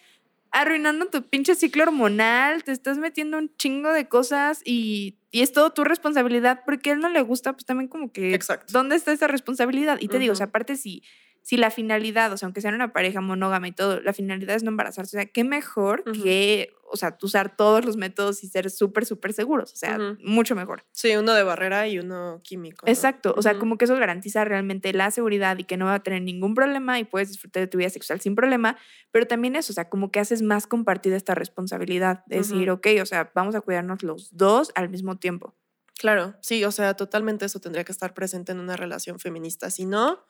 arruinando 0.52 1.06
tu 1.08 1.22
pinche 1.30 1.54
ciclo 1.54 1.84
hormonal, 1.84 2.64
te 2.64 2.72
estás 2.72 2.98
metiendo 2.98 3.38
un 3.38 3.56
chingo 3.58 3.94
de 3.94 4.08
cosas 4.08 4.62
y, 4.66 5.20
y, 5.30 5.42
es 5.42 5.54
todo 5.54 5.72
tu 5.72 5.84
responsabilidad 5.84 6.64
porque 6.66 6.90
a 6.90 6.94
él 6.94 7.00
no 7.02 7.10
le 7.10 7.22
gusta, 7.22 7.54
pues 7.54 7.66
también 7.66 7.88
como 7.88 8.12
que, 8.12 8.34
Exacto. 8.34 8.74
¿dónde 8.74 8.96
está 8.96 9.12
esa 9.12 9.28
responsabilidad? 9.28 9.98
Y 10.00 10.08
te 10.08 10.18
digo, 10.18 10.34
o 10.34 10.36
sea, 10.36 10.48
aparte 10.48 10.76
si 10.76 11.04
si 11.42 11.58
la 11.58 11.72
finalidad, 11.72 12.32
o 12.32 12.38
sea, 12.38 12.48
aunque 12.48 12.62
sea 12.62 12.72
una 12.72 12.94
pareja 12.94 13.22
monógama 13.22 13.68
y 13.68 13.72
todo, 13.72 14.00
la 14.02 14.14
finalidad 14.14 14.56
es 14.56 14.64
no 14.64 14.70
embarazarse, 14.70 15.18
o 15.18 15.20
sea, 15.20 15.26
qué 15.26 15.44
mejor 15.44 16.04
que, 16.12 16.74
o 16.92 16.98
sea, 16.98 17.18
usar 17.22 17.56
todos 17.56 17.86
los 17.86 17.98
métodos 17.98 18.44
y 18.44 18.48
ser 18.48 18.70
súper, 18.70 19.06
súper 19.06 19.34
seguros, 19.34 19.74
o 19.74 19.76
sea, 19.76 19.98
mucho 20.24 20.56
mejor. 20.56 20.86
Sí, 20.92 21.16
uno 21.16 21.34
de 21.34 21.44
barrera 21.44 21.88
y 21.88 22.00
uno 22.00 22.42
químico. 22.44 22.86
Exacto, 22.88 23.34
o 23.36 23.42
sea, 23.42 23.58
como 23.58 23.78
que 23.78 23.86
eso 23.86 23.96
garantiza 23.96 24.46
realmente 24.46 24.94
la 24.94 25.12
seguridad 25.12 25.58
y 25.58 25.64
que 25.64 25.78
no 25.78 25.86
va 25.86 25.96
a 25.96 26.04
tener 26.04 26.22
ningún 26.22 26.54
problema 26.54 27.00
y 27.00 27.04
puedes 27.04 27.30
disfrutar 27.30 27.62
de 27.62 27.68
tu 27.68 27.78
vida 27.78 27.90
sexual 27.90 28.22
sin 28.22 28.36
problema, 28.36 28.78
pero 29.12 29.26
también 29.26 29.56
eso, 29.56 29.74
o 29.74 29.76
sea, 29.76 29.90
como 29.90 30.12
que 30.12 30.20
haces 30.20 30.42
más 30.42 30.68
compartida 30.68 31.16
esta 31.16 31.36
responsabilidad, 31.36 32.24
de 32.28 32.38
decir, 32.38 32.70
ok, 32.70 32.88
o 33.02 33.06
sea, 33.06 33.32
vamos 33.34 33.56
a 33.56 33.62
cuidarnos 33.62 34.04
los 34.04 34.36
dos 34.36 34.72
al 34.76 34.90
mismo 34.90 35.18
tiempo. 35.18 35.56
Claro, 36.00 36.36
sí, 36.42 36.64
o 36.64 36.72
sea, 36.72 36.94
totalmente 36.94 37.46
eso 37.46 37.60
tendría 37.60 37.84
que 37.84 37.92
estar 37.92 38.14
presente 38.14 38.54
en 38.54 38.60
una 38.60 38.78
relación 38.78 39.20
feminista. 39.20 39.70
Si 39.70 39.86
no, 39.86 40.24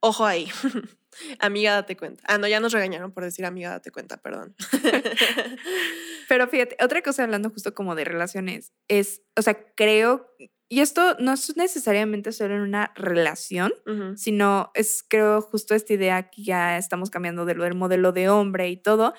Ojo 0.00 0.24
ahí. 0.24 0.48
amiga, 1.40 1.74
date 1.74 1.96
cuenta. 1.96 2.22
Ah, 2.26 2.38
no, 2.38 2.46
ya 2.48 2.60
nos 2.60 2.72
regañaron 2.72 3.12
por 3.12 3.24
decir 3.24 3.44
amiga, 3.44 3.70
date 3.70 3.90
cuenta, 3.90 4.18
perdón. 4.18 4.54
Pero 6.28 6.46
fíjate, 6.48 6.76
otra 6.82 7.02
cosa 7.02 7.24
hablando 7.24 7.50
justo 7.50 7.74
como 7.74 7.94
de 7.94 8.04
relaciones 8.04 8.72
es, 8.88 9.22
o 9.36 9.42
sea, 9.42 9.54
creo, 9.74 10.30
y 10.68 10.80
esto 10.80 11.16
no 11.18 11.32
es 11.32 11.56
necesariamente 11.56 12.32
solo 12.32 12.56
en 12.56 12.60
una 12.60 12.92
relación, 12.94 13.72
sino 14.16 14.70
es, 14.74 15.02
creo, 15.08 15.40
justo 15.40 15.74
esta 15.74 15.94
idea 15.94 16.28
que 16.28 16.42
ya 16.42 16.76
estamos 16.76 17.08
cambiando 17.08 17.46
de 17.46 17.54
lo 17.54 17.64
del 17.64 17.74
modelo 17.74 18.12
de 18.12 18.28
hombre 18.28 18.68
y 18.68 18.76
todo, 18.76 19.14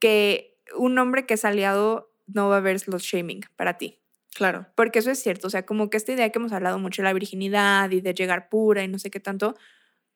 que 0.00 0.58
un 0.74 0.98
hombre 0.98 1.26
que 1.26 1.34
es 1.34 1.44
aliado 1.44 2.14
no 2.26 2.48
va 2.48 2.56
a 2.56 2.60
ver 2.60 2.80
los 2.86 3.02
shaming 3.02 3.42
para 3.56 3.76
ti. 3.76 4.00
Claro. 4.34 4.66
Porque 4.74 4.98
eso 4.98 5.10
es 5.10 5.22
cierto, 5.22 5.46
o 5.46 5.50
sea, 5.50 5.64
como 5.66 5.90
que 5.90 5.96
esta 5.98 6.12
idea 6.12 6.30
que 6.30 6.38
hemos 6.38 6.52
hablado 6.52 6.78
mucho 6.78 7.02
de 7.02 7.04
la 7.04 7.12
virginidad 7.12 7.90
y 7.90 8.00
de 8.00 8.14
llegar 8.14 8.48
pura 8.48 8.82
y 8.82 8.88
no 8.88 8.98
sé 8.98 9.10
qué 9.10 9.20
tanto, 9.20 9.56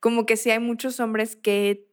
como 0.01 0.27
que 0.27 0.37
sí 0.37 0.51
hay 0.51 0.59
muchos 0.59 0.99
hombres 1.01 1.37
que 1.37 1.89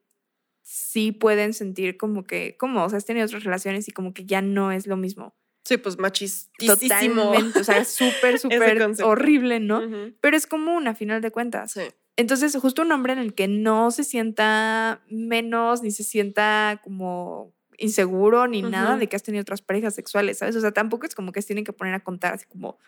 sí 0.64 1.12
pueden 1.12 1.54
sentir 1.54 1.98
como 1.98 2.26
que, 2.26 2.58
como, 2.58 2.84
o 2.84 2.90
sea, 2.90 2.98
has 2.98 3.06
tenido 3.06 3.26
otras 3.26 3.44
relaciones 3.44 3.88
y 3.88 3.92
como 3.92 4.14
que 4.14 4.26
ya 4.26 4.42
no 4.42 4.72
es 4.72 4.88
lo 4.88 4.98
mismo. 4.98 5.36
Sí, 5.64 5.78
pues 5.78 5.98
machistísimo. 5.98 7.24
Totalmente, 7.24 7.60
o 7.60 7.64
sea, 7.64 7.84
súper, 7.86 8.40
súper 8.40 8.90
horrible, 9.04 9.60
¿no? 9.60 9.82
Pero 10.22 10.38
es 10.38 10.48
común 10.48 10.88
a 10.88 10.96
final 10.96 11.22
de 11.22 11.32
cuentas. 11.32 11.72
Sí. 11.74 11.82
Entonces, 12.16 12.56
justo 12.56 12.82
un 12.82 12.92
hombre 12.92 13.14
en 13.14 13.20
el 13.20 13.34
que 13.34 13.48
no 13.48 13.92
se 13.92 14.04
sienta 14.04 15.04
menos, 15.10 15.84
ni 15.84 15.92
se 15.92 16.04
sienta 16.04 16.82
como 16.84 17.54
inseguro, 17.78 18.48
ni 18.48 18.62
nada 18.64 18.98
de 18.98 19.08
que 19.08 19.16
has 19.16 19.24
tenido 19.24 19.44
otras 19.44 19.62
parejas 19.62 19.94
sexuales, 19.94 20.40
¿sabes? 20.40 20.56
O 20.56 20.62
sea, 20.62 20.72
tampoco 20.72 21.06
es 21.06 21.14
como 21.14 21.32
que 21.32 21.42
se 21.42 21.48
tienen 21.48 21.64
que 21.64 21.74
poner 21.74 21.94
a 21.94 22.00
contar 22.00 22.34
así 22.34 22.46
como 22.48 22.80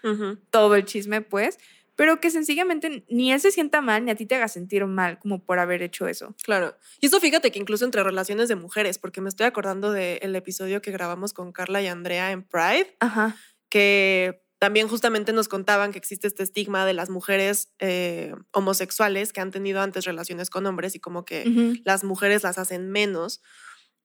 todo 0.49 0.75
el 0.75 0.85
chisme, 0.85 1.21
pues, 1.21 1.59
pero 1.99 2.21
que 2.21 2.31
sencillamente 2.31 3.03
ni 3.09 3.33
él 3.33 3.41
se 3.41 3.51
sienta 3.51 3.81
mal 3.81 4.05
ni 4.05 4.11
a 4.11 4.15
ti 4.15 4.25
te 4.25 4.35
haga 4.35 4.47
sentir 4.47 4.85
mal 4.85 5.19
como 5.19 5.43
por 5.43 5.59
haber 5.59 5.81
hecho 5.81 6.07
eso. 6.07 6.33
Claro. 6.43 6.77
Y 7.01 7.07
eso 7.07 7.19
fíjate 7.19 7.51
que 7.51 7.59
incluso 7.59 7.83
entre 7.83 8.01
relaciones 8.03 8.47
de 8.47 8.55
mujeres, 8.55 8.97
porque 8.97 9.19
me 9.19 9.27
estoy 9.27 9.47
acordando 9.47 9.91
del 9.91 10.33
episodio 10.33 10.81
que 10.81 10.91
grabamos 10.91 11.33
con 11.33 11.51
Carla 11.51 11.81
y 11.81 11.87
Andrea 11.87 12.31
en 12.31 12.43
Pride, 12.43 12.95
Ajá. 13.01 13.35
que 13.67 14.45
también 14.59 14.87
justamente 14.87 15.33
nos 15.33 15.49
contaban 15.49 15.91
que 15.91 15.97
existe 15.97 16.25
este 16.27 16.41
estigma 16.41 16.85
de 16.85 16.93
las 16.93 17.09
mujeres 17.09 17.73
eh, 17.79 18.33
homosexuales 18.53 19.33
que 19.33 19.41
han 19.41 19.51
tenido 19.51 19.81
antes 19.81 20.05
relaciones 20.05 20.49
con 20.49 20.65
hombres 20.67 20.95
y 20.95 21.01
como 21.01 21.25
que 21.25 21.81
las 21.83 22.05
mujeres 22.05 22.43
las 22.43 22.57
hacen 22.59 22.89
menos. 22.89 23.41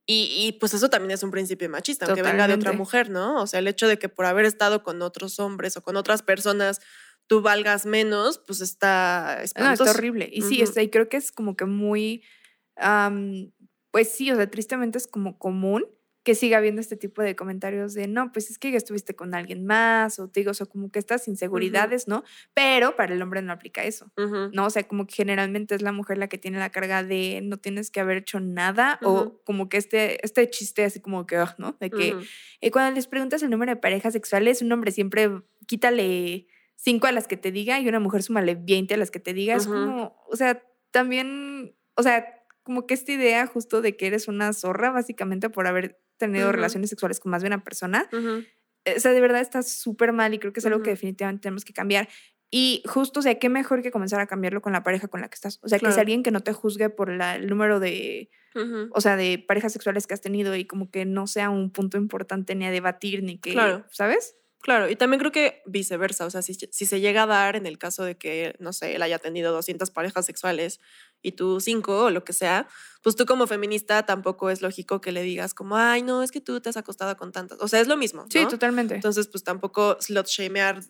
Y, 0.07 0.59
pues 0.61 0.75
eso 0.75 0.91
también 0.91 1.13
es 1.13 1.23
un 1.23 1.31
principio 1.31 1.71
machista, 1.71 2.05
aunque 2.05 2.23
venga 2.23 2.47
de 2.47 2.55
otra 2.55 2.73
mujer, 2.73 3.09
¿no? 3.09 3.41
O 3.41 3.47
sea, 3.47 3.61
el 3.61 3.69
hecho 3.69 3.89
de 3.89 3.99
que 3.99 4.11
por 4.11 4.27
haber 4.27 4.45
estado 4.45 4.83
con 4.83 5.01
otros 5.01 5.39
hombres 5.39 5.79
o 5.79 5.83
con 5.83 5.97
otras 5.97 6.23
personas 6.23 6.81
tú 7.27 7.41
valgas 7.43 7.87
menos, 7.87 8.39
pues 8.39 8.61
está 8.61 9.43
está 9.43 9.75
horrible. 9.91 10.29
Y 10.33 10.43
sí, 10.43 10.61
está, 10.61 10.83
y 10.83 10.91
creo 10.91 11.09
que 11.09 11.17
es 11.17 11.33
como 11.33 11.57
que 11.57 11.65
muy, 11.65 12.23
pues 13.91 14.09
sí, 14.11 14.31
o 14.31 14.37
sea, 14.37 14.51
tristemente 14.51 14.99
es 14.99 15.07
como 15.07 15.39
común 15.39 15.87
que 16.25 16.35
siga 16.35 16.57
habiendo 16.57 16.81
este 16.81 16.97
tipo 16.97 17.21
de 17.21 17.37
comentarios 17.37 17.93
de, 17.93 18.09
no, 18.09 18.33
pues 18.33 18.49
es 18.49 18.59
que 18.59 18.71
ya 18.71 18.79
estuviste 18.79 19.15
con 19.15 19.35
alguien 19.35 19.67
más, 19.67 20.19
o 20.19 20.27
te 20.27 20.41
digo, 20.41 20.53
o 20.53 20.55
sea, 20.55 20.65
como 20.65 20.91
que 20.91 20.99
estas 20.99 21.29
inseguridades, 21.29 22.09
¿no? 22.09 22.25
Pero 22.55 22.97
para 22.97 23.13
el 23.13 23.21
hombre 23.21 23.43
no 23.43 23.53
aplica 23.53 23.85
eso, 23.85 24.11
¿no? 24.17 24.65
O 24.65 24.71
sea, 24.71 24.89
como 24.89 25.07
que 25.07 25.15
generalmente 25.15 25.75
es 25.75 25.83
la 25.83 25.93
mujer 25.93 26.17
la 26.17 26.29
que 26.29 26.39
tiene 26.39 26.59
la 26.59 26.71
carga 26.71 27.05
de 27.05 27.41
no 27.43 27.59
tienes 27.59 27.91
que 27.91 28.01
haber 28.01 28.17
hecho 28.17 28.41
nada, 28.41 28.99
o 29.03 29.43
como 29.45 29.69
que 29.69 29.77
este, 29.77 30.25
este 30.25 30.49
chiste 30.49 30.85
así 30.85 30.99
como 30.99 31.27
que, 31.27 31.45
¿no? 31.59 31.77
De 31.79 31.91
que 31.91 32.17
eh, 32.63 32.71
cuando 32.71 32.95
les 32.95 33.07
preguntas 33.07 33.43
el 33.43 33.51
número 33.51 33.73
de 33.73 33.77
parejas 33.77 34.15
sexuales, 34.15 34.63
un 34.63 34.73
hombre 34.73 34.93
siempre 34.93 35.31
quítale 35.67 36.47
cinco 36.77 37.07
a 37.07 37.13
las 37.13 37.27
que 37.27 37.37
te 37.37 37.53
diga 37.53 37.81
y 37.81 37.89
una 37.89 38.01
mujer 38.01 38.23
súmale 38.23 38.55
20 38.55 38.95
a 38.95 38.97
las 38.97 39.11
que 39.11 39.21
te 39.21 39.33
diga. 39.33 39.57
Es 39.57 39.67
como, 39.67 40.17
o 40.29 40.37
sea, 40.37 40.63
también, 40.91 41.77
o 41.95 42.03
sea, 42.03 42.27
como 42.63 42.87
que 42.87 42.95
esta 42.95 43.13
idea 43.13 43.47
justo 43.47 43.83
de 43.83 43.97
que 43.97 44.07
eres 44.07 44.29
una 44.29 44.53
zorra 44.53 44.91
básicamente 44.91 45.51
por 45.51 45.67
haber 45.67 46.01
tenido 46.17 46.53
relaciones 46.53 46.91
sexuales 46.91 47.21
con 47.21 47.31
más 47.31 47.43
de 47.43 47.49
una 47.49 47.65
persona. 47.65 48.09
O 48.13 49.01
sea, 49.01 49.13
de 49.13 49.21
verdad 49.21 49.41
está 49.41 49.63
súper 49.63 50.13
mal 50.13 50.35
y 50.35 50.39
creo 50.39 50.53
que 50.53 50.61
es 50.61 50.67
algo 50.67 50.83
que 50.83 50.91
definitivamente 50.91 51.43
tenemos 51.43 51.65
que 51.65 51.73
cambiar. 51.73 52.09
Y 52.51 52.83
justo, 52.87 53.19
o 53.21 53.23
sea, 53.23 53.39
qué 53.39 53.49
mejor 53.49 53.83
que 53.83 53.91
comenzar 53.91 54.21
a 54.21 54.27
cambiarlo 54.27 54.63
con 54.63 54.73
la 54.73 54.85
pareja 54.85 55.09
con 55.09 55.21
la 55.21 55.29
que 55.29 55.35
estás. 55.35 55.59
O 55.63 55.69
sea, 55.69 55.79
que 55.79 55.89
es 55.89 55.99
alguien 55.99 56.23
que 56.23 56.31
no 56.31 56.41
te 56.41 56.53
juzgue 56.53 56.89
por 56.89 57.11
la, 57.11 57.35
el 57.35 57.49
número 57.49 57.81
de, 57.81 58.31
o 58.93 59.01
sea, 59.01 59.17
de 59.17 59.39
parejas 59.39 59.73
sexuales 59.73 60.07
que 60.07 60.15
has 60.15 60.21
tenido 60.21 60.55
y 60.55 60.65
como 60.65 60.91
que 60.91 61.05
no 61.05 61.27
sea 61.27 61.51
un 61.51 61.71
punto 61.71 61.97
importante 61.97 62.55
ni 62.55 62.65
a 62.65 62.71
debatir 62.71 63.25
ni 63.25 63.39
que, 63.39 63.55
¿sabes? 63.91 64.37
Claro, 64.65 64.89
y 64.89 64.97
también 64.97 65.19
creo 65.19 65.31
que 65.31 65.61
viceversa, 65.67 66.25
o 66.25 66.31
sea, 66.31 66.41
si, 66.41 66.55
se 66.55 67.01
llega 67.01 67.25
a 67.25 67.27
dar 67.27 67.55
en 67.55 67.67
el 67.67 67.77
caso 67.77 68.03
de 68.03 68.17
que, 68.17 68.57
no 68.61 68.73
sé, 68.73 68.95
él 68.95 69.03
haya 69.03 69.19
tenido 69.19 69.53
200 69.53 69.91
parejas 69.91 70.25
sexuales 70.25 70.81
y 71.21 71.33
tú 71.33 71.61
cinco 71.61 72.05
o 72.05 72.11
lo 72.11 72.25
que 72.25 72.33
sea, 72.33 72.67
pues 73.03 73.15
tú 73.15 73.27
como 73.27 73.47
feminista 73.47 74.07
tampoco 74.07 74.49
es 74.49 74.63
lógico 74.63 75.03
que 75.03 75.13
le 75.13 75.21
digas 75.21 75.53
como, 75.53 75.77
ay, 75.77 76.01
no, 76.01 76.23
es 76.23 76.33
que 76.33 76.41
tú 76.41 76.63
te 76.63 76.71
has 76.71 76.79
acostado 76.79 77.15
con 77.19 77.31
tantas. 77.31 77.59
O 77.61 77.69
sea, 77.69 77.79
es 77.79 77.89
lo 77.89 77.99
mismo. 77.99 78.25
Sí, 78.31 78.47
totalmente. 78.47 78.95
Entonces, 78.95 79.29
pues 79.29 79.45
tampoco 79.45 79.99
slot 80.01 80.29
shamear 80.29 80.81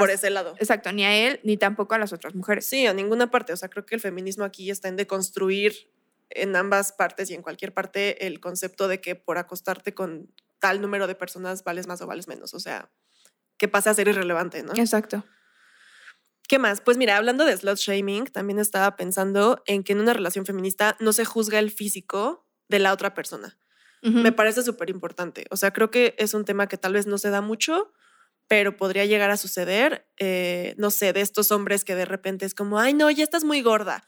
por 0.00 0.10
ese 0.10 0.30
lado. 0.30 0.56
Exacto, 0.58 0.90
ni 0.90 1.04
a 1.04 1.14
él 1.14 1.38
ni 1.44 1.56
tampoco 1.56 1.94
a 1.94 1.98
las 1.98 2.12
otras 2.12 2.34
mujeres. 2.34 2.66
Sí, 2.66 2.88
a 2.88 2.92
ninguna 2.92 3.30
parte. 3.30 3.52
O 3.52 3.56
sea, 3.56 3.68
creo 3.68 3.86
que 3.86 3.94
el 3.94 4.00
feminismo 4.00 4.42
aquí 4.42 4.68
está 4.68 4.88
en 4.88 4.96
deconstruir 4.96 5.92
en 6.28 6.56
ambas 6.56 6.92
partes 6.92 7.30
y 7.30 7.34
en 7.34 7.42
cualquier 7.42 7.72
parte 7.72 8.26
el 8.26 8.40
concepto 8.40 8.88
de 8.88 9.00
que 9.00 9.14
por 9.14 9.38
acostarte 9.38 9.94
con 9.94 10.28
tal 10.58 10.80
número 10.80 11.06
de 11.06 11.14
personas 11.14 11.62
vales 11.62 11.86
más 11.86 12.02
o 12.02 12.08
vales 12.08 12.26
menos. 12.26 12.52
O 12.54 12.58
sea, 12.58 12.90
que 13.62 13.68
pasa 13.68 13.90
a 13.90 13.94
ser 13.94 14.08
irrelevante, 14.08 14.64
¿no? 14.64 14.72
Exacto. 14.74 15.24
¿Qué 16.48 16.58
más? 16.58 16.80
Pues 16.80 16.96
mira, 16.96 17.16
hablando 17.16 17.44
de 17.44 17.56
slut 17.56 17.78
shaming, 17.78 18.24
también 18.24 18.58
estaba 18.58 18.96
pensando 18.96 19.62
en 19.66 19.84
que 19.84 19.92
en 19.92 20.00
una 20.00 20.12
relación 20.12 20.44
feminista 20.44 20.96
no 20.98 21.12
se 21.12 21.24
juzga 21.24 21.60
el 21.60 21.70
físico 21.70 22.44
de 22.66 22.80
la 22.80 22.92
otra 22.92 23.14
persona. 23.14 23.56
Me 24.02 24.32
parece 24.32 24.64
súper 24.64 24.90
importante. 24.90 25.46
O 25.50 25.56
sea, 25.56 25.72
creo 25.72 25.92
que 25.92 26.16
es 26.18 26.34
un 26.34 26.44
tema 26.44 26.66
que 26.66 26.76
tal 26.76 26.94
vez 26.94 27.06
no 27.06 27.18
se 27.18 27.30
da 27.30 27.40
mucho, 27.40 27.92
pero 28.48 28.76
podría 28.76 29.04
llegar 29.04 29.30
a 29.30 29.36
suceder, 29.36 30.08
eh, 30.18 30.74
no 30.76 30.90
sé, 30.90 31.12
de 31.12 31.20
estos 31.20 31.52
hombres 31.52 31.84
que 31.84 31.94
de 31.94 32.04
repente 32.04 32.46
es 32.46 32.54
como, 32.56 32.80
ay, 32.80 32.94
no, 32.94 33.08
ya 33.12 33.22
estás 33.22 33.44
muy 33.44 33.62
gorda. 33.62 34.02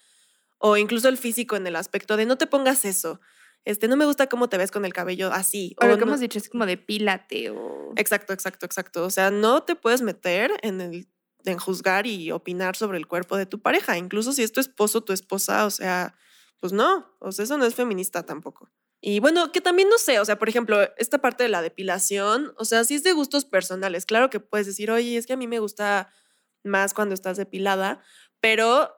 O 0.59 0.77
incluso 0.77 1.09
el 1.09 1.17
físico 1.17 1.55
en 1.55 1.69
el 1.69 1.77
aspecto 1.77 2.17
de 2.17 2.27
no 2.27 2.37
te 2.39 2.49
pongas 2.49 2.85
eso 2.85 3.21
este, 3.65 3.89
no 3.89 3.97
me 3.97 4.05
gusta 4.05 4.29
cómo 4.29 4.49
te 4.49 4.59
ves 4.59 4.71
con 4.71 4.85
el 4.85 4.93
cabello 4.93 5.33
así. 5.33 5.75
O, 5.81 5.87
lo 5.87 5.97
que 5.97 6.05
hemos 6.05 6.21
dicho 6.21 6.39
es 6.39 6.49
como 6.49 6.67
de 6.67 6.77
pílate 6.77 7.51
o... 7.51 7.93
Exacto, 7.97 8.33
exacto, 8.33 8.67
exacto. 8.67 9.05
O 9.05 9.11
sea, 9.11 9.31
no 9.31 9.63
te 9.63 9.75
puedes 9.75 10.03
meter 10.03 10.53
en 10.63 10.81
el 10.81 11.09
en 11.45 11.59
juzgar 11.59 12.07
y 12.07 12.31
opinar 12.31 12.77
sobre 12.77 12.99
el 12.99 13.07
cuerpo 13.07 13.37
de 13.37 13.47
tu 13.47 13.61
pareja, 13.61 13.99
incluso 13.99 14.33
si 14.33 14.43
es 14.43 14.53
tu 14.53 14.61
esposo, 14.61 15.03
tu 15.03 15.13
esposa, 15.13 15.67
o 15.67 15.71
sea, 15.71 16.17
pues 16.59 16.73
no, 16.73 17.15
o 17.21 17.33
sea, 17.33 17.45
eso 17.45 17.59
no 17.59 17.67
es 17.67 17.75
feminista 17.75 18.25
tampoco. 18.25 18.71
Y 19.01 19.21
bueno, 19.21 19.53
que 19.53 19.61
también 19.61 19.91
no 19.91 19.99
sé, 19.99 20.19
o 20.19 20.25
sea, 20.25 20.39
por 20.39 20.49
ejemplo, 20.49 20.79
esta 20.97 21.19
parte 21.19 21.43
de 21.43 21.51
la 21.51 21.61
depilación, 21.61 22.55
o 22.57 22.65
sea, 22.65 22.85
si 22.85 22.95
es 22.95 23.03
de 23.03 23.13
gustos 23.13 23.45
personales, 23.45 24.07
claro 24.07 24.31
que 24.31 24.41
puedes 24.41 24.67
decir, 24.67 24.91
oye, 24.91 25.19
es 25.19 25.27
que 25.27 25.35
a 25.35 25.37
mí 25.37 25.47
me 25.47 25.59
gusta 25.59 26.11
más 26.63 26.95
cuando 26.95 27.15
estás 27.15 27.37
depilada, 27.37 28.03
pero 28.41 28.91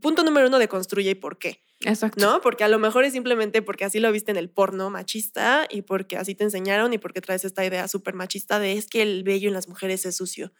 punto 0.00 0.24
número 0.24 0.48
uno, 0.48 0.58
deconstruye 0.58 1.10
y 1.10 1.14
por 1.14 1.38
qué. 1.38 1.65
Exacto. 1.84 2.24
¿No? 2.24 2.40
Porque 2.40 2.64
a 2.64 2.68
lo 2.68 2.78
mejor 2.78 3.04
es 3.04 3.12
simplemente 3.12 3.60
porque 3.62 3.84
así 3.84 4.00
lo 4.00 4.10
viste 4.10 4.30
en 4.30 4.36
el 4.38 4.48
porno 4.50 4.88
machista 4.90 5.66
y 5.70 5.82
porque 5.82 6.16
así 6.16 6.34
te 6.34 6.44
enseñaron 6.44 6.92
y 6.92 6.98
porque 6.98 7.20
traes 7.20 7.44
esta 7.44 7.64
idea 7.66 7.86
súper 7.88 8.14
machista 8.14 8.58
de 8.58 8.72
es 8.72 8.86
que 8.86 9.02
el 9.02 9.22
vello 9.24 9.48
en 9.48 9.54
las 9.54 9.68
mujeres 9.68 10.06
es 10.06 10.16
sucio. 10.16 10.52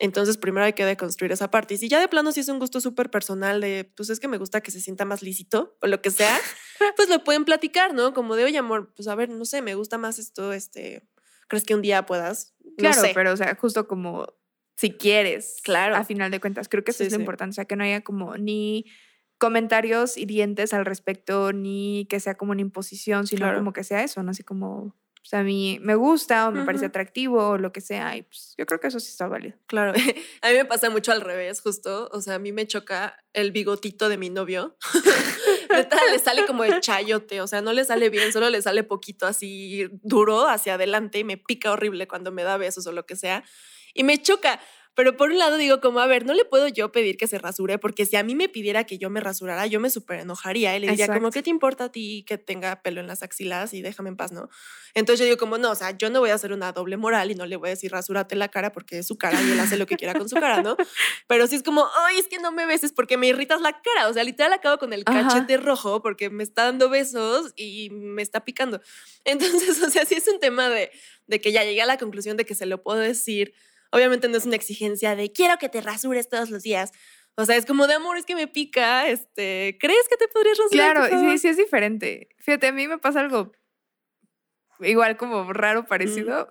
Entonces, 0.00 0.36
primero 0.38 0.64
hay 0.64 0.74
que 0.74 0.84
deconstruir 0.84 1.32
esa 1.32 1.50
parte. 1.50 1.74
Y 1.74 1.78
si 1.78 1.88
ya 1.88 1.98
de 2.00 2.06
plano 2.08 2.30
si 2.30 2.40
es 2.40 2.48
un 2.48 2.60
gusto 2.60 2.80
súper 2.80 3.10
personal 3.10 3.60
de, 3.60 3.90
pues 3.96 4.10
es 4.10 4.20
que 4.20 4.28
me 4.28 4.38
gusta 4.38 4.60
que 4.60 4.70
se 4.70 4.80
sienta 4.80 5.04
más 5.04 5.22
lícito 5.22 5.76
o 5.82 5.86
lo 5.88 6.00
que 6.00 6.10
sea, 6.12 6.38
pues 6.96 7.08
lo 7.08 7.24
pueden 7.24 7.44
platicar, 7.44 7.92
¿no? 7.94 8.14
Como 8.14 8.36
de, 8.36 8.44
oye, 8.44 8.58
amor, 8.58 8.92
pues 8.94 9.08
a 9.08 9.14
ver, 9.16 9.28
no 9.28 9.44
sé, 9.44 9.60
me 9.60 9.74
gusta 9.74 9.98
más 9.98 10.20
esto, 10.20 10.52
este, 10.52 11.02
¿crees 11.48 11.64
que 11.64 11.74
un 11.74 11.82
día 11.82 12.06
puedas? 12.06 12.54
No 12.64 12.74
Claro, 12.76 13.00
sé. 13.00 13.10
pero 13.12 13.32
o 13.32 13.36
sea, 13.36 13.56
justo 13.60 13.88
como 13.88 14.26
si 14.76 14.92
quieres. 14.92 15.56
Claro. 15.64 15.96
A 15.96 16.04
final 16.04 16.30
de 16.30 16.40
cuentas, 16.40 16.68
creo 16.68 16.84
que 16.84 16.92
eso 16.92 16.98
Sí, 16.98 17.04
es 17.08 17.12
lo 17.12 17.16
sí. 17.16 17.22
importante. 17.22 17.50
O 17.50 17.54
sea, 17.56 17.64
que 17.64 17.74
no 17.74 17.82
haya 17.82 18.02
como 18.02 18.36
ni 18.36 18.84
comentarios 19.38 20.16
hirientes 20.16 20.74
al 20.74 20.84
respecto, 20.84 21.52
ni 21.52 22.06
que 22.10 22.20
sea 22.20 22.36
como 22.36 22.52
una 22.52 22.60
imposición, 22.60 23.26
sino 23.26 23.40
Claro. 23.40 23.58
como 23.58 23.72
que 23.72 23.84
sea 23.84 24.02
eso, 24.02 24.22
¿no? 24.22 24.30
Así 24.32 24.42
como, 24.42 24.76
o 24.86 25.24
sea, 25.30 25.40
a 25.40 25.42
mí 25.44 25.78
me 25.82 25.94
gusta 25.94 26.48
o 26.48 26.52
me 26.52 26.64
parece 26.64 26.86
atractivo 26.86 27.50
o 27.50 27.58
lo 27.58 27.70
que 27.72 27.80
sea. 27.80 28.16
Y 28.16 28.22
pues 28.22 28.54
yo 28.56 28.66
creo 28.66 28.80
que 28.80 28.88
eso 28.88 28.98
sí 29.00 29.08
está 29.10 29.28
válido. 29.28 29.56
Claro, 29.66 29.92
a 30.42 30.48
mí 30.48 30.54
me 30.54 30.64
pasa 30.64 30.90
mucho 30.90 31.12
al 31.12 31.20
revés, 31.20 31.60
justo. 31.60 32.08
O 32.12 32.20
sea, 32.20 32.34
a 32.36 32.38
mí 32.38 32.50
me 32.52 32.66
choca 32.66 33.16
el 33.32 33.52
bigotito 33.52 34.08
de 34.08 34.16
mi 34.18 34.30
novio. 34.30 34.76
Le 36.12 36.18
sale 36.18 36.46
como 36.46 36.64
el 36.64 36.80
chayote, 36.80 37.40
o 37.40 37.46
sea, 37.46 37.60
no 37.60 37.72
le 37.72 37.84
sale 37.84 38.08
bien, 38.08 38.32
solo 38.32 38.48
le 38.50 38.62
sale 38.62 38.82
poquito 38.84 39.26
así 39.26 39.86
duro 40.02 40.48
hacia 40.48 40.74
adelante 40.74 41.18
y 41.18 41.24
me 41.24 41.36
pica 41.36 41.70
horrible 41.70 42.08
cuando 42.08 42.32
me 42.32 42.42
da 42.42 42.56
besos 42.56 42.86
o 42.86 42.92
lo 42.92 43.04
que 43.06 43.14
sea. 43.16 43.44
Y 43.94 44.02
me 44.04 44.20
choca. 44.20 44.60
Pero 44.98 45.16
por 45.16 45.30
un 45.30 45.38
lado 45.38 45.58
digo 45.58 45.80
como, 45.80 46.00
a 46.00 46.08
ver, 46.08 46.26
no 46.26 46.34
le 46.34 46.44
puedo 46.44 46.66
yo 46.66 46.90
pedir 46.90 47.16
que 47.16 47.28
se 47.28 47.38
rasure, 47.38 47.78
porque 47.78 48.04
si 48.04 48.16
a 48.16 48.24
mí 48.24 48.34
me 48.34 48.48
pidiera 48.48 48.82
que 48.82 48.98
yo 48.98 49.10
me 49.10 49.20
rasurara, 49.20 49.64
yo 49.68 49.78
me 49.78 49.90
súper 49.90 50.18
enojaría 50.18 50.76
y 50.76 50.80
le 50.80 50.88
diría 50.88 51.06
como. 51.06 51.30
¿qué 51.30 51.40
te 51.40 51.50
importa 51.50 51.84
a 51.84 51.92
ti 51.92 52.24
que 52.26 52.36
tenga 52.36 52.82
pelo 52.82 53.00
en 53.00 53.06
las 53.06 53.22
axilas 53.22 53.74
y 53.74 53.80
déjame 53.80 54.08
en 54.08 54.16
paz, 54.16 54.32
no? 54.32 54.48
Entonces 54.94 55.20
yo 55.20 55.26
digo 55.26 55.36
como, 55.36 55.56
no, 55.56 55.70
o 55.70 55.74
sea, 55.76 55.96
yo 55.96 56.10
no 56.10 56.18
voy 56.18 56.30
a 56.30 56.34
hacer 56.34 56.52
una 56.52 56.72
doble 56.72 56.96
moral 56.96 57.30
y 57.30 57.36
no 57.36 57.46
le 57.46 57.54
voy 57.54 57.68
a 57.68 57.70
decir 57.70 57.92
rasúrate 57.92 58.34
la 58.34 58.48
cara 58.48 58.72
porque 58.72 58.98
es 58.98 59.06
su 59.06 59.16
cara 59.16 59.40
y 59.40 59.52
él 59.52 59.60
hace 59.60 59.76
lo 59.76 59.86
que 59.86 59.94
quiera 59.94 60.14
con 60.14 60.28
su 60.28 60.34
cara, 60.34 60.62
¿no? 60.62 60.76
Pero 61.28 61.46
sí 61.46 61.54
es 61.54 61.62
como, 61.62 61.86
ay, 62.04 62.18
es 62.18 62.26
que 62.26 62.38
no 62.38 62.50
me 62.50 62.66
beses 62.66 62.90
porque 62.90 63.16
me 63.16 63.28
irritas 63.28 63.60
la 63.60 63.80
cara. 63.80 64.08
O 64.08 64.12
sea, 64.12 64.24
literal 64.24 64.52
acabo 64.52 64.78
con 64.78 64.92
el 64.92 65.04
Ajá. 65.06 65.28
cachete 65.28 65.58
rojo 65.58 66.02
porque 66.02 66.28
me 66.28 66.42
está 66.42 66.64
dando 66.64 66.88
besos 66.88 67.52
y 67.54 67.90
me 67.90 68.22
está 68.22 68.44
picando. 68.44 68.80
Entonces, 69.24 69.80
o 69.86 69.90
sea, 69.90 70.04
sí 70.06 70.16
es 70.16 70.26
un 70.26 70.40
tema 70.40 70.68
de, 70.68 70.90
de 71.28 71.40
que 71.40 71.52
ya 71.52 71.62
llegué 71.62 71.82
a 71.82 71.86
la 71.86 71.98
conclusión 71.98 72.36
de 72.36 72.44
que 72.44 72.56
se 72.56 72.66
lo 72.66 72.82
puedo 72.82 72.98
decir. 72.98 73.54
Obviamente 73.90 74.28
no 74.28 74.36
es 74.36 74.46
una 74.46 74.56
exigencia 74.56 75.16
de 75.16 75.32
quiero 75.32 75.56
que 75.58 75.68
te 75.68 75.80
rasures 75.80 76.28
todos 76.28 76.50
los 76.50 76.62
días. 76.62 76.92
O 77.36 77.44
sea, 77.44 77.56
es 77.56 77.66
como 77.66 77.86
de 77.86 77.94
amor, 77.94 78.18
es 78.18 78.26
que 78.26 78.34
me 78.34 78.48
pica. 78.48 79.08
Este, 79.08 79.78
¿crees 79.80 80.08
que 80.08 80.16
te 80.16 80.28
podrías 80.28 80.58
rasurar? 80.58 80.92
Claro, 80.92 81.00
por 81.08 81.10
favor?" 81.10 81.32
sí, 81.32 81.38
sí 81.38 81.48
es 81.48 81.56
diferente. 81.56 82.28
Fíjate, 82.38 82.66
a 82.66 82.72
mí 82.72 82.88
me 82.88 82.98
pasa 82.98 83.20
algo 83.20 83.52
igual 84.80 85.16
como 85.16 85.52
raro, 85.52 85.86
parecido. 85.86 86.48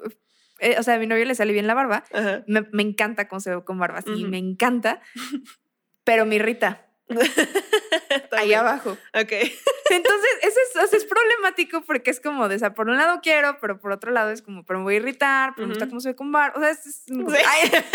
Eh, 0.59 0.75
o 0.79 0.83
sea, 0.83 0.95
a 0.95 0.99
mi 0.99 1.07
novio 1.07 1.25
le 1.25 1.35
sale 1.35 1.53
bien 1.53 1.67
la 1.67 1.73
barba. 1.73 2.03
Me, 2.47 2.67
me 2.71 2.83
encanta 2.83 3.27
cómo 3.27 3.39
se 3.39 3.55
ve 3.55 3.63
con 3.63 3.77
barba, 3.77 4.01
sí, 4.01 4.25
me 4.25 4.37
encanta. 4.37 5.01
Pero 6.03 6.25
me 6.25 6.35
irrita. 6.35 6.86
Ahí 8.31 8.53
abajo. 8.53 8.97
Ok. 9.13 9.31
Entonces, 9.89 10.29
eso 10.41 10.97
es, 10.97 11.05
problemático 11.05 11.81
porque 11.81 12.11
es 12.11 12.19
como 12.19 12.47
de, 12.47 12.55
o 12.55 12.59
sea, 12.59 12.73
por 12.73 12.89
un 12.89 12.97
lado 12.97 13.19
quiero, 13.21 13.57
pero 13.59 13.79
por 13.79 13.91
otro 13.91 14.11
lado 14.11 14.31
es 14.31 14.41
como, 14.41 14.65
pero 14.65 14.79
me 14.79 14.83
voy 14.83 14.95
a 14.95 14.97
irritar, 14.97 15.53
pero 15.55 15.67
me 15.67 15.73
gusta 15.73 15.87
cómo 15.87 16.01
se 16.01 16.09
ve 16.09 16.15
con 16.15 16.31
bar. 16.31 16.53
O 16.55 16.59
sea, 16.59 16.69
es, 16.69 16.85
es 16.85 17.03
Sí. 17.05 17.13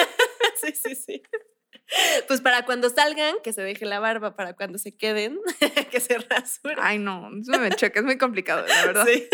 Sí, 0.62 0.72
sí, 0.74 0.94
sí. 0.94 1.22
Pues 2.28 2.40
para 2.40 2.64
cuando 2.64 2.88
salgan, 2.88 3.34
que 3.42 3.52
se 3.52 3.62
deje 3.62 3.84
la 3.84 3.98
barba, 3.98 4.36
para 4.36 4.54
cuando 4.54 4.78
se 4.78 4.96
queden, 4.96 5.40
que 5.90 6.00
se 6.00 6.18
rasuren. 6.18 6.78
ay, 6.80 6.98
no, 6.98 7.30
eso 7.40 7.58
me 7.58 7.70
choca, 7.70 8.00
es 8.00 8.04
muy 8.04 8.16
complicado, 8.16 8.64
la 8.66 8.86
verdad. 8.86 9.06
Sí. 9.06 9.28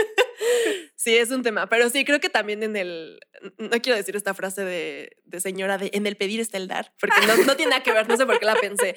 Sí, 0.96 1.16
es 1.16 1.30
un 1.30 1.42
tema. 1.42 1.68
Pero 1.68 1.88
sí, 1.90 2.04
creo 2.04 2.20
que 2.20 2.28
también 2.28 2.62
en 2.62 2.76
el. 2.76 3.20
No 3.58 3.70
quiero 3.80 3.96
decir 3.96 4.16
esta 4.16 4.34
frase 4.34 4.64
de, 4.64 5.16
de 5.24 5.40
señora 5.40 5.78
de 5.78 5.90
en 5.92 6.06
el 6.06 6.16
pedir 6.16 6.40
está 6.40 6.56
el 6.56 6.68
dar, 6.68 6.92
porque 7.00 7.16
no, 7.26 7.36
no 7.44 7.56
tiene 7.56 7.70
nada 7.70 7.82
que 7.82 7.92
ver, 7.92 8.08
no 8.08 8.16
sé 8.16 8.26
por 8.26 8.38
qué 8.38 8.44
la 8.44 8.56
pensé. 8.56 8.96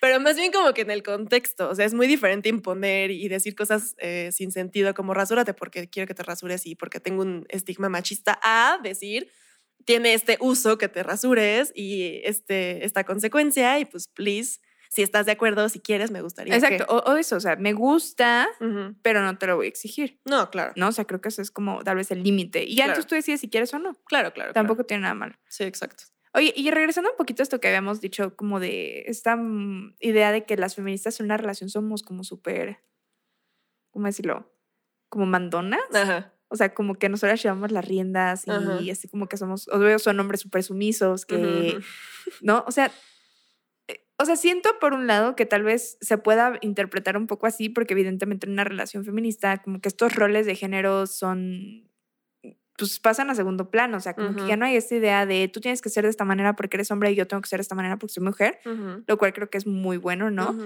Pero 0.00 0.18
más 0.20 0.36
bien 0.36 0.50
como 0.52 0.72
que 0.74 0.82
en 0.82 0.90
el 0.90 1.02
contexto. 1.02 1.68
O 1.68 1.74
sea, 1.74 1.84
es 1.84 1.94
muy 1.94 2.06
diferente 2.06 2.48
imponer 2.48 3.10
y 3.10 3.28
decir 3.28 3.54
cosas 3.54 3.94
eh, 3.98 4.30
sin 4.32 4.52
sentido, 4.52 4.94
como 4.94 5.14
rasúrate 5.14 5.54
porque 5.54 5.88
quiero 5.88 6.06
que 6.06 6.14
te 6.14 6.22
rasures 6.22 6.66
y 6.66 6.74
porque 6.74 7.00
tengo 7.00 7.22
un 7.22 7.46
estigma 7.48 7.88
machista, 7.88 8.38
a 8.42 8.78
decir. 8.82 9.30
Tiene 9.84 10.14
este 10.14 10.36
uso 10.40 10.78
que 10.78 10.88
te 10.88 11.02
rasures 11.02 11.72
y 11.74 12.20
este, 12.24 12.84
esta 12.84 13.02
consecuencia, 13.02 13.80
y 13.80 13.84
pues, 13.84 14.06
please, 14.06 14.60
si 14.94 15.02
estás 15.02 15.24
de 15.24 15.32
acuerdo, 15.32 15.68
si 15.70 15.80
quieres, 15.80 16.10
me 16.10 16.20
gustaría. 16.20 16.52
que- 16.52 16.58
Exacto, 16.74 16.84
o, 16.94 17.12
o 17.12 17.16
eso, 17.16 17.36
o 17.36 17.40
sea, 17.40 17.56
me 17.56 17.72
gusta, 17.72 18.46
pero 19.02 19.22
no 19.22 19.38
te 19.38 19.46
lo 19.46 19.56
voy 19.56 19.66
a 19.66 19.68
exigir. 19.70 20.20
No, 20.26 20.50
claro. 20.50 20.72
¿no? 20.76 20.88
O 20.88 20.92
sea, 20.92 21.06
creo 21.06 21.20
que 21.20 21.30
eso 21.30 21.40
es 21.40 21.50
como 21.50 21.82
tal 21.82 21.96
vez 21.96 22.10
el 22.10 22.22
límite. 22.22 22.64
Y 22.64 22.74
ya 22.76 22.84
Claro. 22.84 22.90
entonces 23.00 23.08
tú 23.08 23.14
decides 23.14 23.40
si 23.40 23.48
quieres 23.48 23.72
o 23.72 23.78
no. 23.78 23.94
Claro, 24.04 24.32
claro. 24.34 24.52
Tampoco 24.52 24.84
tiene 24.84 25.02
nada 25.02 25.14
malo. 25.14 25.34
Sí, 25.48 25.64
exacto. 25.64 26.04
Oye, 26.34 26.52
y 26.56 26.70
regresando 26.70 27.10
un 27.10 27.16
poquito 27.16 27.42
a 27.42 27.44
esto 27.44 27.58
que 27.60 27.68
habíamos 27.68 28.00
dicho, 28.00 28.36
como 28.36 28.60
de 28.60 29.04
esta 29.06 29.36
mm, 29.36 29.96
idea 30.00 30.30
de 30.32 30.44
que 30.44 30.56
las 30.56 30.74
feministas 30.76 31.18
en 31.20 31.26
una 31.26 31.36
relación 31.38 31.70
somos 31.70 32.02
como 32.02 32.22
súper, 32.24 32.78
¿cómo 33.90 34.06
decirlo? 34.06 34.50
Como 35.08 35.26
mandonas. 35.26 35.80
Ajá. 35.94 36.32
O 36.48 36.56
sea, 36.56 36.74
como 36.74 36.94
que 36.96 37.08
nosotras 37.08 37.42
llevamos 37.42 37.70
las 37.72 37.84
riendas 37.86 38.46
y 38.46 38.50
Ajá. 38.50 38.78
así 38.92 39.08
como 39.08 39.26
que 39.26 39.38
somos, 39.38 39.68
o 39.68 39.78
veo, 39.78 39.98
son 39.98 40.20
hombres 40.20 40.40
súper 40.42 40.62
sumisos, 40.62 41.24
que. 41.24 41.78
¿no? 42.42 42.62
O 42.66 42.70
sea, 42.72 42.90
o 44.22 44.24
sea, 44.24 44.36
siento 44.36 44.70
por 44.80 44.94
un 44.94 45.06
lado 45.06 45.36
que 45.36 45.44
tal 45.46 45.62
vez 45.62 45.98
se 46.00 46.16
pueda 46.18 46.58
interpretar 46.62 47.16
un 47.16 47.26
poco 47.26 47.46
así, 47.46 47.68
porque 47.68 47.94
evidentemente 47.94 48.46
en 48.46 48.52
una 48.52 48.64
relación 48.64 49.04
feminista, 49.04 49.58
como 49.62 49.80
que 49.80 49.88
estos 49.88 50.14
roles 50.14 50.46
de 50.46 50.54
género 50.56 51.06
son, 51.06 51.88
pues 52.78 52.98
pasan 53.00 53.28
a 53.30 53.34
segundo 53.34 53.70
plano, 53.70 53.98
o 53.98 54.00
sea, 54.00 54.14
como 54.14 54.34
que 54.34 54.46
ya 54.46 54.56
no 54.56 54.64
hay 54.64 54.76
esta 54.76 54.94
idea 54.94 55.26
de 55.26 55.48
tú 55.48 55.60
tienes 55.60 55.82
que 55.82 55.90
ser 55.90 56.04
de 56.04 56.10
esta 56.10 56.24
manera 56.24 56.56
porque 56.56 56.76
eres 56.78 56.90
hombre 56.90 57.10
y 57.12 57.14
yo 57.14 57.26
tengo 57.26 57.40
que 57.42 57.48
ser 57.48 57.58
de 57.58 57.62
esta 57.62 57.74
manera 57.74 57.96
porque 57.98 58.14
soy 58.14 58.24
mujer, 58.24 58.58
lo 59.06 59.18
cual 59.18 59.32
creo 59.32 59.50
que 59.50 59.58
es 59.58 59.66
muy 59.66 59.98
bueno, 59.98 60.30
¿no? 60.30 60.56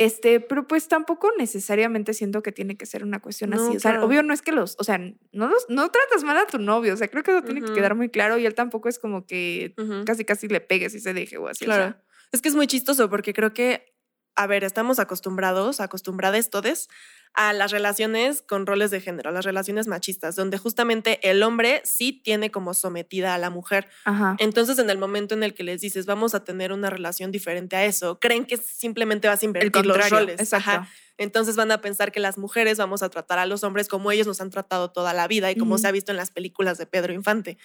Este, 0.00 0.38
pero 0.38 0.68
pues 0.68 0.86
tampoco 0.86 1.28
necesariamente 1.36 2.14
siento 2.14 2.40
que 2.40 2.52
tiene 2.52 2.76
que 2.76 2.86
ser 2.86 3.02
una 3.02 3.18
cuestión 3.20 3.50
No, 3.50 3.56
así. 3.56 3.76
O 3.76 3.80
sea, 3.80 3.90
claro. 3.90 4.06
obvio 4.06 4.22
no 4.22 4.32
es 4.32 4.42
que 4.42 4.52
los, 4.52 4.76
o 4.78 4.84
sea, 4.84 4.96
no, 4.98 5.48
los- 5.48 5.66
no 5.68 5.90
tratas 5.90 6.22
mal 6.22 6.36
a 6.36 6.46
tu 6.46 6.58
novio, 6.58 6.94
o 6.94 6.96
sea, 6.96 7.08
creo 7.08 7.24
que 7.24 7.32
eso 7.32 7.42
tiene 7.42 7.62
que 7.62 7.72
quedar 7.72 7.96
muy 7.96 8.08
claro 8.08 8.38
y 8.38 8.46
él 8.46 8.54
tampoco 8.54 8.88
es 8.88 9.00
como 9.00 9.26
que 9.26 9.74
casi 10.06 10.24
casi 10.24 10.46
le 10.46 10.60
pegues 10.60 10.94
y 10.94 11.00
se 11.00 11.12
deje 11.14 11.36
o 11.38 11.48
así. 11.48 11.64
o 11.64 11.66
Claro. 11.66 11.82
sea. 11.82 12.02
Es 12.32 12.42
que 12.42 12.48
es 12.48 12.54
muy 12.54 12.66
chistoso 12.66 13.08
porque 13.08 13.32
creo 13.32 13.52
que, 13.52 13.94
a 14.34 14.46
ver, 14.46 14.64
estamos 14.64 14.98
acostumbrados, 14.98 15.80
acostumbradas 15.80 16.50
todos 16.50 16.88
a 17.34 17.52
las 17.52 17.70
relaciones 17.70 18.42
con 18.42 18.66
roles 18.66 18.90
de 18.90 19.00
género, 19.00 19.30
a 19.30 19.32
las 19.32 19.44
relaciones 19.44 19.86
machistas, 19.86 20.34
donde 20.34 20.58
justamente 20.58 21.20
el 21.28 21.42
hombre 21.42 21.82
sí 21.84 22.12
tiene 22.12 22.50
como 22.50 22.74
sometida 22.74 23.34
a 23.34 23.38
la 23.38 23.50
mujer. 23.50 23.88
Ajá. 24.04 24.36
Entonces, 24.38 24.78
en 24.78 24.90
el 24.90 24.98
momento 24.98 25.34
en 25.34 25.42
el 25.42 25.54
que 25.54 25.62
les 25.62 25.80
dices, 25.80 26.06
vamos 26.06 26.34
a 26.34 26.44
tener 26.44 26.72
una 26.72 26.90
relación 26.90 27.30
diferente 27.30 27.76
a 27.76 27.84
eso, 27.84 28.18
creen 28.18 28.44
que 28.44 28.56
simplemente 28.56 29.28
vas 29.28 29.42
a 29.42 29.46
invertir 29.46 29.86
los 29.86 30.10
roles. 30.10 30.40
exacto. 30.40 30.70
Ajá. 30.70 30.88
Entonces 31.18 31.56
van 31.56 31.72
a 31.72 31.80
pensar 31.80 32.12
que 32.12 32.20
las 32.20 32.38
mujeres 32.38 32.78
vamos 32.78 33.02
a 33.02 33.08
tratar 33.08 33.40
a 33.40 33.46
los 33.46 33.64
hombres 33.64 33.88
como 33.88 34.12
ellos 34.12 34.28
nos 34.28 34.40
han 34.40 34.50
tratado 34.50 34.92
toda 34.92 35.12
la 35.12 35.26
vida 35.26 35.50
y 35.50 35.56
como 35.56 35.76
se 35.76 35.88
ha 35.88 35.90
visto 35.90 36.12
en 36.12 36.16
las 36.16 36.30
películas 36.30 36.78
de 36.78 36.86
Pedro 36.86 37.12
Infante. 37.12 37.58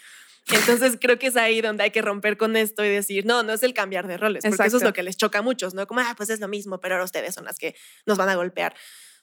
Entonces 0.51 0.97
creo 0.99 1.17
que 1.19 1.27
es 1.27 1.37
ahí 1.37 1.61
donde 1.61 1.83
hay 1.83 1.91
que 1.91 2.01
romper 2.01 2.37
con 2.37 2.55
esto 2.57 2.83
y 2.83 2.89
decir, 2.89 3.25
no, 3.25 3.43
no 3.43 3.53
es 3.53 3.63
el 3.63 3.73
cambiar 3.73 4.07
de 4.07 4.17
roles, 4.17 4.43
porque 4.43 4.55
eso 4.55 4.63
es 4.65 4.73
Exacto. 4.73 4.89
lo 4.89 4.93
que 4.93 5.03
les 5.03 5.15
choca 5.17 5.39
a 5.39 5.41
muchos, 5.41 5.73
¿no? 5.73 5.87
Como, 5.87 6.01
ah, 6.01 6.13
pues 6.17 6.29
es 6.29 6.39
lo 6.39 6.47
mismo, 6.47 6.79
pero 6.79 6.95
ahora 6.95 7.05
ustedes 7.05 7.33
son 7.33 7.45
las 7.45 7.57
que 7.57 7.75
nos 8.05 8.17
van 8.17 8.29
a 8.29 8.35
golpear. 8.35 8.75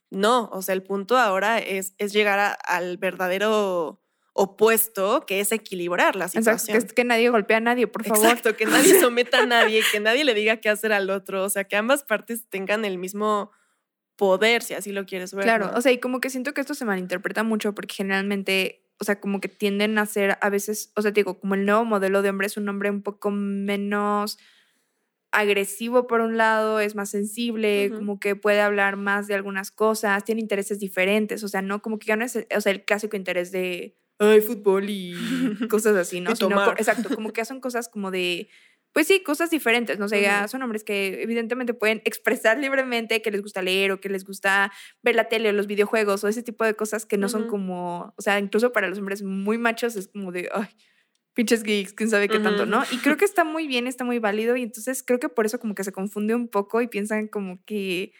No, 0.08 0.48
o 0.52 0.62
sea, 0.62 0.74
el 0.74 0.82
punto 0.82 1.18
ahora 1.18 1.58
es, 1.58 1.94
es 1.98 2.12
llegar 2.12 2.38
a- 2.38 2.52
al 2.52 2.96
verdadero 2.96 4.02
opuesto, 4.32 5.24
que 5.26 5.40
es 5.40 5.52
equilibrar 5.52 6.16
la 6.16 6.24
Exacto, 6.26 6.58
situación. 6.58 6.80
que, 6.80 6.86
es 6.86 6.92
que 6.94 7.04
nadie 7.04 7.28
golpea 7.28 7.58
a 7.58 7.60
nadie, 7.60 7.86
por 7.86 8.04
favor. 8.04 8.24
Exacto, 8.26 8.56
que 8.56 8.64
nadie 8.66 8.98
someta 9.00 9.40
a 9.40 9.46
nadie, 9.46 9.82
que 9.92 10.00
nadie 10.00 10.24
le 10.24 10.34
diga 10.34 10.56
qué 10.58 10.68
hacer 10.68 10.92
al 10.92 11.10
otro, 11.10 11.44
o 11.44 11.50
sea, 11.50 11.64
que 11.64 11.76
ambas 11.76 12.02
partes 12.04 12.48
tengan 12.48 12.84
el 12.84 12.96
mismo 12.98 13.50
poder, 14.16 14.62
si 14.62 14.74
así 14.74 14.92
lo 14.92 15.04
quieres 15.06 15.34
ver. 15.34 15.44
Claro, 15.44 15.70
¿no? 15.72 15.78
o 15.78 15.80
sea, 15.80 15.92
y 15.92 15.98
como 15.98 16.20
que 16.20 16.30
siento 16.30 16.52
que 16.54 16.60
esto 16.60 16.74
se 16.74 16.84
malinterpreta 16.84 17.42
mucho 17.42 17.74
porque 17.74 17.94
generalmente, 17.94 18.84
o 19.00 19.04
sea, 19.04 19.18
como 19.18 19.40
que 19.40 19.48
tienden 19.48 19.98
a 19.98 20.04
ser 20.04 20.36
a 20.42 20.50
veces, 20.50 20.92
o 20.94 21.02
sea, 21.02 21.12
te 21.12 21.20
digo, 21.20 21.40
como 21.40 21.54
el 21.54 21.64
nuevo 21.64 21.84
modelo 21.86 22.20
de 22.20 22.28
hombre 22.28 22.46
es 22.46 22.56
un 22.58 22.68
hombre 22.68 22.90
un 22.90 23.02
poco 23.02 23.30
menos 23.30 24.38
agresivo 25.32 26.06
por 26.06 26.20
un 26.20 26.36
lado, 26.36 26.80
es 26.80 26.94
más 26.94 27.10
sensible, 27.10 27.90
como 27.94 28.20
que 28.20 28.36
puede 28.36 28.60
hablar 28.60 28.96
más 28.96 29.26
de 29.26 29.34
algunas 29.34 29.70
cosas, 29.70 30.24
tiene 30.24 30.40
intereses 30.40 30.80
diferentes, 30.80 31.42
o 31.44 31.48
sea, 31.48 31.62
no 31.62 31.80
como 31.82 31.98
que 31.98 32.06
ya 32.06 32.16
no 32.16 32.24
es, 32.24 32.36
o 32.54 32.60
sea, 32.60 32.72
el 32.72 32.84
clásico 32.84 33.16
interés 33.16 33.52
de, 33.52 33.96
ay, 34.18 34.40
fútbol 34.40 34.90
y 34.90 35.14
cosas 35.70 35.96
así, 35.96 36.20
¿no? 36.20 36.32
Y 36.32 36.36
Sino 36.36 36.50
tomar. 36.50 36.74
exacto, 36.78 37.14
como 37.14 37.32
que 37.32 37.40
hacen 37.40 37.60
cosas 37.60 37.88
como 37.88 38.10
de, 38.10 38.48
pues 38.92 39.06
sí, 39.06 39.22
cosas 39.22 39.50
diferentes, 39.50 39.98
no 39.98 40.08
sé, 40.08 40.26
Ujú. 40.28 40.48
son 40.48 40.62
hombres 40.62 40.84
que 40.84 41.22
evidentemente 41.22 41.74
pueden 41.74 42.02
expresar 42.04 42.58
libremente 42.58 43.22
que 43.22 43.30
les 43.30 43.42
gusta 43.42 43.62
leer 43.62 43.92
o 43.92 44.00
que 44.00 44.08
les 44.08 44.24
gusta 44.24 44.72
ver 45.02 45.14
la 45.14 45.28
tele 45.28 45.50
o 45.50 45.52
los 45.52 45.66
videojuegos 45.66 46.24
o 46.24 46.28
ese 46.28 46.42
tipo 46.42 46.64
de 46.64 46.74
cosas 46.74 47.06
que 47.06 47.16
no 47.16 47.28
son 47.28 47.46
como, 47.46 48.12
o 48.16 48.22
sea, 48.22 48.38
incluso 48.38 48.72
para 48.72 48.88
los 48.88 48.98
hombres 48.98 49.22
muy 49.22 49.58
machos 49.58 49.96
es 49.96 50.08
como 50.08 50.32
de, 50.32 50.48
ay, 50.52 50.68
pinches 51.34 51.62
geeks, 51.62 51.92
quién 51.92 52.10
sabe 52.10 52.28
qué 52.28 52.38
tanto. 52.40 52.66
¿no? 52.66 52.82
Y 52.90 52.98
creo 52.98 53.16
que 53.16 53.24
está 53.26 53.44
muy 53.44 53.66
bien, 53.66 53.86
está 53.86 54.04
muy 54.04 54.18
válido 54.18 54.56
y 54.56 54.62
entonces 54.62 55.02
creo 55.02 55.20
que 55.20 55.28
por 55.28 55.46
eso 55.46 55.60
como 55.60 55.74
que 55.74 55.84
se 55.84 55.92
confunde 55.92 56.34
un 56.34 56.48
poco 56.48 56.80
y 56.82 56.88
piensan 56.88 57.28
como 57.28 57.64
que 57.64 58.12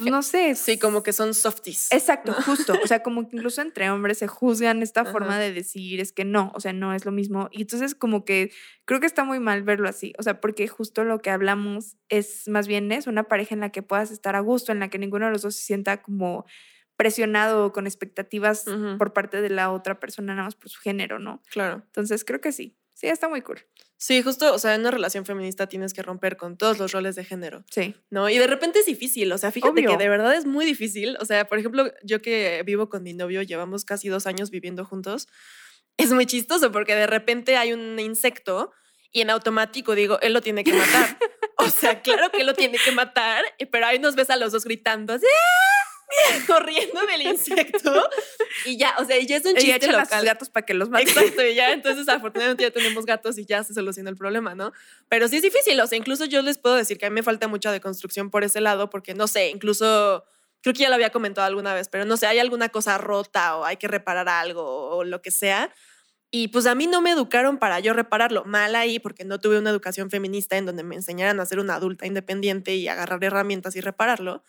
no 0.00 0.22
sé. 0.22 0.54
Sí, 0.54 0.78
como 0.78 1.02
que 1.02 1.12
son 1.12 1.34
softies. 1.34 1.92
Exacto, 1.92 2.32
justo. 2.32 2.74
O 2.82 2.86
sea, 2.86 3.02
como 3.02 3.28
que 3.28 3.36
incluso 3.36 3.60
entre 3.60 3.90
hombres 3.90 4.18
se 4.18 4.26
juzgan 4.26 4.82
esta 4.82 5.04
forma 5.04 5.38
de 5.38 5.52
decir, 5.52 6.00
es 6.00 6.12
que 6.12 6.24
no, 6.24 6.52
o 6.54 6.60
sea, 6.60 6.72
no 6.72 6.94
es 6.94 7.04
lo 7.04 7.12
mismo. 7.12 7.48
Y 7.52 7.62
entonces 7.62 7.94
como 7.94 8.24
que 8.24 8.52
creo 8.84 9.00
que 9.00 9.06
está 9.06 9.24
muy 9.24 9.38
mal 9.40 9.62
verlo 9.62 9.88
así. 9.88 10.12
O 10.18 10.22
sea, 10.22 10.40
porque 10.40 10.68
justo 10.68 11.04
lo 11.04 11.20
que 11.20 11.30
hablamos 11.30 11.96
es 12.08 12.48
más 12.48 12.66
bien 12.66 12.90
es 12.92 13.06
una 13.06 13.24
pareja 13.24 13.54
en 13.54 13.60
la 13.60 13.70
que 13.70 13.82
puedas 13.82 14.10
estar 14.10 14.36
a 14.36 14.40
gusto, 14.40 14.72
en 14.72 14.80
la 14.80 14.88
que 14.88 14.98
ninguno 14.98 15.26
de 15.26 15.32
los 15.32 15.42
dos 15.42 15.54
se 15.54 15.62
sienta 15.62 16.02
como 16.02 16.46
presionado 16.96 17.66
o 17.66 17.72
con 17.72 17.86
expectativas 17.86 18.64
por 18.98 19.12
parte 19.12 19.40
de 19.40 19.50
la 19.50 19.72
otra 19.72 19.98
persona 19.98 20.34
nada 20.34 20.44
más 20.46 20.54
por 20.54 20.68
su 20.68 20.80
género, 20.80 21.18
¿no? 21.18 21.42
Claro. 21.50 21.82
Entonces 21.86 22.24
creo 22.24 22.40
que 22.40 22.52
sí. 22.52 22.76
Sí, 22.94 23.08
está 23.08 23.28
muy 23.28 23.42
cool. 23.42 23.58
Sí, 24.02 24.20
justo, 24.20 24.52
o 24.52 24.58
sea, 24.58 24.74
en 24.74 24.80
una 24.80 24.90
relación 24.90 25.24
feminista 25.24 25.68
tienes 25.68 25.94
que 25.94 26.02
romper 26.02 26.36
con 26.36 26.56
todos 26.56 26.76
los 26.80 26.90
roles 26.90 27.14
de 27.14 27.24
género. 27.24 27.62
Sí. 27.70 27.94
¿No? 28.10 28.28
Y 28.28 28.36
de 28.36 28.48
repente 28.48 28.80
es 28.80 28.86
difícil, 28.86 29.30
o 29.30 29.38
sea, 29.38 29.52
fíjate 29.52 29.84
que 29.84 29.96
de 29.96 30.08
verdad 30.08 30.34
es 30.34 30.44
muy 30.44 30.66
difícil. 30.66 31.16
O 31.20 31.24
sea, 31.24 31.46
por 31.46 31.60
ejemplo, 31.60 31.88
yo 32.02 32.20
que 32.20 32.64
vivo 32.66 32.88
con 32.88 33.04
mi 33.04 33.12
novio, 33.12 33.42
llevamos 33.42 33.84
casi 33.84 34.08
dos 34.08 34.26
años 34.26 34.50
viviendo 34.50 34.84
juntos, 34.84 35.28
es 35.98 36.10
muy 36.10 36.26
chistoso 36.26 36.72
porque 36.72 36.96
de 36.96 37.06
repente 37.06 37.56
hay 37.56 37.72
un 37.72 37.96
insecto 38.00 38.72
y 39.12 39.20
en 39.20 39.30
automático 39.30 39.94
digo, 39.94 40.18
él 40.20 40.32
lo 40.32 40.40
tiene 40.40 40.64
que 40.64 40.72
matar. 40.72 41.16
o 41.58 41.68
sea, 41.68 42.02
claro 42.02 42.32
que 42.32 42.42
lo 42.42 42.54
tiene 42.54 42.78
que 42.84 42.90
matar, 42.90 43.44
pero 43.70 43.86
ahí 43.86 44.00
nos 44.00 44.16
ves 44.16 44.30
a 44.30 44.36
los 44.36 44.50
dos 44.50 44.64
gritando 44.64 45.12
así. 45.12 45.26
¡Ah! 45.26 45.81
corriendo 46.46 47.06
del 47.06 47.22
insecto 47.22 48.08
y 48.64 48.76
ya, 48.76 48.94
o 48.98 49.04
sea, 49.04 49.18
ya 49.20 49.36
es 49.36 49.44
un 49.44 49.54
chiste 49.54 49.86
local. 49.86 50.08
A 50.10 50.16
sus 50.16 50.24
gatos 50.24 50.50
para 50.50 50.66
que 50.66 50.74
los 50.74 50.88
maten. 50.88 51.08
Exacto, 51.08 51.44
y 51.44 51.54
ya 51.54 51.72
entonces 51.72 52.08
afortunadamente 52.08 52.62
ya 52.64 52.70
tenemos 52.70 53.06
gatos 53.06 53.38
y 53.38 53.46
ya 53.46 53.64
se 53.64 53.74
soluciona 53.74 54.10
el 54.10 54.16
problema, 54.16 54.54
¿no? 54.54 54.72
Pero 55.08 55.28
sí 55.28 55.36
es 55.36 55.42
difícil, 55.42 55.80
o 55.80 55.86
sea, 55.86 55.98
incluso 55.98 56.24
yo 56.24 56.42
les 56.42 56.58
puedo 56.58 56.74
decir 56.76 56.98
que 56.98 57.06
a 57.06 57.10
mí 57.10 57.14
me 57.14 57.22
falta 57.22 57.48
mucha 57.48 57.72
deconstrucción 57.72 58.30
por 58.30 58.44
ese 58.44 58.60
lado 58.60 58.90
porque 58.90 59.14
no 59.14 59.26
sé, 59.26 59.48
incluso 59.50 60.24
creo 60.62 60.74
que 60.74 60.80
ya 60.80 60.88
lo 60.88 60.94
había 60.94 61.10
comentado 61.10 61.46
alguna 61.46 61.74
vez, 61.74 61.88
pero 61.88 62.04
no 62.04 62.16
sé, 62.16 62.26
hay 62.26 62.38
alguna 62.38 62.68
cosa 62.68 62.98
rota 62.98 63.56
o 63.56 63.64
hay 63.64 63.76
que 63.76 63.88
reparar 63.88 64.28
algo 64.28 64.96
o 64.96 65.04
lo 65.04 65.20
que 65.20 65.30
sea. 65.30 65.72
Y 66.34 66.48
pues 66.48 66.64
a 66.64 66.74
mí 66.74 66.86
no 66.86 67.02
me 67.02 67.10
educaron 67.10 67.58
para 67.58 67.78
yo 67.80 67.92
repararlo. 67.92 68.44
Mal 68.46 68.74
ahí 68.74 68.98
porque 68.98 69.22
no 69.24 69.38
tuve 69.38 69.58
una 69.58 69.68
educación 69.68 70.08
feminista 70.08 70.56
en 70.56 70.64
donde 70.64 70.82
me 70.82 70.94
enseñaran 70.94 71.38
a 71.40 71.44
ser 71.44 71.58
una 71.58 71.74
adulta 71.74 72.06
independiente 72.06 72.74
y 72.74 72.88
agarrar 72.88 73.22
herramientas 73.22 73.76
y 73.76 73.82
repararlo. 73.82 74.42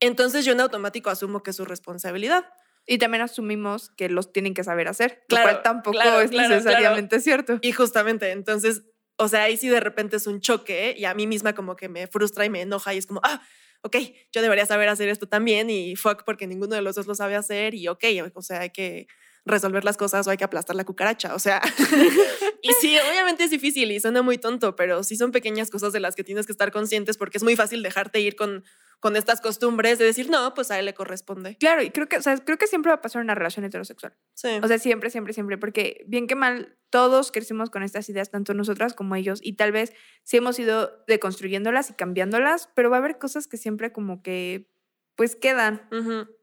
Entonces 0.00 0.44
yo 0.44 0.52
en 0.52 0.60
automático 0.60 1.10
asumo 1.10 1.42
que 1.42 1.50
es 1.50 1.56
su 1.56 1.64
responsabilidad. 1.64 2.44
Y 2.88 2.98
también 2.98 3.22
asumimos 3.22 3.90
que 3.90 4.08
los 4.08 4.32
tienen 4.32 4.54
que 4.54 4.62
saber 4.62 4.86
hacer, 4.86 5.24
claro, 5.28 5.48
lo 5.48 5.52
cual 5.54 5.62
tampoco 5.64 6.20
es 6.20 6.30
necesariamente 6.30 7.18
cierto. 7.18 7.58
Y 7.60 7.72
justamente, 7.72 8.30
entonces, 8.30 8.84
o 9.16 9.26
sea, 9.26 9.42
ahí 9.42 9.56
sí 9.56 9.68
de 9.68 9.80
repente 9.80 10.16
es 10.16 10.28
un 10.28 10.40
choque 10.40 10.94
y 10.96 11.04
a 11.04 11.12
mí 11.12 11.26
misma 11.26 11.52
como 11.52 11.74
que 11.74 11.88
me 11.88 12.06
frustra 12.06 12.44
y 12.44 12.50
me 12.50 12.60
enoja 12.60 12.94
y 12.94 12.98
es 12.98 13.06
como, 13.06 13.20
ah, 13.24 13.42
ok, 13.82 13.96
yo 14.32 14.40
debería 14.40 14.66
saber 14.66 14.88
hacer 14.88 15.08
esto 15.08 15.26
también 15.26 15.68
y 15.68 15.96
fuck 15.96 16.22
porque 16.24 16.46
ninguno 16.46 16.76
de 16.76 16.82
los 16.82 16.94
dos 16.94 17.08
lo 17.08 17.16
sabe 17.16 17.34
hacer 17.34 17.74
y 17.74 17.88
ok, 17.88 18.04
o 18.34 18.42
sea, 18.42 18.60
hay 18.60 18.70
que 18.70 19.08
resolver 19.46 19.84
las 19.84 19.96
cosas 19.96 20.26
o 20.26 20.30
hay 20.30 20.36
que 20.36 20.44
aplastar 20.44 20.76
la 20.76 20.84
cucaracha, 20.84 21.34
o 21.34 21.38
sea, 21.38 21.62
y 22.62 22.72
sí, 22.80 22.96
obviamente 23.10 23.44
es 23.44 23.50
difícil 23.50 23.90
y 23.92 24.00
suena 24.00 24.20
muy 24.20 24.38
tonto, 24.38 24.76
pero 24.76 25.02
sí 25.02 25.16
son 25.16 25.32
pequeñas 25.32 25.70
cosas 25.70 25.92
de 25.92 26.00
las 26.00 26.14
que 26.14 26.24
tienes 26.24 26.46
que 26.46 26.52
estar 26.52 26.72
conscientes 26.72 27.16
porque 27.16 27.38
es 27.38 27.44
muy 27.44 27.56
fácil 27.56 27.82
dejarte 27.82 28.20
ir 28.20 28.36
con 28.36 28.64
con 29.00 29.16
estas 29.16 29.40
costumbres 29.40 29.98
de 29.98 30.04
decir, 30.04 30.30
no, 30.30 30.54
pues 30.54 30.70
a 30.70 30.78
él 30.78 30.86
le 30.86 30.94
corresponde. 30.94 31.56
Claro, 31.56 31.82
y 31.82 31.90
creo 31.90 32.08
que, 32.08 32.16
o 32.16 32.22
sea, 32.22 32.36
creo 32.38 32.58
que 32.58 32.66
siempre 32.66 32.90
va 32.90 32.96
a 32.96 33.00
pasar 33.02 33.22
una 33.22 33.34
relación 33.34 33.64
heterosexual. 33.64 34.14
Sí. 34.34 34.48
O 34.62 34.68
sea, 34.68 34.78
siempre, 34.78 35.10
siempre, 35.10 35.32
siempre, 35.32 35.58
porque 35.58 36.04
bien 36.06 36.26
que 36.26 36.34
mal, 36.34 36.76
todos 36.90 37.30
crecimos 37.30 37.70
con 37.70 37.82
estas 37.82 38.08
ideas, 38.08 38.30
tanto 38.30 38.54
nosotras 38.54 38.94
como 38.94 39.14
ellos, 39.14 39.40
y 39.42 39.54
tal 39.54 39.72
vez 39.72 39.92
sí 40.24 40.38
hemos 40.38 40.58
ido 40.58 41.04
deconstruyéndolas 41.06 41.90
y 41.90 41.94
cambiándolas, 41.94 42.68
pero 42.74 42.90
va 42.90 42.96
a 42.96 43.00
haber 43.00 43.18
cosas 43.18 43.46
que 43.46 43.56
siempre 43.56 43.92
como 43.92 44.22
que, 44.22 44.70
pues 45.14 45.36
quedan, 45.36 45.88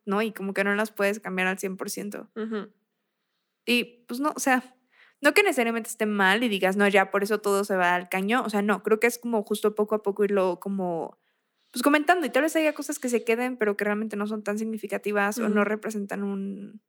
¿no? 0.06 0.22
Y 0.22 0.32
como 0.32 0.54
que 0.54 0.64
no 0.64 0.74
las 0.76 0.91
puedes 0.91 1.20
cambiar 1.20 1.47
al 1.47 1.58
100%. 1.58 2.30
Y 3.66 4.05
pues 4.07 4.20
no, 4.20 4.34
o 4.36 4.39
sea, 4.39 4.76
no 5.22 5.34
que 5.34 5.43
necesariamente 5.43 5.89
esté 5.89 6.05
mal 6.05 6.43
y 6.43 6.49
digas, 6.49 6.76
no, 6.76 6.88
ya 6.88 7.11
por 7.11 7.24
eso 7.24 7.39
todo 7.39 7.64
se 7.64 7.76
va 7.76 7.95
al 7.95 8.09
caño, 8.09 8.43
o 8.43 8.49
sea, 8.49 8.61
no, 8.61 8.84
creo 8.84 8.99
que 8.99 9.07
es 9.07 9.18
como 9.18 9.43
justo 9.43 9.76
poco 9.76 9.95
a 9.95 10.01
poco 10.03 10.24
irlo 10.24 10.59
como 10.59 11.18
pues 11.72 11.82
comentando 11.82 12.26
y 12.28 12.30
tal 12.30 12.43
vez 12.43 12.55
haya 12.55 12.74
cosas 12.74 12.99
que 12.99 13.09
se 13.09 13.24
queden, 13.24 13.57
pero 13.57 13.76
que 13.76 13.84
realmente 13.84 14.16
no 14.16 14.28
son 14.28 14.43
tan 14.43 14.59
significativas 14.59 15.39
o 15.39 15.49
no 15.49 15.64
representan 15.64 16.24
un, 16.24 16.82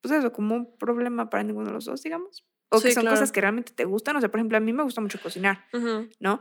pues 0.00 0.14
eso, 0.14 0.32
como 0.32 0.54
un 0.54 0.78
problema 0.78 1.28
para 1.28 1.42
ninguno 1.42 1.66
de 1.66 1.74
los 1.74 1.84
dos, 1.84 2.02
digamos. 2.02 2.46
O 2.70 2.80
que 2.80 2.92
son 2.92 3.06
cosas 3.06 3.32
que 3.32 3.40
realmente 3.40 3.72
te 3.72 3.84
gustan. 3.84 4.16
O 4.16 4.20
sea, 4.20 4.30
por 4.30 4.40
ejemplo, 4.40 4.56
a 4.56 4.60
mí 4.60 4.72
me 4.72 4.82
gusta 4.82 5.00
mucho 5.00 5.20
cocinar, 5.20 5.64
¿no? 6.20 6.40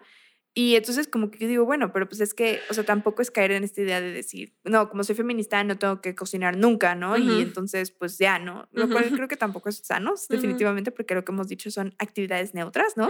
Y 0.57 0.75
entonces 0.75 1.07
como 1.07 1.29
que 1.29 1.37
yo 1.37 1.47
digo, 1.47 1.65
bueno, 1.65 1.93
pero 1.93 2.09
pues 2.09 2.19
es 2.19 2.33
que, 2.33 2.59
o 2.71 2.73
sea, 2.73 2.83
tampoco 2.83 3.21
es 3.21 3.29
caer 3.29 3.51
en 3.51 3.63
esta 3.63 3.79
idea 3.79 4.01
de 4.01 4.11
decir, 4.11 4.55
no, 4.63 4.89
como 4.89 5.03
soy 5.03 5.13
feminista 5.13 5.63
no 5.63 5.77
tengo 5.77 6.01
que 6.01 6.15
cocinar 6.15 6.57
nunca, 6.57 6.95
¿no? 6.95 7.15
Y 7.15 7.43
entonces 7.43 7.91
pues 7.91 8.17
ya, 8.17 8.39
¿no? 8.39 8.67
Lo 8.71 8.89
cual 8.89 9.11
creo 9.11 9.27
que 9.27 9.37
tampoco 9.37 9.69
es 9.69 9.77
sano, 9.83 10.15
definitivamente, 10.29 10.91
porque 10.91 11.13
lo 11.13 11.23
que 11.23 11.31
hemos 11.31 11.47
dicho 11.47 11.69
son 11.69 11.93
actividades 11.99 12.55
neutras, 12.55 12.97
¿no? 12.97 13.07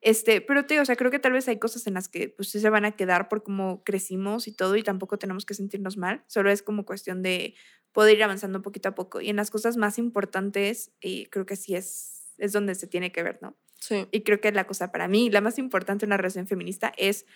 Este, 0.00 0.40
pero 0.40 0.66
te 0.66 0.74
digo, 0.74 0.82
o 0.82 0.84
sea, 0.84 0.96
creo 0.96 1.12
que 1.12 1.20
tal 1.20 1.30
vez 1.30 1.46
hay 1.46 1.60
cosas 1.60 1.86
en 1.86 1.94
las 1.94 2.08
que 2.08 2.28
pues 2.28 2.48
sí 2.48 2.58
se 2.58 2.70
van 2.70 2.84
a 2.84 2.90
quedar 2.90 3.28
por 3.28 3.44
cómo 3.44 3.84
crecimos 3.84 4.48
y 4.48 4.52
todo 4.52 4.74
y 4.74 4.82
tampoco 4.82 5.16
tenemos 5.16 5.46
que 5.46 5.54
sentirnos 5.54 5.96
mal, 5.96 6.24
solo 6.26 6.50
es 6.50 6.60
como 6.60 6.84
cuestión 6.86 7.22
de 7.22 7.54
poder 7.92 8.16
ir 8.16 8.24
avanzando 8.24 8.62
poquito 8.62 8.88
a 8.88 8.96
poco. 8.96 9.20
Y 9.20 9.30
en 9.30 9.36
las 9.36 9.52
cosas 9.52 9.76
más 9.76 9.96
importantes, 9.96 10.90
eh, 11.02 11.28
creo 11.30 11.46
que 11.46 11.54
sí 11.54 11.76
es, 11.76 12.34
es 12.38 12.50
donde 12.50 12.74
se 12.74 12.88
tiene 12.88 13.12
que 13.12 13.22
ver, 13.22 13.38
¿no? 13.42 13.56
Y 14.10 14.20
creo 14.22 14.40
que 14.40 14.52
la 14.52 14.66
cosa 14.66 14.92
para 14.92 15.08
mí, 15.08 15.30
la 15.30 15.40
más 15.40 15.58
importante 15.58 16.04
en 16.04 16.08
una 16.08 16.16
relación 16.16 16.46
feminista 16.46 16.92
es 16.96 17.26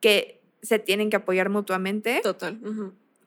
que 0.00 0.40
se 0.62 0.78
tienen 0.78 1.10
que 1.10 1.16
apoyar 1.16 1.48
mutuamente. 1.48 2.20
Total. 2.22 2.58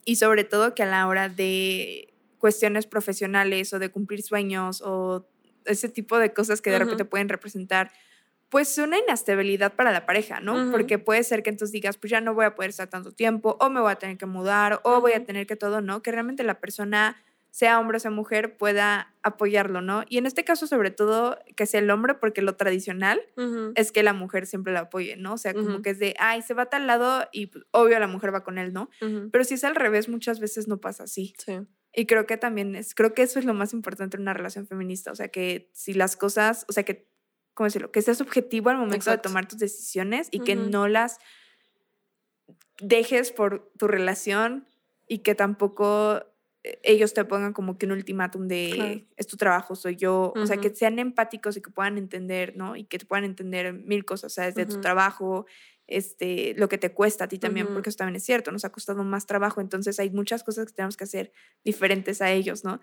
Y 0.05 0.17
sobre 0.17 0.43
todo 0.43 0.75
que 0.75 0.83
a 0.83 0.85
la 0.85 1.07
hora 1.07 1.29
de 1.29 2.13
cuestiones 2.37 2.85
profesionales 2.85 3.73
o 3.73 3.79
de 3.79 3.89
cumplir 3.89 4.21
sueños 4.21 4.81
o 4.85 5.25
ese 5.65 5.87
tipo 5.87 6.19
de 6.19 6.33
cosas 6.33 6.61
que 6.61 6.71
de 6.71 6.79
repente 6.79 7.05
pueden 7.05 7.29
representar 7.29 7.91
pues 8.49 8.77
una 8.77 8.99
inestabilidad 8.99 9.73
para 9.73 9.91
la 9.91 10.05
pareja, 10.05 10.39
¿no? 10.39 10.69
Porque 10.69 10.99
puede 10.99 11.23
ser 11.23 11.41
que 11.41 11.49
entonces 11.49 11.71
digas, 11.71 11.97
pues 11.97 12.11
ya 12.11 12.21
no 12.21 12.35
voy 12.35 12.45
a 12.45 12.53
poder 12.53 12.69
estar 12.69 12.87
tanto 12.87 13.11
tiempo, 13.11 13.57
o 13.59 13.69
me 13.69 13.81
voy 13.81 13.91
a 13.91 13.95
tener 13.95 14.17
que 14.17 14.27
mudar, 14.27 14.79
o 14.83 15.01
voy 15.01 15.13
a 15.13 15.25
tener 15.25 15.47
que 15.47 15.55
todo, 15.55 15.81
¿no? 15.81 16.03
Que 16.03 16.11
realmente 16.11 16.43
la 16.43 16.59
persona 16.59 17.15
sea 17.53 17.79
hombre 17.79 17.97
o 17.97 17.99
sea 17.99 18.09
mujer, 18.09 18.57
pueda 18.57 19.13
apoyarlo, 19.21 19.79
¿no? 19.81 20.03
Y 20.09 20.17
en 20.17 20.25
este 20.25 20.43
caso, 20.43 20.65
sobre 20.65 20.89
todo, 20.89 21.37
que 21.55 21.67
sea 21.67 21.81
el 21.81 21.91
hombre, 21.91 22.15
porque 22.15 22.41
lo 22.41 22.55
tradicional 22.55 23.21
es 23.75 23.91
que 23.91 24.01
la 24.01 24.13
mujer 24.13 24.47
siempre 24.47 24.73
la 24.73 24.79
apoye, 24.79 25.17
¿no? 25.17 25.33
O 25.35 25.37
sea, 25.37 25.53
como 25.53 25.83
que 25.83 25.91
es 25.91 25.99
de, 25.99 26.15
ay, 26.17 26.41
se 26.41 26.55
va 26.55 26.63
a 26.63 26.69
tal 26.71 26.87
lado 26.87 27.29
y 27.31 27.45
pues, 27.45 27.63
obvio 27.69 27.99
la 27.99 28.07
mujer 28.07 28.33
va 28.33 28.43
con 28.43 28.57
él, 28.57 28.73
¿no? 28.73 28.89
Pero 29.31 29.43
si 29.43 29.53
es 29.53 29.63
al 29.63 29.75
revés, 29.75 30.09
muchas 30.09 30.39
veces 30.39 30.67
no 30.67 30.81
pasa 30.81 31.03
así. 31.03 31.35
Sí. 31.37 31.59
Y 31.93 32.07
creo 32.07 32.25
que 32.25 32.37
también 32.37 32.75
es, 32.75 32.95
creo 32.95 33.13
que 33.13 33.21
eso 33.21 33.37
es 33.37 33.45
lo 33.45 33.53
más 33.53 33.71
importante 33.71 34.17
en 34.17 34.23
una 34.23 34.33
relación 34.33 34.65
feminista, 34.65 35.11
o 35.11 35.15
sea, 35.15 35.27
que 35.27 35.69
si 35.73 35.93
las 35.93 36.17
cosas, 36.17 36.65
o 36.67 36.73
sea, 36.73 36.81
que, 36.81 37.07
¿cómo 37.53 37.65
decirlo? 37.65 37.91
Que 37.91 38.01
seas 38.01 38.19
objetivo 38.19 38.71
al 38.71 38.77
momento 38.77 39.11
de 39.11 39.19
tomar 39.19 39.47
tus 39.47 39.59
decisiones 39.59 40.27
y 40.31 40.39
que 40.39 40.55
no 40.55 40.87
las 40.87 41.19
dejes 42.79 43.31
por 43.31 43.71
tu 43.77 43.87
relación 43.87 44.67
y 45.07 45.19
que 45.19 45.35
tampoco 45.35 46.32
ellos 46.63 47.13
te 47.13 47.25
pongan 47.25 47.51
como 47.51 47.77
que 47.77 47.85
un 47.85 47.91
ultimátum 47.91 48.47
de 48.47 49.05
es 49.17 49.27
tu 49.27 49.35
trabajo, 49.35 49.75
soy 49.75 49.97
yo, 49.97 50.33
o 50.35 50.45
sea, 50.45 50.57
que 50.57 50.73
sean 50.73 50.97
empáticos 50.97 51.57
y 51.57 51.61
que 51.61 51.69
puedan 51.69 51.97
entender, 51.97 52.55
¿no? 52.55 52.75
Y 52.75 52.85
que 52.85 52.99
te 52.99 53.05
puedan 53.05 53.25
entender 53.25 53.73
mil 53.73 54.05
cosas, 54.05 54.31
o 54.31 54.35
sea, 54.35 54.45
desde 54.45 54.65
tu 54.65 54.79
trabajo, 54.79 55.45
este, 55.87 56.53
lo 56.57 56.69
que 56.69 56.77
te 56.77 56.93
cuesta 56.93 57.25
a 57.25 57.27
ti 57.27 57.37
también, 57.37 57.67
porque 57.67 57.89
eso 57.89 57.97
también 57.97 58.15
es 58.15 58.23
cierto, 58.23 58.51
nos 58.51 58.63
ha 58.63 58.71
costado 58.71 59.03
más 59.03 59.25
trabajo, 59.25 59.59
entonces 59.59 59.99
hay 59.99 60.09
muchas 60.09 60.43
cosas 60.43 60.65
que 60.67 60.73
tenemos 60.73 60.95
que 60.95 61.03
hacer 61.03 61.33
diferentes 61.65 62.21
a 62.21 62.31
ellos, 62.31 62.63
¿no? 62.63 62.79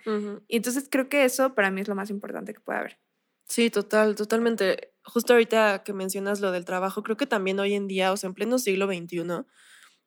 Y 0.46 0.56
entonces 0.56 0.88
creo 0.90 1.08
que 1.08 1.24
eso 1.24 1.54
para 1.54 1.70
mí 1.70 1.80
es 1.80 1.88
lo 1.88 1.94
más 1.94 2.10
importante 2.10 2.52
que 2.52 2.60
puede 2.60 2.78
haber. 2.78 3.00
Sí, 3.48 3.70
total, 3.70 4.14
totalmente. 4.14 4.92
Justo 5.02 5.32
ahorita 5.32 5.82
que 5.82 5.92
mencionas 5.92 6.40
lo 6.40 6.52
del 6.52 6.64
trabajo, 6.64 7.02
creo 7.02 7.16
que 7.16 7.26
también 7.26 7.58
hoy 7.58 7.74
en 7.74 7.88
día, 7.88 8.12
o 8.12 8.16
sea, 8.16 8.28
en 8.28 8.34
pleno 8.34 8.58
siglo 8.58 8.86
XXI, 8.86 9.22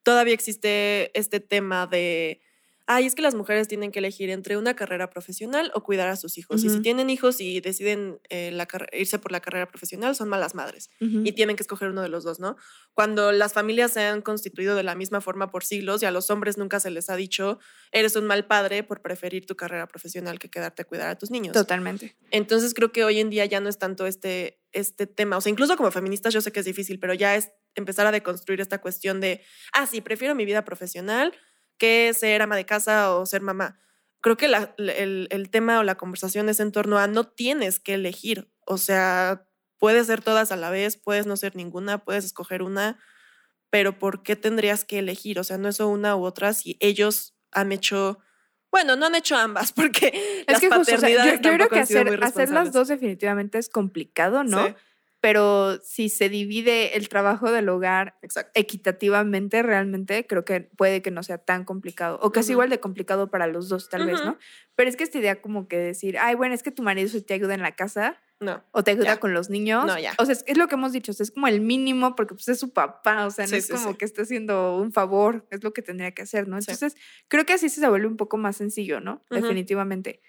todavía 0.03 0.33
existe 0.33 1.17
este 1.17 1.39
tema 1.39 1.87
de 1.87 2.41
ay, 2.85 3.05
es 3.05 3.15
que 3.15 3.21
las 3.21 3.33
mujeres 3.33 3.67
tienen 3.67 3.91
que 3.91 3.99
elegir 3.99 4.29
entre 4.29 4.57
una 4.57 4.75
carrera 4.75 5.09
profesional 5.09 5.71
o 5.73 5.83
cuidar 5.83 6.09
a 6.09 6.15
sus 6.17 6.37
hijos. 6.37 6.63
Y 6.63 6.69
si 6.69 6.81
tienen 6.81 7.09
hijos 7.09 7.39
y 7.39 7.61
deciden 7.61 8.19
eh, 8.29 8.57
irse 8.91 9.19
por 9.19 9.31
la 9.31 9.39
carrera 9.39 9.67
profesional, 9.67 10.15
son 10.15 10.27
malas 10.27 10.53
madres 10.53 10.89
y 10.99 11.31
tienen 11.31 11.55
que 11.55 11.63
escoger 11.63 11.89
uno 11.89 12.01
de 12.01 12.09
los 12.09 12.23
dos, 12.23 12.39
¿no? 12.39 12.57
Cuando 12.93 13.31
las 13.31 13.53
familias 13.53 13.93
se 13.93 14.01
han 14.01 14.21
constituido 14.21 14.75
de 14.75 14.83
la 14.83 14.95
misma 14.95 15.21
forma 15.21 15.49
por 15.49 15.63
siglos 15.63 16.03
y 16.03 16.05
a 16.05 16.11
los 16.11 16.29
hombres 16.29 16.57
nunca 16.57 16.79
se 16.79 16.89
les 16.89 17.09
ha 17.09 17.15
dicho, 17.15 17.59
eres 17.91 18.15
un 18.15 18.25
mal 18.25 18.45
padre 18.47 18.83
por 18.83 19.01
preferir 19.01 19.45
tu 19.45 19.55
carrera 19.55 19.87
profesional 19.87 20.37
que 20.39 20.49
quedarte 20.49 20.81
a 20.81 20.85
cuidar 20.85 21.07
a 21.07 21.17
tus 21.17 21.31
niños. 21.31 21.53
Totalmente. 21.53 22.17
Entonces 22.31 22.73
creo 22.73 22.91
que 22.91 23.05
hoy 23.05 23.19
en 23.19 23.29
día 23.29 23.45
ya 23.45 23.61
no 23.61 23.69
es 23.69 23.77
tanto 23.77 24.07
este, 24.07 24.61
este 24.73 25.07
tema, 25.07 25.37
o 25.37 25.41
sea, 25.41 25.49
incluso 25.49 25.77
como 25.77 25.89
feministas 25.91 26.33
yo 26.33 26.41
sé 26.41 26.51
que 26.51 26.59
es 26.59 26.65
difícil, 26.65 26.99
pero 26.99 27.13
ya 27.13 27.35
es 27.35 27.51
empezar 27.75 28.05
a 28.05 28.11
deconstruir 28.11 28.59
esta 28.59 28.81
cuestión 28.81 29.21
de, 29.21 29.41
ah, 29.71 29.87
sí, 29.87 30.01
prefiero 30.01 30.35
mi 30.35 30.45
vida 30.45 30.65
profesional 30.65 31.33
que 31.77 32.13
ser 32.13 32.41
ama 32.41 32.55
de 32.55 32.65
casa 32.65 33.15
o 33.15 33.25
ser 33.25 33.41
mamá. 33.41 33.79
Creo 34.21 34.37
que 34.37 34.45
el, 34.45 35.49
tema 35.51 35.79
o 35.79 35.83
la 35.83 35.95
conversación 35.95 36.47
es 36.47 36.59
en 36.59 36.71
torno 36.71 36.97
a 36.97 37.07
no 37.07 37.25
tienes 37.25 37.79
que 37.79 37.95
elegir. 37.95 38.49
O 38.65 38.77
sea, 38.77 39.45
puedes 39.77 40.07
ser 40.07 40.21
todas 40.21 40.51
a 40.51 40.55
la 40.55 40.69
vez, 40.69 40.97
puedes 40.97 41.25
no 41.25 41.35
ser 41.35 41.55
ninguna, 41.55 42.03
puedes 42.05 42.23
escoger 42.23 42.63
una, 42.63 42.99
pero 43.69 43.99
¿por 43.99 44.23
qué 44.23 44.35
tendrías 44.35 44.85
que 44.85 44.99
elegir? 44.99 45.39
O 45.39 45.43
sea, 45.43 45.57
no 45.57 45.67
es 45.67 45.79
una 45.79 46.15
u 46.15 46.23
otra 46.23 46.53
si 46.53 46.77
ellos 46.79 47.35
han 47.51 47.71
hecho 47.71 48.19
bueno, 48.71 48.95
no 48.95 49.05
han 49.05 49.13
hecho 49.13 49.35
ambas 49.35 49.71
porque 49.75 50.07
Es 50.47 50.53
las 50.53 50.59
que 50.59 50.67
justo, 50.67 50.81
o 50.81 50.83
sea, 50.85 50.95
paternidades 50.95 51.41
yo, 51.41 51.51
yo 51.51 51.55
creo 51.55 51.69
que 51.69 51.79
hacer, 51.79 52.23
hacer 52.23 52.49
las 52.49 52.71
dos 52.71 52.87
definitivamente 52.87 53.59
es 53.59 53.69
complicado, 53.69 54.43
¿no? 54.43 54.65
Sí, 54.65 54.73
Pero 55.23 55.79
si 55.81 56.09
se 56.09 56.27
divide 56.27 56.97
el 56.97 57.07
trabajo 57.07 57.49
del 57.49 57.69
hogar 57.69 58.17
exacto. 58.21 58.51
equitativamente, 58.55 59.63
realmente 59.63 60.27
creo 60.27 60.43
que 60.43 60.59
puede 60.59 61.01
que 61.01 61.11
no 61.11 61.23
sea 61.23 61.37
tan 61.37 61.63
complicado. 61.63 62.19
O 62.21 62.33
que 62.33 62.41
es 62.41 62.47
Ujú. 62.47 62.51
igual 62.55 62.69
de 62.69 62.81
complicado 62.81 63.31
para 63.31 63.47
los 63.47 63.69
dos, 63.69 63.87
tal 63.87 64.05
vez. 64.05 64.19
¿no? 64.25 64.37
Pero 64.75 64.89
es 64.89 64.97
que 64.97 65.05
esta 65.05 65.19
idea 65.19 65.41
como 65.41 65.69
que 65.69 65.77
decir, 65.77 66.17
ay, 66.19 66.35
bueno, 66.35 66.53
es 66.53 66.61
que 66.61 66.71
tu 66.71 66.83
marido 66.83 67.09
te 67.21 67.33
ayuda 67.33 67.53
en 67.53 67.61
la 67.61 67.73
casa 67.73 68.19
No. 68.41 68.61
o 68.71 68.83
te 68.83 68.91
ayuda 68.91 69.05
Ya. 69.05 69.19
con 69.21 69.33
los 69.33 69.49
niños. 69.49 69.85
No, 69.85 69.97
ya. 69.97 70.13
O 70.17 70.25
sea, 70.25 70.33
es, 70.33 70.43
es 70.45 70.57
lo 70.57 70.67
que 70.67 70.75
hemos 70.75 70.91
dicho, 70.91 71.13
o 71.13 71.15
sea, 71.15 71.23
es 71.23 71.31
como 71.31 71.47
el 71.47 71.61
mínimo 71.61 72.17
porque 72.17 72.33
pues 72.35 72.49
es 72.49 72.59
su 72.59 72.73
papá, 72.73 73.25
o 73.25 73.31
sea, 73.31 73.45
no 73.45 73.51
Sí, 73.51 73.55
es 73.55 73.67
sí, 73.67 73.71
como 73.71 73.91
sí. 73.91 73.97
que 73.97 74.03
está 74.03 74.23
haciendo 74.23 74.75
un 74.77 74.91
favor, 74.91 75.47
es 75.51 75.63
lo 75.63 75.71
que 75.71 75.81
tendría 75.81 76.11
que 76.11 76.23
hacer, 76.23 76.49
¿no? 76.49 76.57
Entonces, 76.57 76.97
creo 77.29 77.45
que 77.45 77.53
así 77.53 77.69
se 77.69 77.87
vuelve 77.87 78.07
un 78.07 78.17
poco 78.17 78.35
más 78.35 78.57
sencillo, 78.57 78.99
¿no? 78.99 79.23
Definitivamente. 79.29 80.19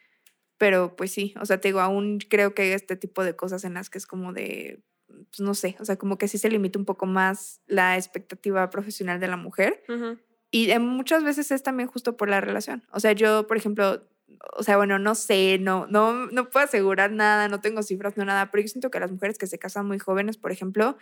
Pero 0.59 0.97
pues 0.97 1.11
sí, 1.13 1.35
o 1.41 1.47
sea, 1.47 1.61
te 1.61 1.69
digo, 1.69 1.81
aún 1.81 2.19
creo 2.29 2.55
que 2.55 2.63
hay 2.63 2.73
este 2.73 2.97
tipo 2.97 3.25
de 3.25 3.37
cosas 3.37 3.65
en 3.65 3.75
las 3.75 3.91
que 3.91 3.99
es 3.99 4.07
como 4.07 4.33
de, 4.33 4.83
pues 5.07 5.41
no 5.41 5.55
sé, 5.55 5.77
o 5.81 5.85
sea, 5.85 5.97
como 5.97 6.17
que 6.19 6.29
sí 6.29 6.39
se 6.39 6.49
limita 6.49 6.79
un 6.79 6.85
poco 6.85 7.07
más 7.07 7.61
la 7.67 7.97
expectativa 7.97 8.71
profesional 8.71 9.21
de 9.21 9.29
la 9.29 9.37
mujer. 9.37 9.83
Ujú. 9.89 10.19
Y 10.51 10.71
eh, 10.71 10.79
muchas 10.79 11.25
veces 11.25 11.51
es 11.51 11.63
también 11.63 11.89
justo 11.89 12.17
por 12.17 12.29
la 12.29 12.41
relación. 12.41 12.85
O 12.93 13.01
sea, 13.01 13.13
yo, 13.13 13.47
por 13.49 13.57
ejemplo, 13.57 14.09
o 14.57 14.63
sea, 14.63 14.77
bueno, 14.77 14.99
no 14.99 15.15
sé, 15.15 15.59
no, 15.59 15.87
no, 15.89 16.27
no 16.27 16.51
puedo 16.51 16.65
asegurar 16.65 17.11
nada, 17.11 17.49
no 17.49 17.61
tengo 17.61 17.83
cifras, 17.83 18.17
no 18.17 18.25
nada, 18.25 18.51
pero 18.51 18.63
yo 18.63 18.69
siento 18.69 18.91
que 18.91 19.01
las 19.01 19.11
mujeres 19.11 19.39
que 19.39 19.47
se 19.47 19.59
casan 19.59 19.87
muy 19.87 19.99
jóvenes, 19.99 20.37
por 20.37 20.53
ejemplo, 20.53 20.97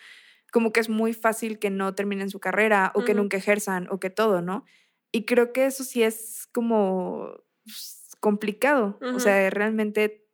como 0.51 0.73
que 0.73 0.81
es 0.81 0.89
muy 0.89 1.13
fácil 1.13 1.59
que 1.59 1.71
no 1.71 1.95
terminen 1.95 2.31
su 2.31 2.41
carrera 2.41 2.93
o 2.95 3.05
que 3.05 3.13
Ujú. 3.13 3.23
nunca 3.23 3.37
ejerzan 3.37 3.89
o 3.91 4.01
que 4.01 4.11
todo, 4.11 4.43
¿no? 4.43 4.65
Y 5.13 5.25
creo 5.25 5.53
que 5.53 5.67
eso 5.67 5.85
sí 5.85 6.03
es 6.03 6.49
como 6.53 7.35
complicado. 8.23 8.99
O 9.03 9.19
sea, 9.19 9.51
realmente 9.51 10.25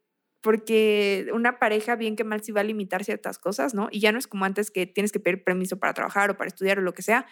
porque 0.43 1.27
una 1.33 1.59
pareja 1.59 1.97
bien 1.97 2.17
que 2.17 2.23
mal 2.23 2.43
sí 2.43 2.53
va 2.53 2.61
a 2.61 2.65
limitar 2.65 3.03
ciertas 3.03 3.39
cosas, 3.39 3.75
¿no? 3.75 3.89
Y 3.91 4.01
ya 4.01 4.13
no 4.13 4.19
es 4.19 4.27
como 4.29 4.45
antes 4.45 4.71
que 4.71 4.87
tienes 4.87 5.11
que 5.11 5.19
pedir 5.19 5.43
permiso 5.43 5.79
para 5.79 5.95
trabajar 5.95 6.31
o 6.31 6.37
para 6.37 6.49
estudiar 6.49 6.79
o 6.79 6.83
lo 6.83 6.93
que 6.93 7.03
sea, 7.03 7.27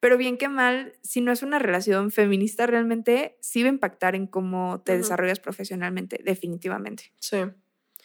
pero 0.00 0.16
bien 0.16 0.38
que 0.38 0.48
mal, 0.48 0.94
si 1.02 1.20
no 1.20 1.32
es 1.32 1.42
una 1.42 1.58
relación 1.58 2.12
feminista 2.12 2.66
realmente, 2.68 3.36
sí 3.40 3.62
va 3.64 3.68
a 3.68 3.72
impactar 3.72 4.14
en 4.14 4.28
cómo 4.28 4.80
te 4.84 4.96
desarrollas 4.96 5.40
profesionalmente, 5.40 6.20
definitivamente. 6.24 7.12
Sí. 7.18 7.38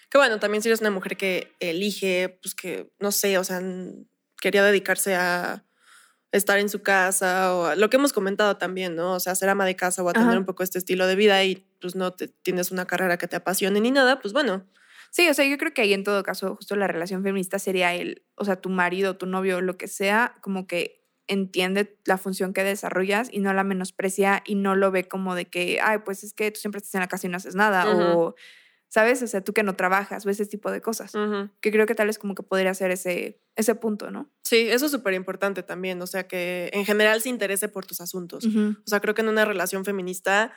Que 0.10 0.18
bueno, 0.18 0.40
también 0.40 0.64
si 0.64 0.70
eres 0.70 0.82
una 0.82 0.92
mujer 0.92 1.16
que 1.16 1.54
elige, 1.60 2.40
pues 2.42 2.56
que, 2.56 2.92
no 3.00 3.12
sé, 3.12 3.38
o 3.38 3.44
sea, 3.44 3.62
quería 4.42 4.64
dedicarse 4.64 5.14
a 5.16 5.64
estar 6.34 6.60
en 6.60 6.68
su 6.68 6.82
casa 6.82 7.54
o 7.56 7.76
lo 7.76 7.90
que 7.90 7.98
hemos 7.98 8.12
comentado 8.12 8.58
también, 8.58 8.96
¿no? 8.96 9.14
O 9.14 9.20
sea, 9.22 9.36
ser 9.36 9.48
ama 9.50 9.66
de 9.66 9.78
casa 9.78 10.04
o 10.04 10.10
a 10.10 10.14
tener 10.14 10.30
Ajá. 10.30 10.40
un 10.40 10.46
poco 10.46 10.64
este 10.64 10.80
estilo 10.80 11.08
de 11.08 11.16
vida 11.16 11.44
y 11.46 11.66
pues 11.80 11.96
no 11.96 12.12
te, 12.12 12.28
tienes 12.28 12.72
una 12.72 12.86
carrera 12.86 13.18
que 13.18 13.28
te 13.28 13.38
apasione 13.38 13.80
ni 13.80 13.92
nada, 13.92 14.20
pues 14.20 14.34
bueno, 14.34 14.66
Sí, 15.14 15.30
o 15.30 15.34
sea, 15.36 15.46
yo 15.46 15.60
creo 15.60 15.72
que 15.76 15.84
ahí 15.84 15.94
en 15.94 16.04
todo 16.04 16.24
caso, 16.24 16.56
justo 16.56 16.76
la 16.76 16.88
relación 16.88 17.22
feminista 17.22 17.60
sería 17.60 17.94
el, 17.94 18.24
o 18.34 18.46
sea, 18.46 18.56
tu 18.56 18.70
marido, 18.70 19.16
tu 19.16 19.28
novio, 19.28 19.62
lo 19.62 19.78
que 19.78 19.88
sea, 19.88 20.36
como 20.42 20.66
que 20.66 21.06
entiende 21.28 22.00
la 22.06 22.18
función 22.18 22.52
que 22.52 22.64
desarrollas 22.64 23.30
y 23.32 23.38
no 23.38 23.54
la 23.54 23.64
menosprecia 23.64 24.42
y 24.44 24.56
no 24.56 24.76
lo 24.76 24.90
ve 24.90 25.08
como 25.08 25.36
de 25.36 25.46
que, 25.46 25.80
ay, 25.84 26.00
pues 26.04 26.24
es 26.24 26.34
que 26.34 26.50
tú 26.50 26.60
siempre 26.60 26.80
estás 26.80 26.96
en 26.96 27.02
la 27.02 27.08
casa 27.08 27.28
y 27.28 27.30
no 27.30 27.38
haces 27.38 27.54
nada, 27.54 27.96
o, 27.96 28.34
¿sabes? 28.94 29.24
O 29.24 29.28
sea, 29.28 29.42
tú 29.42 29.54
que 29.54 29.64
no 29.64 29.76
trabajas, 29.76 30.24
o 30.24 30.30
ese 30.30 30.46
tipo 30.46 30.70
de 30.70 30.80
cosas. 30.80 31.14
Que 31.62 31.72
creo 31.72 31.88
que 31.88 31.96
tal 31.96 32.06
vez 32.06 32.20
como 32.20 32.36
que 32.36 32.44
podría 32.44 32.76
ser 32.76 32.92
ese, 32.92 33.42
ese 33.56 33.74
punto, 33.74 34.12
¿no? 34.12 34.30
sí, 34.44 34.70
eso 34.70 34.86
es 34.86 34.92
súper 34.92 35.16
importante 35.16 35.64
también, 35.64 36.00
o 36.00 36.06
sea, 36.06 36.28
que 36.28 36.70
en 36.74 36.86
general 36.86 37.20
se 37.20 37.30
interese 37.30 37.70
por 37.70 37.88
tus 37.88 38.02
asuntos. 38.02 38.46
O 38.46 38.86
sea, 38.86 39.00
creo 39.00 39.16
que 39.16 39.22
en 39.22 39.30
una 39.30 39.46
relación 39.46 39.84
feminista, 39.84 40.54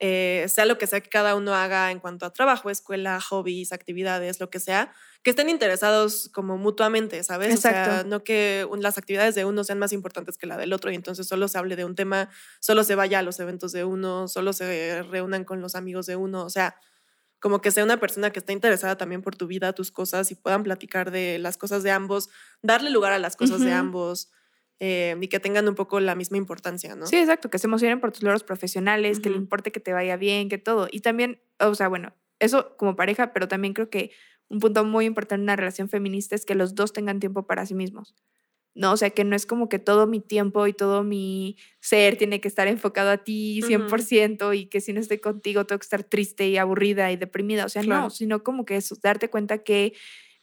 eh, 0.00 0.44
sea 0.48 0.66
lo 0.66 0.76
que 0.76 0.86
sea 0.86 1.00
que 1.00 1.08
cada 1.08 1.34
uno 1.34 1.54
haga 1.54 1.90
en 1.90 1.98
cuanto 1.98 2.26
a 2.26 2.32
trabajo, 2.34 2.68
escuela, 2.68 3.18
hobbies, 3.22 3.72
actividades, 3.72 4.38
lo 4.38 4.50
que 4.50 4.60
sea, 4.60 4.92
que 5.22 5.30
estén 5.30 5.48
interesados 5.48 6.28
como 6.34 6.58
mutuamente, 6.58 7.22
¿sabes? 7.22 7.54
O 7.54 7.56
sea, 7.56 7.70
Exacto. 7.70 8.08
no 8.08 8.22
que 8.22 8.68
las 8.80 8.98
actividades 8.98 9.34
de 9.34 9.46
uno 9.46 9.64
sean 9.64 9.78
más 9.78 9.92
importantes 9.92 10.36
que 10.36 10.46
la 10.46 10.58
del 10.58 10.74
otro 10.74 10.90
y 10.90 10.94
entonces 10.94 11.26
solo 11.26 11.48
se 11.48 11.56
hable 11.56 11.74
de 11.74 11.86
un 11.86 11.94
tema, 11.94 12.28
solo 12.60 12.84
se 12.84 12.96
vaya 12.96 13.20
a 13.20 13.22
los 13.22 13.40
eventos 13.40 13.72
de 13.72 13.84
uno, 13.84 14.28
solo 14.28 14.52
se 14.52 15.02
reúnan 15.04 15.44
con 15.44 15.62
los 15.62 15.74
amigos 15.74 16.04
de 16.04 16.16
uno, 16.16 16.44
o 16.44 16.50
sea, 16.50 16.76
como 17.40 17.60
que 17.60 17.70
sea 17.70 17.84
una 17.84 18.00
persona 18.00 18.30
que 18.30 18.40
esté 18.40 18.52
interesada 18.52 18.96
también 18.96 19.22
por 19.22 19.36
tu 19.36 19.46
vida, 19.46 19.72
tus 19.72 19.90
cosas 19.90 20.30
y 20.30 20.34
puedan 20.34 20.62
platicar 20.62 21.10
de 21.10 21.38
las 21.38 21.56
cosas 21.56 21.82
de 21.82 21.90
ambos, 21.90 22.30
darle 22.62 22.90
lugar 22.90 23.12
a 23.12 23.18
las 23.18 23.36
cosas 23.36 23.60
de 23.60 23.72
ambos 23.72 24.30
eh, 24.80 25.16
y 25.20 25.28
que 25.28 25.40
tengan 25.40 25.68
un 25.68 25.74
poco 25.74 26.00
la 26.00 26.14
misma 26.14 26.36
importancia, 26.36 26.94
¿no? 26.96 27.06
Sí, 27.06 27.16
exacto, 27.16 27.50
que 27.50 27.58
se 27.58 27.66
emocionen 27.66 28.00
por 28.00 28.12
tus 28.12 28.22
logros 28.22 28.44
profesionales, 28.44 29.20
que 29.20 29.30
le 29.30 29.36
importe 29.36 29.72
que 29.72 29.80
te 29.80 29.92
vaya 29.92 30.16
bien, 30.16 30.48
que 30.48 30.58
todo. 30.58 30.88
Y 30.90 31.00
también, 31.00 31.40
o 31.58 31.74
sea, 31.74 31.88
bueno, 31.88 32.14
eso 32.38 32.76
como 32.76 32.96
pareja, 32.96 33.32
pero 33.32 33.48
también 33.48 33.74
creo 33.74 33.90
que 33.90 34.12
un 34.48 34.60
punto 34.60 34.84
muy 34.84 35.04
importante 35.04 35.40
en 35.40 35.42
una 35.42 35.56
relación 35.56 35.88
feminista 35.88 36.34
es 36.34 36.44
que 36.44 36.54
los 36.54 36.74
dos 36.74 36.92
tengan 36.92 37.20
tiempo 37.20 37.46
para 37.46 37.66
sí 37.66 37.74
mismos. 37.74 38.14
No, 38.78 38.92
o 38.92 38.96
sea, 38.96 39.10
que 39.10 39.24
no 39.24 39.34
es 39.34 39.44
como 39.44 39.68
que 39.68 39.80
todo 39.80 40.06
mi 40.06 40.20
tiempo 40.20 40.68
y 40.68 40.72
todo 40.72 41.02
mi 41.02 41.56
ser 41.80 42.16
tiene 42.16 42.40
que 42.40 42.46
estar 42.46 42.68
enfocado 42.68 43.10
a 43.10 43.16
ti 43.18 43.58
Ujú. 43.60 43.66
100% 43.72 44.54
y 44.54 44.66
que 44.66 44.80
si 44.80 44.92
no 44.92 45.00
estoy 45.00 45.18
contigo 45.18 45.66
tengo 45.66 45.80
que 45.80 45.84
estar 45.84 46.04
triste 46.04 46.46
y 46.48 46.58
aburrida 46.58 47.10
y 47.10 47.16
deprimida. 47.16 47.64
O 47.64 47.68
sea, 47.68 47.82
Claro. 47.82 48.02
no, 48.04 48.10
sino 48.10 48.44
como 48.44 48.64
que 48.64 48.76
eso, 48.76 48.94
darte 49.02 49.28
cuenta 49.30 49.58
que, 49.64 49.94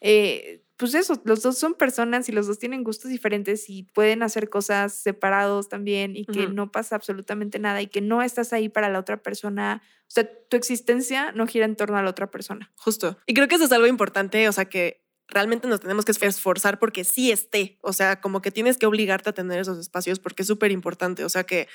eh, 0.01 0.61
pues 0.75 0.93
eso, 0.95 1.21
los 1.23 1.41
dos 1.43 1.57
son 1.57 1.75
personas 1.75 2.27
y 2.27 2.33
los 2.33 2.47
dos 2.47 2.59
tienen 2.59 2.83
gustos 2.83 3.09
diferentes 3.09 3.69
y 3.69 3.83
pueden 3.83 4.21
hacer 4.21 4.49
cosas 4.49 4.93
separados 4.93 5.69
también 5.69 6.17
y 6.17 6.25
que 6.25 6.47
no 6.47 6.69
pasa 6.73 6.97
absolutamente 6.97 7.59
nada 7.59 7.81
y 7.81 7.87
que 7.87 8.01
no 8.01 8.21
estás 8.21 8.51
ahí 8.51 8.67
para 8.67 8.89
la 8.89 8.99
otra 8.99 9.23
persona. 9.23 9.81
O 10.01 10.11
sea, 10.11 10.29
tu 10.49 10.57
existencia 10.57 11.31
no 11.31 11.47
gira 11.47 11.63
en 11.63 11.77
torno 11.77 11.97
a 11.97 12.03
la 12.03 12.09
otra 12.09 12.29
persona. 12.29 12.73
Justo. 12.75 13.17
Y 13.25 13.33
creo 13.33 13.47
que 13.47 13.55
eso 13.55 13.63
es 13.63 13.71
algo 13.71 13.87
importante, 13.87 14.49
o 14.49 14.51
sea, 14.51 14.65
que 14.65 15.04
realmente 15.27 15.67
nos 15.67 15.79
tenemos 15.79 16.05
que 16.05 16.11
esforzar 16.11 16.79
porque 16.79 17.03
sí 17.03 17.31
esté, 17.31 17.77
o 17.81 17.93
sea, 17.93 18.21
como 18.21 18.41
que 18.41 18.51
tienes 18.51 18.77
que 18.77 18.85
obligarte 18.85 19.29
a 19.29 19.33
tener 19.33 19.59
esos 19.59 19.77
espacios 19.77 20.19
porque 20.19 20.43
es 20.43 20.47
súper 20.47 20.71
importante, 20.71 21.23
o 21.23 21.29
sea, 21.29 21.43
que 21.43 21.67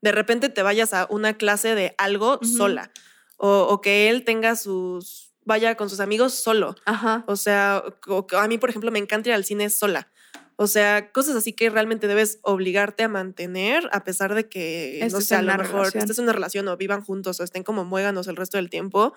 de 0.00 0.12
repente 0.12 0.48
te 0.48 0.62
vayas 0.62 0.94
a 0.94 1.06
una 1.10 1.34
clase 1.34 1.74
de 1.74 1.94
algo 1.98 2.40
sola 2.42 2.90
o, 3.36 3.66
o 3.68 3.80
que 3.80 4.08
él 4.10 4.24
tenga 4.24 4.56
sus, 4.56 5.34
vaya 5.44 5.76
con 5.76 5.90
sus 5.90 6.00
amigos 6.00 6.34
solo, 6.34 6.76
Ajá. 6.84 7.24
o 7.26 7.36
sea, 7.36 7.82
o 8.06 8.26
a 8.36 8.48
mí, 8.48 8.58
por 8.58 8.70
ejemplo, 8.70 8.90
me 8.90 8.98
encanta 8.98 9.30
ir 9.30 9.34
al 9.34 9.44
cine 9.44 9.70
sola. 9.70 10.08
O 10.56 10.68
sea, 10.68 11.10
cosas 11.10 11.34
así 11.34 11.52
que 11.52 11.68
realmente 11.68 12.06
debes 12.06 12.38
obligarte 12.42 13.02
a 13.02 13.08
mantener 13.08 13.88
a 13.90 14.04
pesar 14.04 14.34
de 14.34 14.48
que, 14.48 15.06
no 15.10 15.20
sé, 15.20 15.34
a 15.34 15.42
lo 15.42 15.52
mejor 15.56 15.78
relación. 15.78 16.02
estés 16.02 16.18
en 16.18 16.24
una 16.24 16.32
relación 16.32 16.68
o 16.68 16.76
vivan 16.76 17.02
juntos 17.02 17.40
o 17.40 17.42
estén 17.42 17.64
como 17.64 17.84
muéganos 17.84 18.28
el 18.28 18.36
resto 18.36 18.56
del 18.56 18.70
tiempo. 18.70 19.14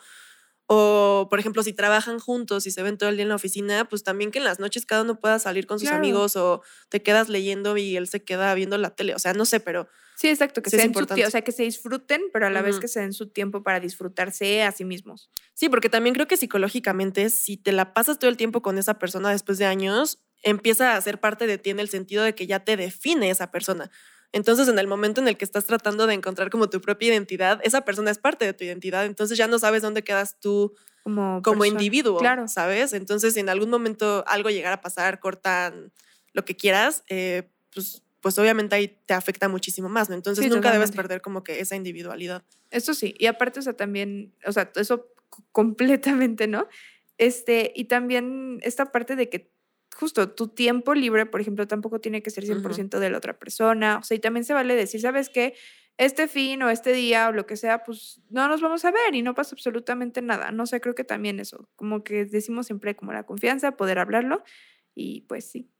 O, 0.70 1.28
por 1.30 1.40
ejemplo, 1.40 1.64
si 1.64 1.74
trabajan 1.74 2.20
juntos 2.20 2.68
y 2.68 2.72
se 2.72 2.84
ven 2.84 2.98
todo 2.98 3.10
el 3.10 3.16
día 3.16 3.24
en 3.24 3.30
la 3.30 3.36
oficina, 3.36 3.86
pues 3.88 4.04
también 4.04 4.32
que 4.32 4.40
en 4.40 4.46
las 4.46 4.60
noches 4.60 4.86
cada 4.86 5.04
uno 5.04 5.20
pueda 5.20 5.40
salir 5.40 5.66
con 5.66 5.80
sus 5.80 5.90
Claro. 5.90 5.98
amigos 5.98 6.36
o 6.36 6.62
te 6.90 7.02
quedas 7.02 7.30
leyendo 7.30 7.78
y 7.78 7.96
él 7.96 8.08
se 8.08 8.24
queda 8.24 8.54
viendo 8.54 8.78
la 8.78 8.94
tele. 8.96 9.16
O 9.16 9.20
sea, 9.20 9.34
no 9.34 9.46
sé, 9.46 9.60
pero 9.62 9.88
Sí, 10.16 10.30
exacto, 10.30 10.64
que 10.64 10.72
Sí, 10.72 10.78
se 10.78 10.92
su 10.94 11.00
o 11.28 11.30
sea, 11.30 11.44
que 11.44 11.52
se 11.52 11.64
disfruten, 11.64 12.22
pero 12.34 12.48
a 12.48 12.50
la 12.50 12.62
vez 12.64 12.80
que 12.80 12.88
se 12.88 13.00
den 13.02 13.14
su 13.14 13.30
tiempo 13.30 13.62
para 13.64 13.80
disfrutarse 13.80 14.64
a 14.64 14.72
sí 14.72 14.84
mismos. 14.84 15.30
sí, 15.54 15.70
porque 15.70 15.90
también 15.90 16.16
creo 16.16 16.28
que 16.28 16.38
psicológicamente, 16.38 17.30
si 17.30 17.58
te 17.58 17.72
la 17.72 17.94
pasas 17.94 18.18
todo 18.20 18.30
el 18.30 18.38
tiempo 18.38 18.62
con 18.62 18.78
esa 18.78 18.98
persona 19.00 19.30
después 19.32 19.58
de 19.60 19.66
años, 19.66 20.24
empieza 20.44 20.96
a 20.96 21.02
ser 21.02 21.20
parte 21.20 21.46
de 21.48 21.58
ti 21.58 21.70
en 21.70 21.80
el 21.80 21.90
sentido 21.90 22.24
de 22.24 22.34
que 22.36 22.48
ya 22.48 22.64
te 22.64 22.78
define 22.78 23.30
esa 23.30 23.52
persona. 23.52 23.92
Entonces, 24.34 24.68
en 24.68 24.78
el 24.80 24.88
momento 24.88 25.22
en 25.22 25.28
el 25.28 25.38
que 25.38 25.46
estás 25.46 25.66
tratando 25.66 26.06
de 26.08 26.14
encontrar 26.14 26.50
como 26.50 26.70
tu 26.70 26.82
propia 26.82 27.10
identidad, 27.10 27.60
esa 27.64 27.82
persona 27.82 28.12
es 28.12 28.18
parte 28.18 28.46
de 28.46 28.54
tu 28.54 28.64
identidad. 28.64 29.06
Entonces 29.06 29.38
ya 29.38 29.48
no 29.48 29.58
sabes 29.60 29.82
dónde 29.82 30.04
quedas 30.04 30.40
tú 30.40 30.76
Como, 31.04 31.42
como 31.42 31.60
persona. 31.62 31.68
individuo, 31.68 32.20
Claro. 32.20 32.48
¿sabes? 32.48 32.94
Entonces, 32.94 33.34
si 33.34 33.40
en 33.40 33.50
algún 33.50 33.70
momento 33.70 34.24
algo 34.28 34.50
llegara 34.50 34.76
a 34.76 34.82
pasar, 34.82 35.20
cortan 35.20 35.92
lo 36.34 36.44
que 36.46 36.56
quieras, 36.56 37.04
eh, 37.10 37.50
pues, 37.74 38.04
pues 38.22 38.38
obviamente 38.38 38.76
ahí 38.76 39.00
te 39.06 39.14
afecta 39.14 39.48
muchísimo 39.48 39.88
más, 39.90 40.10
¿no? 40.10 40.16
Entonces 40.16 40.44
Sí, 40.44 40.50
nunca 40.50 40.72
debes 40.72 40.92
perder 40.92 41.22
como 41.22 41.44
que 41.44 41.60
esa 41.62 41.76
individualidad. 41.76 42.44
Eso 42.70 42.94
sí, 42.94 43.16
y 43.18 43.28
aparte, 43.28 43.60
o 43.60 43.64
sea, 43.64 43.74
también, 43.74 44.34
o 44.46 44.52
sea, 44.52 44.72
eso 44.76 45.08
completamente, 45.52 46.48
¿no? 46.48 46.68
Este, 47.18 47.72
y 47.76 47.86
también 47.86 48.60
esta 48.62 48.92
parte 48.92 49.16
de 49.16 49.30
que 49.30 49.52
justo 49.98 50.30
tu 50.30 50.48
tiempo 50.48 50.94
libre, 50.94 51.26
por 51.26 51.42
ejemplo, 51.42 51.68
tampoco 51.68 52.00
tiene 52.00 52.22
que 52.22 52.30
ser 52.30 52.46
100% 52.46 53.00
de 53.00 53.10
la 53.10 53.18
otra 53.18 53.40
persona, 53.40 53.98
o 53.98 54.04
sea, 54.04 54.16
y 54.16 54.20
también 54.20 54.44
se 54.44 54.54
vale 54.54 54.76
decir, 54.76 55.02
¿sabes 55.02 55.30
qué? 55.30 55.56
Este 55.98 56.28
fin 56.28 56.62
o 56.62 56.70
este 56.70 56.94
día 56.94 57.30
o 57.30 57.32
lo 57.32 57.48
que 57.48 57.58
sea, 57.58 57.84
pues 57.84 58.22
no 58.30 58.48
nos 58.48 58.62
vamos 58.62 58.86
a 58.86 58.92
ver 58.92 59.16
y 59.16 59.24
no 59.24 59.34
pasa 59.34 59.56
absolutamente 59.56 60.22
nada. 60.22 60.52
No 60.52 60.68
sé, 60.68 60.80
creo 60.80 60.94
que 60.94 61.04
también 61.04 61.40
eso, 61.40 61.68
como 61.76 62.04
que 62.04 62.26
decimos 62.26 62.68
siempre 62.68 62.96
como 62.96 63.12
la 63.12 63.24
confianza, 63.24 63.76
poder 63.76 63.98
hablarlo 63.98 64.44
y 64.94 65.22
pues 65.22 65.50
sí. 65.50 65.72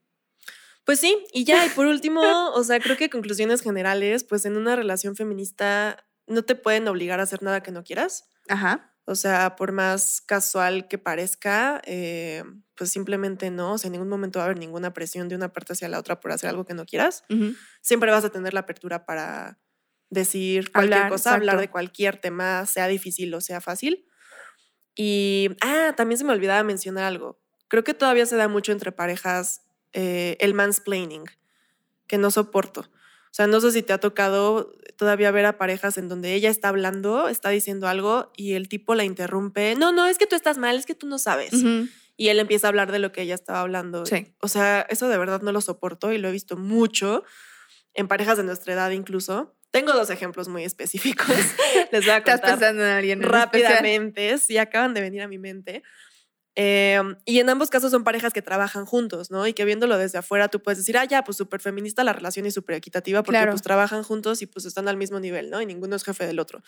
Pues 0.84 1.00
sí, 1.00 1.24
y 1.32 1.44
ya, 1.44 1.64
y 1.66 1.70
por 1.70 1.86
último, 1.86 2.22
o 2.50 2.64
sea, 2.64 2.80
creo 2.80 2.98
que 2.98 3.12
conclusiones 3.12 3.62
generales, 3.62 4.24
pues 4.24 4.46
en 4.46 4.58
una 4.58 4.76
relación 4.76 5.16
feminista 5.16 6.04
no 6.26 6.44
te 6.44 6.56
pueden 6.56 6.88
obligar 6.88 7.20
a 7.20 7.24
hacer 7.24 7.44
nada 7.44 7.62
que 7.62 7.72
no 7.72 7.84
quieras. 7.84 8.28
Ajá. 8.48 8.97
O 9.10 9.16
sea, 9.16 9.56
por 9.56 9.72
más 9.72 10.20
casual 10.20 10.90
que 10.90 10.98
parezca, 10.98 11.82
eh, 11.86 12.44
pues 12.76 12.92
simplemente 12.92 13.50
no. 13.50 13.74
O 13.74 13.78
sea, 13.78 13.88
en 13.88 13.94
ningún 13.94 14.10
momento 14.10 14.40
va 14.40 14.44
a 14.44 14.46
haber 14.48 14.60
ninguna 14.60 14.92
presión 14.94 15.30
de 15.30 15.36
una 15.36 15.54
parte 15.54 15.72
hacia 15.72 15.88
la 15.88 15.98
otra 15.98 16.20
por 16.20 16.34
hacer 16.34 16.50
algo 16.50 16.66
que 16.66 16.74
no 16.74 16.86
quieras. 16.86 17.24
Siempre 17.80 18.12
vas 18.12 18.26
a 18.26 18.32
tener 18.32 18.54
la 18.54 18.60
apertura 18.60 19.06
para 19.06 19.60
decir 20.10 20.74
cualquier 20.74 21.08
cosa, 21.08 21.34
hablar 21.34 21.58
de 21.58 21.70
cualquier 21.70 22.18
tema, 22.18 22.66
sea 22.66 22.88
difícil 22.88 23.34
o 23.34 23.40
sea 23.40 23.62
fácil. 23.62 24.06
Y, 24.94 25.52
ah, 25.62 25.94
también 25.96 26.18
se 26.18 26.26
me 26.26 26.34
olvidaba 26.34 26.62
mencionar 26.64 27.06
algo. 27.06 27.40
Creo 27.70 27.86
que 27.86 27.94
todavía 27.94 28.26
se 28.26 28.36
da 28.36 28.50
mucho 28.50 28.74
entre 28.74 28.92
parejas 28.92 29.62
eh, 29.94 30.36
el 30.42 30.54
mansplaining, 30.54 31.24
que 32.08 32.18
no 32.18 32.30
soporto. 32.30 32.92
O 33.38 33.44
sea, 33.44 33.46
no 33.46 33.62
sé 33.62 33.72
si 33.72 33.84
te 33.84 33.94
ha 33.94 34.00
tocado 34.00 34.74
todavía 34.98 35.30
ver 35.30 35.46
a 35.46 35.60
parejas 35.60 36.00
en 36.00 36.08
donde 36.08 36.34
ella 36.34 36.50
está 36.50 36.70
hablando, 36.70 37.30
está 37.30 37.50
diciendo 37.50 37.88
algo 37.88 38.32
y 38.36 38.54
el 38.54 38.68
tipo 38.68 38.96
la 38.96 39.04
interrumpe. 39.04 39.76
No, 39.76 39.92
no, 39.92 40.08
es 40.08 40.18
que 40.18 40.26
tú 40.26 40.36
estás 40.36 40.58
mal, 40.58 40.76
es 40.76 40.88
que 40.88 40.96
tú 40.96 41.06
no 41.06 41.20
sabes. 41.20 41.52
Y 42.16 42.30
él 42.30 42.40
empieza 42.40 42.66
a 42.66 42.70
hablar 42.70 42.92
de 42.92 42.98
lo 42.98 43.12
que 43.12 43.22
ella 43.22 43.36
estaba 43.36 43.60
hablando. 43.60 44.08
Sí. 44.08 44.34
O 44.42 44.48
sea, 44.48 44.88
eso 44.90 45.08
de 45.08 45.20
verdad 45.20 45.44
no 45.44 45.52
lo 45.52 45.62
soporto 45.62 46.12
y 46.12 46.18
lo 46.18 46.30
he 46.30 46.32
visto 46.32 46.58
mucho 46.58 47.26
en 47.94 48.08
parejas 48.08 48.38
de 48.38 48.44
nuestra 48.44 48.74
edad 48.74 48.90
incluso. 48.90 49.56
Tengo 49.70 49.94
dos 49.94 50.10
ejemplos 50.10 50.48
muy 50.48 50.64
específicos. 50.64 51.28
Les 51.92 52.06
voy 52.06 52.16
a 52.16 52.24
contar 52.24 52.36
¿Estás 52.38 52.52
pensando 52.54 52.84
en 52.84 52.90
alguien 52.90 53.22
rápidamente. 53.22 54.40
Sí, 54.40 54.58
acaban 54.58 54.96
de 54.96 55.02
venir 55.02 55.22
a 55.22 55.28
mi 55.28 55.38
mente. 55.38 55.84
Em, 56.60 57.16
y 57.24 57.38
en 57.38 57.52
ambos 57.52 57.70
casos 57.70 57.92
son 57.92 58.04
parejas 58.04 58.34
que 58.34 58.42
trabajan 58.42 58.88
juntos, 58.88 59.30
¿no? 59.30 59.46
Y 59.46 59.54
que 59.54 59.64
viéndolo 59.64 59.96
desde 59.96 60.18
afuera 60.18 60.48
tú 60.48 60.60
puedes 60.60 60.80
decir, 60.80 60.98
ah, 60.98 61.06
ya, 61.06 61.24
pues 61.24 61.38
súper 61.38 61.62
feminista 61.62 62.04
la 62.04 62.14
relación 62.14 62.48
y 62.48 62.52
súper 62.52 62.78
equitativa 62.78 63.22
porque 63.22 63.46
pues 63.46 63.62
trabajan 63.62 64.02
juntos 64.02 64.42
y 64.42 64.48
pues 64.48 64.66
están 64.66 64.88
al 64.88 64.98
mismo 64.98 65.20
nivel, 65.20 65.52
¿no? 65.52 65.62
Y 65.62 65.68
ninguno 65.68 65.96
es 65.96 66.04
jefe 66.04 66.26
del 66.26 66.40
otro. 66.40 66.64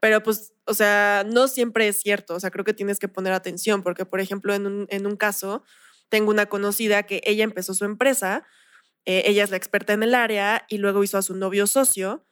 Pero 0.00 0.20
pues, 0.24 0.52
o 0.64 0.74
sea, 0.74 1.24
no 1.24 1.46
siempre 1.46 1.86
es 1.86 2.00
cierto. 2.00 2.34
O 2.34 2.40
sea, 2.40 2.50
creo 2.50 2.64
que 2.64 2.74
tienes 2.74 2.98
que 2.98 3.06
poner 3.06 3.32
atención 3.32 3.84
porque, 3.84 4.04
por 4.04 4.18
ejemplo, 4.18 4.52
en 4.52 4.66
un, 4.66 4.86
en 4.90 5.06
un 5.06 5.14
caso, 5.14 5.62
tengo 6.08 6.32
una 6.32 6.46
conocida 6.46 7.04
que 7.04 7.20
ella 7.24 7.44
empezó 7.44 7.72
su 7.72 7.84
empresa, 7.84 8.44
eh, 9.04 9.22
ella 9.26 9.44
es 9.44 9.50
la 9.50 9.58
experta 9.58 9.92
en 9.92 10.02
el 10.02 10.16
área 10.16 10.66
y 10.68 10.78
luego 10.78 11.04
hizo 11.04 11.18
a 11.18 11.22
su 11.22 11.36
novio 11.36 11.68
socio 11.68 12.26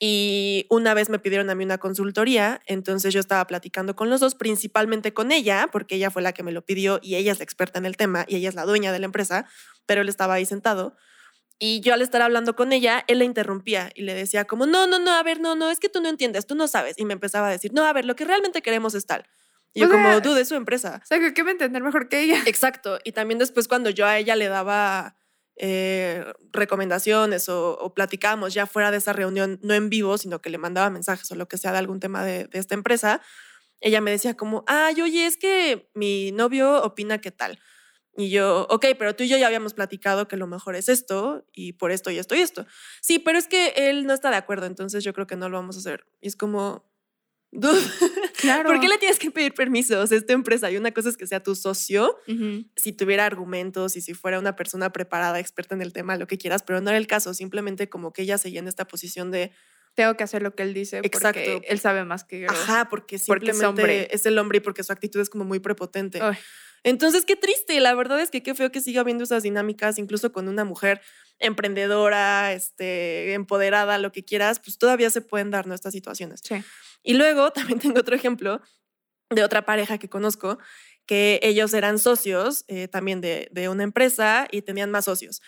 y 0.00 0.66
una 0.70 0.94
vez 0.94 1.08
me 1.08 1.18
pidieron 1.18 1.50
a 1.50 1.56
mí 1.56 1.64
una 1.64 1.78
consultoría, 1.78 2.60
entonces 2.66 3.12
yo 3.12 3.18
estaba 3.18 3.46
platicando 3.46 3.96
con 3.96 4.10
los 4.10 4.20
dos, 4.20 4.36
principalmente 4.36 5.12
con 5.12 5.32
ella, 5.32 5.68
porque 5.72 5.96
ella 5.96 6.10
fue 6.10 6.22
la 6.22 6.32
que 6.32 6.44
me 6.44 6.52
lo 6.52 6.64
pidió 6.64 7.00
y 7.02 7.16
ella 7.16 7.32
es 7.32 7.38
la 7.38 7.44
experta 7.44 7.78
en 7.80 7.86
el 7.86 7.96
tema 7.96 8.24
y 8.28 8.36
ella 8.36 8.48
es 8.48 8.54
la 8.54 8.64
dueña 8.64 8.92
de 8.92 9.00
la 9.00 9.06
empresa, 9.06 9.46
pero 9.86 10.02
él 10.02 10.08
estaba 10.08 10.34
ahí 10.34 10.46
sentado. 10.46 10.96
Y 11.58 11.80
yo 11.80 11.94
al 11.94 12.02
estar 12.02 12.22
hablando 12.22 12.54
con 12.54 12.72
ella, 12.72 13.04
él 13.08 13.18
la 13.18 13.24
interrumpía 13.24 13.90
y 13.96 14.02
le 14.02 14.14
decía 14.14 14.44
como, 14.44 14.66
no, 14.66 14.86
no, 14.86 15.00
no, 15.00 15.10
a 15.10 15.22
ver, 15.24 15.40
no, 15.40 15.56
no, 15.56 15.68
es 15.70 15.80
que 15.80 15.88
tú 15.88 16.00
no 16.00 16.08
entiendes, 16.08 16.46
tú 16.46 16.54
no 16.54 16.68
sabes. 16.68 16.96
Y 16.98 17.04
me 17.04 17.14
empezaba 17.14 17.48
a 17.48 17.50
decir, 17.50 17.72
no, 17.74 17.84
a 17.84 17.92
ver, 17.92 18.04
lo 18.04 18.14
que 18.14 18.24
realmente 18.24 18.62
queremos 18.62 18.94
es 18.94 19.06
tal. 19.06 19.26
Y 19.74 19.80
yo 19.80 19.90
como, 19.90 20.20
dude, 20.20 20.42
es 20.42 20.48
su 20.48 20.54
empresa. 20.54 21.00
O 21.02 21.06
sea, 21.06 21.18
que 21.32 21.44
me 21.44 21.50
entender 21.50 21.82
mejor 21.82 22.08
que 22.08 22.20
ella. 22.20 22.42
Exacto. 22.46 23.00
Y 23.02 23.12
también 23.12 23.38
después 23.38 23.66
cuando 23.66 23.90
yo 23.90 24.06
a 24.06 24.16
ella 24.18 24.36
le 24.36 24.48
daba 24.48 25.17
eh, 25.60 26.24
recomendaciones 26.52 27.48
o, 27.48 27.92
platicábamos 27.94 28.54
ya 28.54 28.66
fuera 28.66 28.92
de 28.92 28.98
esa 28.98 29.12
reunión, 29.12 29.58
no 29.62 29.74
en 29.74 29.90
vivo, 29.90 30.16
sino 30.16 30.40
que 30.40 30.50
le 30.50 30.58
mandaba 30.58 30.88
mensajes 30.88 31.30
o 31.32 31.34
lo 31.34 31.48
que 31.48 31.58
sea 31.58 31.72
de 31.72 31.78
algún 31.78 31.98
tema 31.98 32.24
de, 32.24 32.48
esta 32.52 32.74
empresa, 32.74 33.20
ella 33.80 34.00
me 34.00 34.12
decía 34.12 34.36
como, 34.36 34.64
ay, 34.68 35.00
oye, 35.02 35.26
es 35.26 35.36
que 35.36 35.90
mi 35.94 36.30
novio 36.32 36.82
opina 36.82 37.18
que 37.18 37.32
tal. 37.32 37.58
Y 38.16 38.30
yo, 38.30 38.66
ok, 38.70 38.86
pero 38.98 39.14
tú 39.14 39.24
y 39.24 39.28
yo 39.28 39.36
ya 39.36 39.46
habíamos 39.46 39.74
platicado 39.74 40.26
que 40.26 40.36
lo 40.36 40.46
mejor 40.46 40.74
es 40.74 40.88
esto 40.88 41.44
y 41.52 41.74
por 41.74 41.92
esto 41.92 42.10
y 42.10 42.18
esto 42.18 42.34
y 42.34 42.40
esto. 42.40 42.66
Sí, 43.00 43.18
pero 43.18 43.38
es 43.38 43.46
que 43.46 43.74
él 43.76 44.06
no 44.06 44.14
está 44.14 44.30
de 44.30 44.36
acuerdo, 44.36 44.66
entonces 44.66 45.04
yo 45.04 45.12
creo 45.12 45.26
que 45.26 45.36
no 45.36 45.48
lo 45.48 45.58
vamos 45.58 45.76
a 45.76 45.80
hacer. 45.80 46.06
Y 46.20 46.28
es 46.28 46.36
como, 46.36 46.87
Claro. 47.50 48.68
¿Por 48.68 48.80
qué 48.80 48.88
le 48.88 48.98
tienes 48.98 49.18
que 49.18 49.30
pedir 49.30 49.54
permiso? 49.54 50.00
O 50.00 50.06
sea, 50.06 50.18
esta 50.18 50.32
empresa, 50.32 50.70
y 50.70 50.76
una 50.76 50.92
cosa 50.92 51.08
es 51.08 51.16
que 51.16 51.26
sea 51.26 51.42
tu 51.42 51.54
socio, 51.54 52.16
si 52.76 52.92
tuviera 52.92 53.26
argumentos 53.26 53.96
y 53.96 54.00
si 54.00 54.14
fuera 54.14 54.38
una 54.38 54.56
persona 54.56 54.92
preparada, 54.92 55.38
experta 55.38 55.74
en 55.74 55.82
el 55.82 55.92
tema, 55.92 56.16
lo 56.16 56.26
que 56.26 56.38
quieras, 56.38 56.62
pero 56.62 56.80
no 56.80 56.90
era 56.90 56.98
el 56.98 57.06
caso, 57.06 57.34
simplemente 57.34 57.88
como 57.88 58.12
que 58.12 58.22
ella 58.22 58.38
seguía 58.38 58.60
en 58.60 58.68
esta 58.68 58.86
posición 58.86 59.30
de... 59.30 59.52
Tengo 59.94 60.14
que 60.16 60.22
hacer 60.22 60.42
lo 60.42 60.54
que 60.54 60.62
él 60.62 60.74
dice 60.74 60.98
Exacto. 60.98 61.40
porque 61.40 61.66
él 61.66 61.80
sabe 61.80 62.04
más 62.04 62.22
que 62.22 62.40
yo. 62.40 62.50
Ajá, 62.50 62.88
porque 62.88 63.18
simplemente 63.18 64.14
es, 64.14 64.26
el 64.26 64.38
hombre 64.38 64.58
y 64.58 64.60
porque 64.60 64.84
su 64.84 64.92
actitud 64.92 65.18
es 65.18 65.28
como 65.28 65.44
muy 65.44 65.58
prepotente. 65.58 66.20
Entonces, 66.84 67.24
qué 67.24 67.34
triste. 67.34 67.80
La 67.80 67.94
verdad 67.94 68.20
es 68.20 68.30
que 68.30 68.42
qué 68.42 68.54
feo 68.54 68.70
que 68.70 68.80
siga 68.80 69.00
habiendo 69.00 69.24
esas 69.24 69.42
dinámicas, 69.42 69.98
incluso 69.98 70.30
con 70.32 70.46
una 70.46 70.64
mujer 70.64 71.00
emprendedora, 71.38 72.52
este, 72.52 73.32
empoderada, 73.34 73.98
lo 73.98 74.12
que 74.12 74.24
quieras, 74.24 74.60
pues 74.60 74.78
todavía 74.78 75.10
se 75.10 75.20
pueden 75.20 75.50
dar 75.50 75.70
estas 75.72 75.92
situaciones. 75.92 76.40
Sí. 76.42 76.62
Y 77.02 77.14
luego 77.14 77.50
también 77.52 77.78
tengo 77.78 78.00
otro 78.00 78.16
ejemplo 78.16 78.60
de 79.30 79.44
otra 79.44 79.64
pareja 79.64 79.98
que 79.98 80.08
conozco, 80.08 80.58
que 81.06 81.40
ellos 81.42 81.72
eran 81.74 81.98
socios 81.98 82.64
eh, 82.68 82.88
también 82.88 83.20
de, 83.20 83.48
de, 83.50 83.68
una 83.68 83.82
empresa 83.82 84.48
y 84.50 84.62
tenían 84.62 84.90
más 84.90 85.06
socios. 85.06 85.40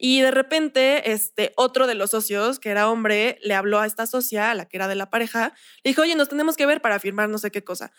Y 0.00 0.20
de 0.20 0.30
repente, 0.30 1.10
este 1.10 1.52
otro 1.56 1.88
de 1.88 1.96
los 1.96 2.10
socios, 2.10 2.60
que 2.60 2.70
era 2.70 2.88
hombre, 2.88 3.38
le 3.42 3.54
habló 3.54 3.80
a 3.80 3.86
esta 3.86 4.06
socia, 4.06 4.52
a 4.52 4.54
la 4.54 4.66
que 4.66 4.76
era 4.76 4.86
de 4.86 4.94
la 4.94 5.10
pareja, 5.10 5.54
le 5.82 5.90
dijo, 5.90 6.02
oye, 6.02 6.14
nos 6.14 6.28
tenemos 6.28 6.56
que 6.56 6.66
ver 6.66 6.80
para 6.80 7.00
firmar 7.00 7.28
no 7.28 7.38
sé 7.38 7.50
qué 7.50 7.64
cosa. 7.64 7.92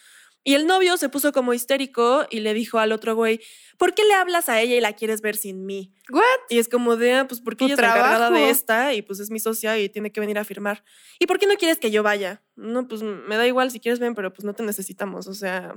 Y 0.43 0.53
el 0.53 0.67
novio 0.67 0.97
se 0.97 1.09
puso 1.09 1.31
como 1.31 1.53
histérico 1.53 2.25
y 2.29 2.39
le 2.39 2.53
dijo 2.53 2.79
al 2.79 2.91
otro 2.91 3.15
güey, 3.15 3.41
¿por 3.77 3.93
qué 3.93 4.03
le 4.05 4.13
hablas 4.13 4.49
a 4.49 4.61
ella 4.61 4.75
y 4.75 4.81
la 4.81 4.93
quieres 4.93 5.21
ver 5.21 5.35
sin 5.35 5.65
mí? 5.65 5.93
¿What? 6.09 6.23
Y 6.49 6.59
es 6.59 6.69
como 6.69 6.95
de, 6.95 7.13
ah, 7.13 7.27
pues 7.27 7.41
porque 7.41 7.65
ella 7.65 7.73
es 7.73 7.79
encargada 7.79 8.31
de 8.31 8.49
esta 8.49 8.93
y 8.93 9.01
pues 9.01 9.19
es 9.19 9.29
mi 9.31 9.39
socia 9.39 9.77
y 9.77 9.89
tiene 9.89 10.11
que 10.11 10.19
venir 10.19 10.39
a 10.39 10.45
firmar. 10.45 10.83
¿Y 11.19 11.25
por 11.25 11.39
qué 11.39 11.45
no 11.45 11.55
quieres 11.55 11.77
que 11.77 11.91
yo 11.91 12.03
vaya? 12.03 12.41
No, 12.55 12.87
pues 12.87 13.03
me 13.03 13.35
da 13.35 13.45
igual 13.47 13.69
si 13.69 13.79
quieres 13.79 13.99
ven, 13.99 14.15
pero 14.15 14.33
pues 14.33 14.45
no 14.45 14.53
te 14.53 14.63
necesitamos. 14.63 15.27
O 15.27 15.33
sea, 15.33 15.75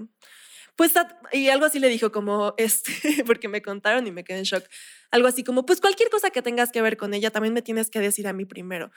pues, 0.77 0.93
y 1.33 1.49
algo 1.49 1.66
así 1.66 1.79
le 1.79 1.89
dijo 1.89 2.12
como, 2.12 2.55
este, 2.57 2.93
porque 3.27 3.49
me 3.49 3.62
contaron 3.62 4.07
y 4.07 4.11
me 4.11 4.25
quedé 4.25 4.39
en 4.39 4.45
shock. 4.45 4.64
Algo 5.11 5.29
así 5.29 5.45
como, 5.45 5.66
pues 5.66 5.81
cualquier 5.81 6.09
cosa 6.09 6.31
que 6.31 6.41
tengas 6.41 6.73
que 6.73 6.81
ver 6.81 6.97
con 6.97 7.12
ella, 7.12 7.31
también 7.31 7.53
me 7.53 7.61
tienes 7.61 7.91
que 7.91 8.01
decir 8.01 8.27
a 8.27 8.33
mí 8.33 8.47
primero. 8.47 8.91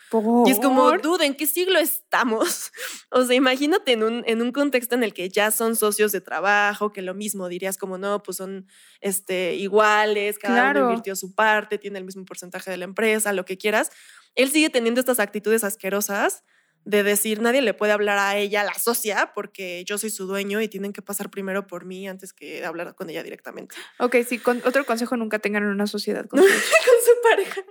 Y 0.46 0.52
es 0.52 0.60
como, 0.60 0.90
duda, 1.00 1.26
¿en 1.26 1.36
qué 1.36 1.46
siglo 1.46 1.78
estamos? 1.80 2.72
O 3.12 3.24
sea, 3.24 3.36
imagínate 3.36 3.94
en 3.94 4.04
un, 4.04 4.24
en 4.26 4.42
un 4.42 4.52
contexto 4.52 4.96
en 4.96 5.04
el 5.04 5.14
que 5.14 5.30
ya 5.30 5.50
son 5.52 5.76
socios 5.76 6.12
de 6.12 6.20
trabajo, 6.20 6.92
que 6.92 7.02
lo 7.02 7.14
mismo 7.14 7.48
dirías 7.48 7.78
como, 7.78 7.98
no, 7.98 8.22
pues 8.24 8.38
son 8.38 8.68
este, 9.00 9.56
iguales, 9.56 10.38
cada 10.38 10.72
uno 10.72 10.90
invirtió 10.90 11.16
su 11.16 11.34
parte, 11.34 11.78
tiene 11.78 12.00
el 12.00 12.06
mismo 12.06 12.26
porcentaje 12.26 12.72
de 12.72 12.78
la 12.78 12.86
empresa, 12.86 13.32
lo 13.32 13.46
que 13.46 13.58
quieras. 13.58 13.92
Él 14.36 14.50
sigue 14.50 14.70
teniendo 14.70 15.00
estas 15.00 15.20
actitudes 15.20 15.64
asquerosas 15.64 16.44
de 16.86 17.02
decir 17.02 17.42
nadie 17.42 17.62
le 17.62 17.74
puede 17.74 17.92
hablar 17.92 18.20
a 18.20 18.38
ella, 18.38 18.64
la 18.64 18.76
socia, 18.76 19.32
porque 19.34 19.84
yo 19.86 19.98
soy 19.98 20.12
su 20.12 20.28
dueño 20.28 20.62
y 20.62 20.68
tienen 20.68 20.94
que 20.94 21.02
pasar 21.02 21.32
primero 21.32 21.66
por 21.66 21.84
mí 21.86 22.08
antes 22.08 22.32
que 22.32 22.64
hablar 22.64 22.94
con 22.96 23.10
ella 23.10 23.24
directamente. 23.24 23.76
Ok, 24.00 24.18
sí, 24.28 24.38
con 24.38 24.62
otro 24.66 24.86
consejo, 24.86 25.18
nunca 25.18 25.40
tengan 25.40 25.66
una 25.66 25.88
sociedad 25.88 26.26
con, 26.30 26.40
con 26.40 26.48
su 26.48 27.30
pareja. 27.30 27.62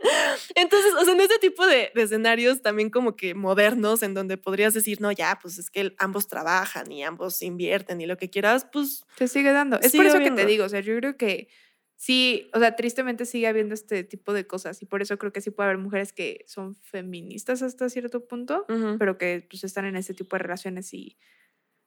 Entonces, 0.57 0.93
o 1.01 1.05
sea, 1.05 1.15
en 1.15 1.21
este 1.21 1.39
tipo 1.39 1.67
de, 1.67 1.93
escenarios 1.95 2.61
también 2.61 2.91
como 2.91 3.15
que 3.17 3.35
modernos, 3.35 4.03
en 4.03 4.15
donde 4.15 4.37
podrías 4.37 4.75
decir, 4.75 5.01
no, 5.01 5.12
ya, 5.12 5.39
pues 5.41 5.59
es 5.59 5.71
que 5.71 5.95
ambos 5.99 6.27
trabajan 6.27 6.91
y 6.91 7.05
ambos 7.05 7.41
invierten 7.41 8.01
y 8.01 8.07
lo 8.07 8.17
que 8.17 8.31
quieras, 8.31 8.67
pues... 8.73 9.05
Se 9.17 9.29
sigue 9.29 9.53
dando. 9.53 9.79
Es 9.81 9.93
por 9.93 10.07
eso 10.07 10.19
que 10.19 10.33
te 10.33 10.45
digo, 10.45 10.65
o 10.65 10.69
sea, 10.69 10.81
yo 10.81 10.97
creo 10.97 11.17
que 11.17 11.49
sí, 11.97 12.51
o 12.53 12.59
sea, 12.59 12.76
tristemente 12.76 13.24
sigue 13.24 13.47
habiendo 13.47 13.74
este 13.74 14.05
tipo 14.05 14.32
de 14.32 14.47
cosas 14.47 14.82
y 14.82 14.86
por 14.86 15.03
eso 15.03 15.18
creo 15.18 15.32
que 15.32 15.40
sí 15.40 15.51
puede 15.51 15.70
haber 15.70 15.78
mujeres 15.78 16.12
que 16.12 16.45
son 16.47 16.74
feministas 16.74 17.62
hasta 17.62 17.88
cierto 17.88 18.26
punto, 18.26 18.66
pero 18.99 19.18
que 19.18 19.47
pues 19.49 19.64
están 19.64 19.84
en 19.84 19.97
este 19.97 20.14
tipo 20.14 20.36
de 20.36 20.42
relaciones 20.42 20.92
y 20.95 21.18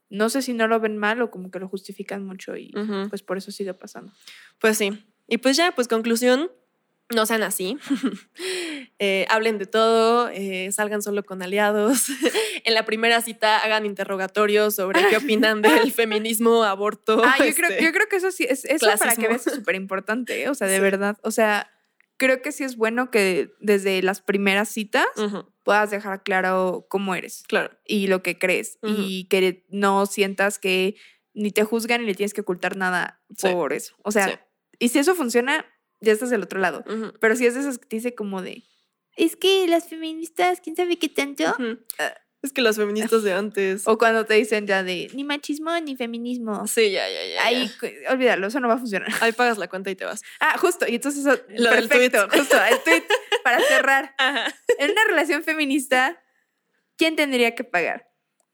no 0.10 0.30
sé 0.30 0.42
si 0.42 0.54
no 0.54 0.68
lo 0.68 0.80
ven 0.80 0.98
mal 0.98 1.22
o 1.22 1.32
como 1.32 1.52
que 1.52 1.60
lo 1.60 1.68
justifican 1.68 2.26
mucho 2.26 2.56
y 2.56 2.72
pues 3.10 3.22
por 3.24 3.38
eso 3.38 3.52
sigue 3.52 3.74
pasando. 3.74 4.14
Pues 4.60 4.78
sí. 4.78 5.06
Y 5.28 5.40
pues 5.40 5.58
ya, 5.58 5.74
pues 5.74 5.88
conclusión, 5.88 6.50
no 7.14 7.26
sean 7.26 7.44
así. 7.44 7.78
Eh, 9.00 9.28
hablen 9.30 9.60
de 9.60 9.68
todo, 9.68 10.28
eh, 10.30 10.72
salgan 10.72 11.04
solo 11.04 11.24
con 11.24 11.44
aliados. 11.44 12.08
en 12.64 12.74
la 12.74 12.84
primera 12.84 13.22
cita 13.22 13.60
hagan 13.60 13.86
interrogatorios 13.86 14.74
sobre 14.74 15.08
qué 15.08 15.18
opinan 15.18 15.62
del 15.62 15.92
feminismo, 15.94 16.64
aborto. 16.64 17.22
Ah, 17.24 17.36
yo, 17.38 17.54
creo, 17.54 17.70
este, 17.70 18.10
que 18.10 18.16
eso 18.16 18.32
sí, 18.32 18.48
es, 18.50 18.66
eso 18.66 18.88
para 18.98 19.16
que 19.16 19.28
veas 19.28 19.46
es 19.46 19.54
súper 19.54 19.76
importante, 19.76 20.42
¿eh? 20.42 20.50
o 20.50 20.56
sea, 20.56 20.68
de 20.68 20.80
verdad. 20.80 21.18
O 21.22 21.30
sea, 21.30 21.70
creo 22.18 22.42
que 22.42 22.52
sí 22.52 22.64
es 22.64 22.76
bueno 22.76 23.12
que 23.12 23.52
desde 23.60 24.02
las 24.02 24.22
primeras 24.22 24.70
citas 24.70 25.06
puedas 25.64 25.92
dejar 25.92 26.24
claro 26.24 26.88
cómo 26.90 27.14
eres. 27.14 27.44
Claro. 27.48 27.78
Y 27.86 28.08
lo 28.08 28.24
que 28.24 28.40
crees. 28.40 28.80
Y 28.82 29.26
que 29.26 29.64
no 29.70 30.08
sientas 30.08 30.58
que 30.58 30.96
ni 31.36 31.52
te 31.52 31.64
juzgan 31.64 32.02
ni 32.02 32.08
le 32.08 32.16
tienes 32.16 32.34
que 32.34 32.42
ocultar 32.42 32.78
nada 32.78 33.22
por 33.40 33.74
eso. 33.74 33.96
O 34.02 34.12
sea, 34.12 34.44
y 34.80 34.90
si 34.90 34.98
eso 34.98 35.14
funciona, 35.14 35.66
ya 36.00 36.14
estás 36.14 36.30
del 36.30 36.44
otro 36.44 36.60
lado. 36.60 36.84
Pero 37.20 37.36
si 37.36 37.46
es 37.46 37.54
de 37.54 37.62
esas 37.62 37.78
que 37.78 37.86
te 37.88 37.96
dice 37.98 38.16
como 38.16 38.42
de, 38.42 38.64
es 39.16 39.36
que 39.36 39.68
las 39.68 39.88
feministas, 39.88 40.62
¿quién 40.62 40.76
sabe 40.76 40.98
qué 40.98 41.10
tanto? 41.10 41.44
Ah, 41.98 42.14
es 42.44 42.54
que 42.54 42.62
las 42.62 42.76
feministas 42.76 43.24
de 43.24 43.34
antes. 43.34 43.88
O 43.88 43.98
cuando 43.98 44.26
te 44.26 44.36
dicen 44.36 44.68
ya 44.68 44.84
de 44.84 45.10
ni 45.14 45.24
machismo 45.24 45.78
ni 45.80 45.96
feminismo. 45.96 46.68
Sí, 46.68 46.92
ya, 46.92 47.10
ya, 47.10 47.26
ya. 47.26 47.46
Ahí, 47.46 47.72
olvídalo, 48.10 48.48
eso 48.48 48.60
no 48.60 48.68
va 48.68 48.76
a 48.76 48.78
funcionar. 48.78 49.10
Ahí 49.22 49.32
pagas 49.32 49.58
la 49.58 49.68
cuenta 49.68 49.90
y 49.90 49.96
te 49.96 50.06
vas. 50.06 50.22
Ah, 50.40 50.58
justo. 50.58 50.86
Y 50.88 50.96
entonces 50.96 51.26
eso, 51.26 51.42
Lo 51.50 51.72
perfecto, 51.72 52.28
justo, 52.32 52.58
el 52.64 52.80
tweet 52.84 53.04
para 53.44 53.60
cerrar. 53.62 54.16
En 54.80 54.92
una 54.92 55.06
relación 55.06 55.44
feminista, 55.44 56.22
¿quién 56.98 57.16
tendría 57.16 57.56
que 57.56 57.64
pagar? 57.64 58.08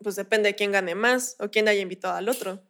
pues 0.03 0.15
depende 0.15 0.49
de 0.49 0.55
quién 0.55 0.71
gane 0.71 0.93
más 0.95 1.35
o 1.39 1.49
quién 1.49 1.67
haya 1.67 1.81
invitado 1.81 2.15
al 2.15 2.29
otro. 2.29 2.61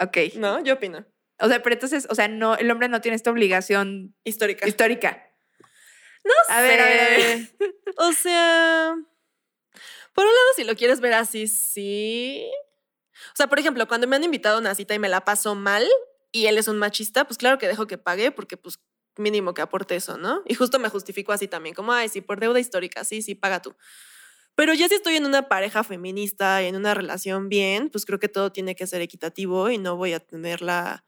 Ok. 0.00 0.16
¿No? 0.36 0.62
Yo 0.62 0.74
opino. 0.74 1.04
O 1.40 1.48
sea, 1.48 1.62
pero 1.62 1.74
entonces, 1.74 2.06
o 2.10 2.14
sea, 2.14 2.28
no, 2.28 2.56
el 2.56 2.70
hombre 2.70 2.88
no 2.88 3.00
tiene 3.00 3.16
esta 3.16 3.30
obligación 3.30 4.14
Histórica. 4.24 4.66
histórica. 4.66 5.24
No 6.24 6.32
A 6.48 6.60
ver, 6.60 6.80
a 6.80 6.84
ver, 6.84 7.00
a 7.00 7.08
ver. 7.08 7.38
sé. 7.38 7.56
O 7.96 8.12
sea, 8.12 8.94
por 10.14 10.26
un 10.26 10.32
lado, 10.32 10.46
si 10.56 10.64
lo 10.64 10.74
quieres 10.76 11.00
ver 11.00 11.14
así, 11.14 11.46
sí. 11.48 12.44
O 13.32 13.36
sea, 13.36 13.46
por 13.48 13.58
ejemplo, 13.58 13.86
cuando 13.88 14.06
me 14.06 14.16
han 14.16 14.24
invitado 14.24 14.56
a 14.56 14.60
una 14.60 14.74
cita 14.74 14.94
y 14.94 14.98
me 14.98 15.08
la 15.08 15.24
paso 15.24 15.54
mal 15.54 15.86
y 16.32 16.46
él 16.46 16.58
es 16.58 16.68
un 16.68 16.78
machista, 16.78 17.24
pues 17.24 17.38
claro 17.38 17.58
que 17.58 17.68
dejo 17.68 17.86
que 17.86 17.98
pague 17.98 18.30
porque 18.30 18.56
pues 18.56 18.80
mínimo 19.16 19.54
que 19.54 19.62
aporte 19.62 19.96
eso, 19.96 20.16
¿no? 20.18 20.42
Y 20.46 20.54
justo 20.54 20.78
me 20.78 20.88
justifico 20.88 21.32
así 21.32 21.48
también, 21.48 21.74
como, 21.74 21.92
ay, 21.92 22.08
sí, 22.08 22.20
por 22.20 22.40
deuda 22.40 22.60
histórica, 22.60 23.04
sí, 23.04 23.22
sí, 23.22 23.34
paga 23.34 23.60
tú. 23.62 23.76
Pero 24.54 24.74
ya 24.74 24.88
si 24.88 24.96
estoy 24.96 25.16
en 25.16 25.26
una 25.26 25.48
pareja 25.48 25.84
feminista 25.84 26.62
y 26.62 26.66
en 26.66 26.76
una 26.76 26.94
relación 26.94 27.48
bien, 27.48 27.90
pues 27.90 28.04
creo 28.04 28.18
que 28.18 28.28
todo 28.28 28.50
tiene 28.52 28.74
que 28.74 28.86
ser 28.86 29.00
equitativo 29.00 29.70
y 29.70 29.78
no 29.78 29.96
voy 29.96 30.14
a 30.14 30.20
tener 30.20 30.62
la 30.62 31.04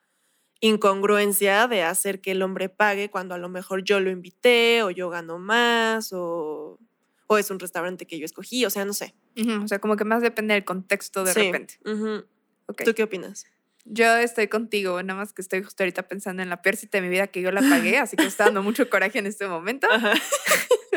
incongruencia 0.61 1.67
de 1.69 1.83
hacer 1.83 2.21
que 2.21 2.33
el 2.33 2.43
hombre 2.43 2.69
pague 2.69 3.11
cuando 3.11 3.35
a 3.35 3.39
lo 3.39 3.49
mejor 3.49 3.83
yo 3.83 3.99
lo 4.01 4.11
invité 4.11 4.83
o 4.83 4.91
yo 4.91 5.09
gano 5.11 5.39
más 5.39 6.13
o, 6.13 6.79
o 7.27 7.39
es 7.39 7.51
un 7.51 7.59
restaurante 7.59 8.07
que 8.07 8.19
yo 8.19 8.25
escogí, 8.25 8.65
o 8.67 8.71
sea, 8.71 8.85
no 8.85 8.93
sé. 8.93 9.15
Ujú, 9.37 9.65
O 9.65 9.69
sea, 9.69 9.79
como 9.79 9.97
que 9.97 10.05
más 10.05 10.23
depende 10.23 10.55
del 10.55 10.65
contexto 10.65 11.25
de 11.25 11.33
Sí. 11.33 11.41
repente. 11.41 11.79
Ujú. 11.85 12.25
Ok. 12.67 12.83
¿Tú 12.85 12.95
qué 12.95 13.03
opinas? 13.05 13.47
Yo 13.87 14.15
estoy 14.17 14.49
contigo, 14.49 15.03
nada 15.03 15.19
más 15.19 15.33
que 15.33 15.41
estoy 15.41 15.63
justo 15.63 15.83
ahorita 15.83 16.07
pensando 16.07 16.43
en 16.43 16.51
la 16.51 16.61
peor 16.61 16.77
cita 16.77 16.99
de 16.99 17.03
mi 17.03 17.09
vida 17.09 17.27
que 17.29 17.41
yo 17.41 17.51
la 17.51 17.63
pagué, 17.63 17.97
así 17.99 18.15
que 18.17 18.27
está 18.27 18.45
dando 18.45 18.63
mucho 18.63 18.89
coraje 18.91 19.19
en 19.19 19.27
este 19.27 19.47
momento. 19.49 19.89
Ajá. 19.91 20.13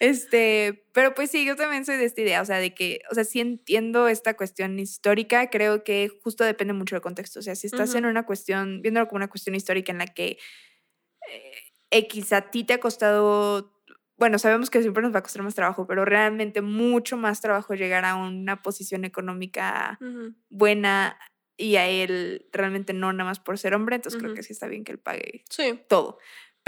Este, 0.00 0.84
pero 0.92 1.14
pues 1.14 1.30
sí, 1.30 1.44
yo 1.44 1.56
también 1.56 1.84
soy 1.84 1.96
de 1.96 2.04
esta 2.04 2.20
idea, 2.20 2.42
o 2.42 2.44
sea, 2.44 2.58
de 2.58 2.74
que, 2.74 3.00
o 3.10 3.14
sea, 3.14 3.24
sí 3.24 3.40
entiendo 3.40 4.08
esta 4.08 4.34
cuestión 4.34 4.78
histórica, 4.78 5.50
creo 5.50 5.84
que 5.84 6.10
justo 6.22 6.44
depende 6.44 6.72
mucho 6.74 6.94
del 6.94 7.02
contexto, 7.02 7.40
o 7.40 7.42
sea, 7.42 7.54
si 7.54 7.66
estás 7.66 7.94
en 7.94 8.06
una 8.06 8.24
cuestión, 8.26 8.82
viéndolo 8.82 9.08
como 9.08 9.16
una 9.18 9.28
cuestión 9.28 9.54
histórica 9.54 9.92
en 9.92 9.98
la 9.98 10.06
que 10.06 10.38
eh, 11.30 11.52
X 11.90 12.32
a 12.32 12.50
ti 12.50 12.64
te 12.64 12.74
ha 12.74 12.80
costado, 12.80 13.72
bueno, 14.16 14.38
sabemos 14.38 14.70
que 14.70 14.82
siempre 14.82 15.02
nos 15.02 15.14
va 15.14 15.20
a 15.20 15.22
costar 15.22 15.42
más 15.42 15.54
trabajo, 15.54 15.86
pero 15.86 16.04
realmente 16.04 16.60
mucho 16.60 17.16
más 17.16 17.40
trabajo 17.40 17.74
llegar 17.74 18.04
a 18.04 18.16
una 18.16 18.62
posición 18.62 19.04
económica 19.04 19.98
buena 20.48 21.18
y 21.56 21.76
a 21.76 21.88
él 21.88 22.46
realmente 22.52 22.92
no 22.92 23.12
nada 23.12 23.30
más 23.30 23.40
por 23.40 23.58
ser 23.58 23.74
hombre, 23.74 23.96
entonces 23.96 24.20
creo 24.20 24.34
que 24.34 24.42
sí 24.42 24.52
está 24.52 24.68
bien 24.68 24.84
que 24.84 24.92
él 24.92 24.98
pague 24.98 25.44
Sí. 25.50 25.80
todo. 25.88 26.18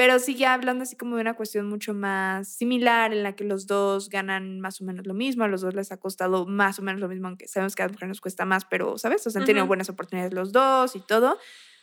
Pero 0.00 0.18
sí 0.18 0.34
ya 0.34 0.54
hablando 0.54 0.84
así 0.84 0.96
como 0.96 1.16
de 1.16 1.20
una 1.20 1.34
cuestión 1.34 1.68
mucho 1.68 1.92
más 1.92 2.48
similar 2.48 3.12
en 3.12 3.22
la 3.22 3.36
que 3.36 3.44
los 3.44 3.66
dos 3.66 4.08
ganan 4.08 4.58
más 4.58 4.80
o 4.80 4.84
menos 4.84 5.06
lo 5.06 5.12
mismo, 5.12 5.44
a 5.44 5.46
los 5.46 5.60
dos 5.60 5.74
les 5.74 5.92
ha 5.92 5.98
costado 5.98 6.46
más 6.46 6.78
o 6.78 6.82
menos 6.82 7.02
lo 7.02 7.08
mismo, 7.08 7.28
aunque 7.28 7.46
sabemos 7.48 7.76
que 7.76 7.82
a 7.82 7.84
las 7.84 7.92
mujeres 7.92 8.08
nos 8.08 8.22
cuesta 8.22 8.46
más, 8.46 8.64
pero, 8.64 8.96
¿sabes? 8.96 9.26
O 9.26 9.30
sea, 9.30 9.42
han 9.42 9.46
tenido 9.46 9.66
buenas 9.66 9.90
oportunidades 9.90 10.32
los 10.32 10.52
dos 10.52 10.96
y 10.96 11.00
todo. 11.00 11.38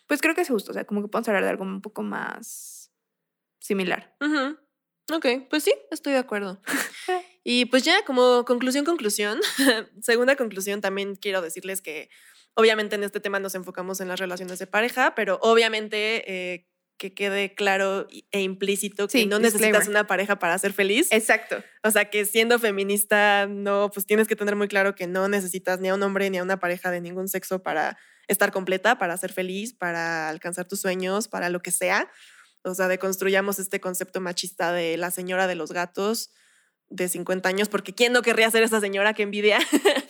Pues 0.07 0.19
creo 0.19 0.33
que 0.33 0.41
es 0.41 0.47
justo, 0.47 0.71
o 0.71 0.73
sea, 0.73 0.85
como 0.85 1.03
que 1.03 1.09
podemos 1.09 1.27
hablar 1.27 1.43
de 1.43 1.49
algo 1.51 1.63
un 1.63 1.79
poco 1.79 2.01
más 2.01 2.91
similar. 3.59 4.15
Ujú. 4.19 4.57
Ok, 5.15 5.47
pues 5.47 5.63
sí, 5.63 5.75
estoy 5.91 6.13
de 6.13 6.19
acuerdo. 6.19 6.59
y 7.43 7.65
pues 7.65 7.83
ya 7.83 8.03
como 8.03 8.45
conclusión, 8.45 8.83
conclusión, 8.83 9.39
segunda 10.01 10.35
conclusión, 10.35 10.81
también 10.81 11.13
quiero 11.17 11.43
decirles 11.43 11.81
que 11.81 12.09
obviamente 12.55 12.95
en 12.95 13.03
este 13.03 13.19
tema 13.19 13.39
nos 13.39 13.53
enfocamos 13.53 14.01
en 14.01 14.07
las 14.07 14.19
relaciones 14.19 14.57
de 14.57 14.65
pareja, 14.65 15.13
pero 15.13 15.37
obviamente 15.43 16.23
eh, 16.25 16.67
que 16.97 17.13
quede 17.13 17.53
claro 17.53 18.07
e 18.31 18.41
implícito 18.41 19.07
que 19.07 19.19
Sí, 19.19 19.25
no 19.25 19.39
necesitas 19.39 19.67
disclaimer. 19.67 19.89
una 19.89 20.07
pareja 20.07 20.39
para 20.39 20.57
ser 20.57 20.73
feliz. 20.73 21.07
Exacto. 21.11 21.63
O 21.83 21.91
sea, 21.91 22.09
que 22.09 22.25
siendo 22.25 22.59
feminista, 22.59 23.45
no, 23.47 23.89
pues 23.93 24.05
tienes 24.05 24.27
que 24.27 24.35
tener 24.35 24.55
muy 24.55 24.67
claro 24.67 24.95
que 24.95 25.07
no 25.07 25.27
necesitas 25.29 25.79
ni 25.79 25.89
a 25.89 25.93
un 25.95 26.03
hombre 26.03 26.29
ni 26.29 26.37
a 26.37 26.43
una 26.43 26.59
pareja 26.59 26.91
de 26.91 27.01
ningún 27.01 27.27
sexo 27.27 27.61
para 27.61 27.97
estar 28.27 28.51
completa, 28.51 28.97
para 28.97 29.15
ser 29.17 29.31
feliz, 29.31 29.73
para 29.73 30.27
alcanzar 30.29 30.67
tus 30.67 30.81
sueños, 30.81 31.27
para 31.27 31.49
lo 31.49 31.61
que 31.61 31.71
sea. 31.71 32.09
O 32.63 32.73
sea, 32.75 32.87
deconstruyamos 32.87 33.59
este 33.59 33.79
concepto 33.79 34.19
machista 34.19 34.73
de 34.73 34.97
la 34.97 35.11
señora 35.11 35.47
de 35.47 35.55
los 35.55 35.71
gatos 35.71 36.31
de 36.89 37.07
50 37.09 37.47
años, 37.49 37.69
porque 37.69 37.93
¿quién 37.93 38.13
no 38.13 38.21
querría 38.21 38.49
ser 38.49 38.63
esa 38.63 38.79
señora 38.79 39.13
que 39.13 39.23
envidia? 39.23 39.59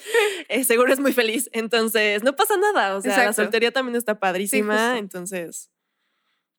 Eh, 0.50 0.64
seguro 0.64 0.94
es 0.94 1.00
muy 1.02 1.12
feliz. 1.12 1.50
Entonces, 1.52 2.24
no 2.24 2.34
pasa 2.38 2.56
nada. 2.56 2.96
O 2.96 3.02
sea, 3.02 3.26
la 3.26 3.34
soltería 3.34 3.72
también 3.72 3.98
está 3.98 4.18
padrísima. 4.18 4.76
justo. 4.92 4.98
entonces, 5.00 5.70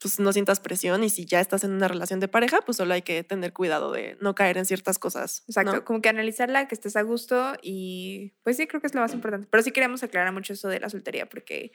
pues 0.00 0.20
no 0.20 0.32
sientas 0.32 0.60
presión. 0.60 1.02
Y 1.04 1.10
si 1.10 1.26
ya 1.26 1.40
estás 1.40 1.64
en 1.64 1.72
una 1.72 1.88
relación 1.88 2.20
de 2.20 2.28
pareja, 2.28 2.60
pues 2.62 2.76
solo 2.76 2.94
hay 2.94 3.02
que 3.02 3.24
tener 3.24 3.52
cuidado 3.52 3.92
de 3.92 4.16
no 4.20 4.34
caer 4.34 4.58
en 4.58 4.66
ciertas 4.66 4.98
cosas. 4.98 5.44
¿no? 5.46 5.52
Exacto, 5.52 5.84
como 5.84 6.00
que 6.00 6.08
analizarla, 6.08 6.68
que 6.68 6.74
estés 6.74 6.96
a 6.96 7.02
gusto 7.02 7.54
y 7.62 8.34
pues 8.42 8.56
sí, 8.56 8.66
creo 8.66 8.80
que 8.80 8.86
es 8.86 8.94
lo 8.94 9.00
más 9.00 9.14
importante. 9.14 9.48
Pero 9.50 9.62
sí 9.62 9.72
queremos 9.72 10.02
aclarar 10.02 10.32
mucho 10.32 10.52
eso 10.52 10.68
de 10.68 10.80
la 10.80 10.88
soltería 10.88 11.28
porque, 11.28 11.72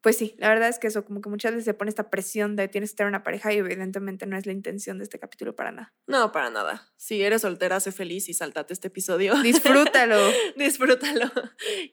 pues 0.00 0.16
sí, 0.16 0.34
la 0.38 0.48
verdad 0.48 0.68
es 0.68 0.78
que 0.78 0.88
eso, 0.88 1.04
como 1.04 1.20
que 1.20 1.28
muchas 1.28 1.52
veces 1.52 1.64
se 1.64 1.74
pone 1.74 1.88
esta 1.88 2.10
presión 2.10 2.56
de 2.56 2.68
tienes 2.68 2.90
que 2.90 2.94
estar 2.94 3.04
en 3.06 3.10
una 3.10 3.22
pareja 3.22 3.52
y 3.52 3.58
evidentemente 3.58 4.26
no 4.26 4.36
es 4.36 4.46
la 4.46 4.52
intención 4.52 4.98
de 4.98 5.04
este 5.04 5.18
capítulo 5.18 5.54
para 5.54 5.70
nada. 5.70 5.94
No, 6.06 6.32
para 6.32 6.50
nada. 6.50 6.92
Si 6.96 7.22
eres 7.22 7.42
soltera, 7.42 7.78
sé 7.80 7.92
feliz 7.92 8.28
y 8.28 8.34
saltate 8.34 8.72
este 8.72 8.88
episodio. 8.88 9.34
Disfrútalo. 9.42 10.18
Disfrútalo 10.56 11.30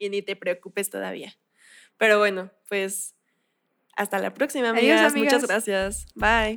y 0.00 0.08
ni 0.08 0.22
te 0.22 0.36
preocupes 0.36 0.90
todavía. 0.90 1.34
Pero 1.98 2.18
bueno, 2.18 2.52
pues 2.68 3.15
hasta 3.96 4.18
la 4.18 4.32
próxima, 4.32 4.70
Adiós, 4.70 5.00
amigas. 5.00 5.14
Muchas 5.14 5.42
gracias. 5.46 6.06
Bye. 6.14 6.56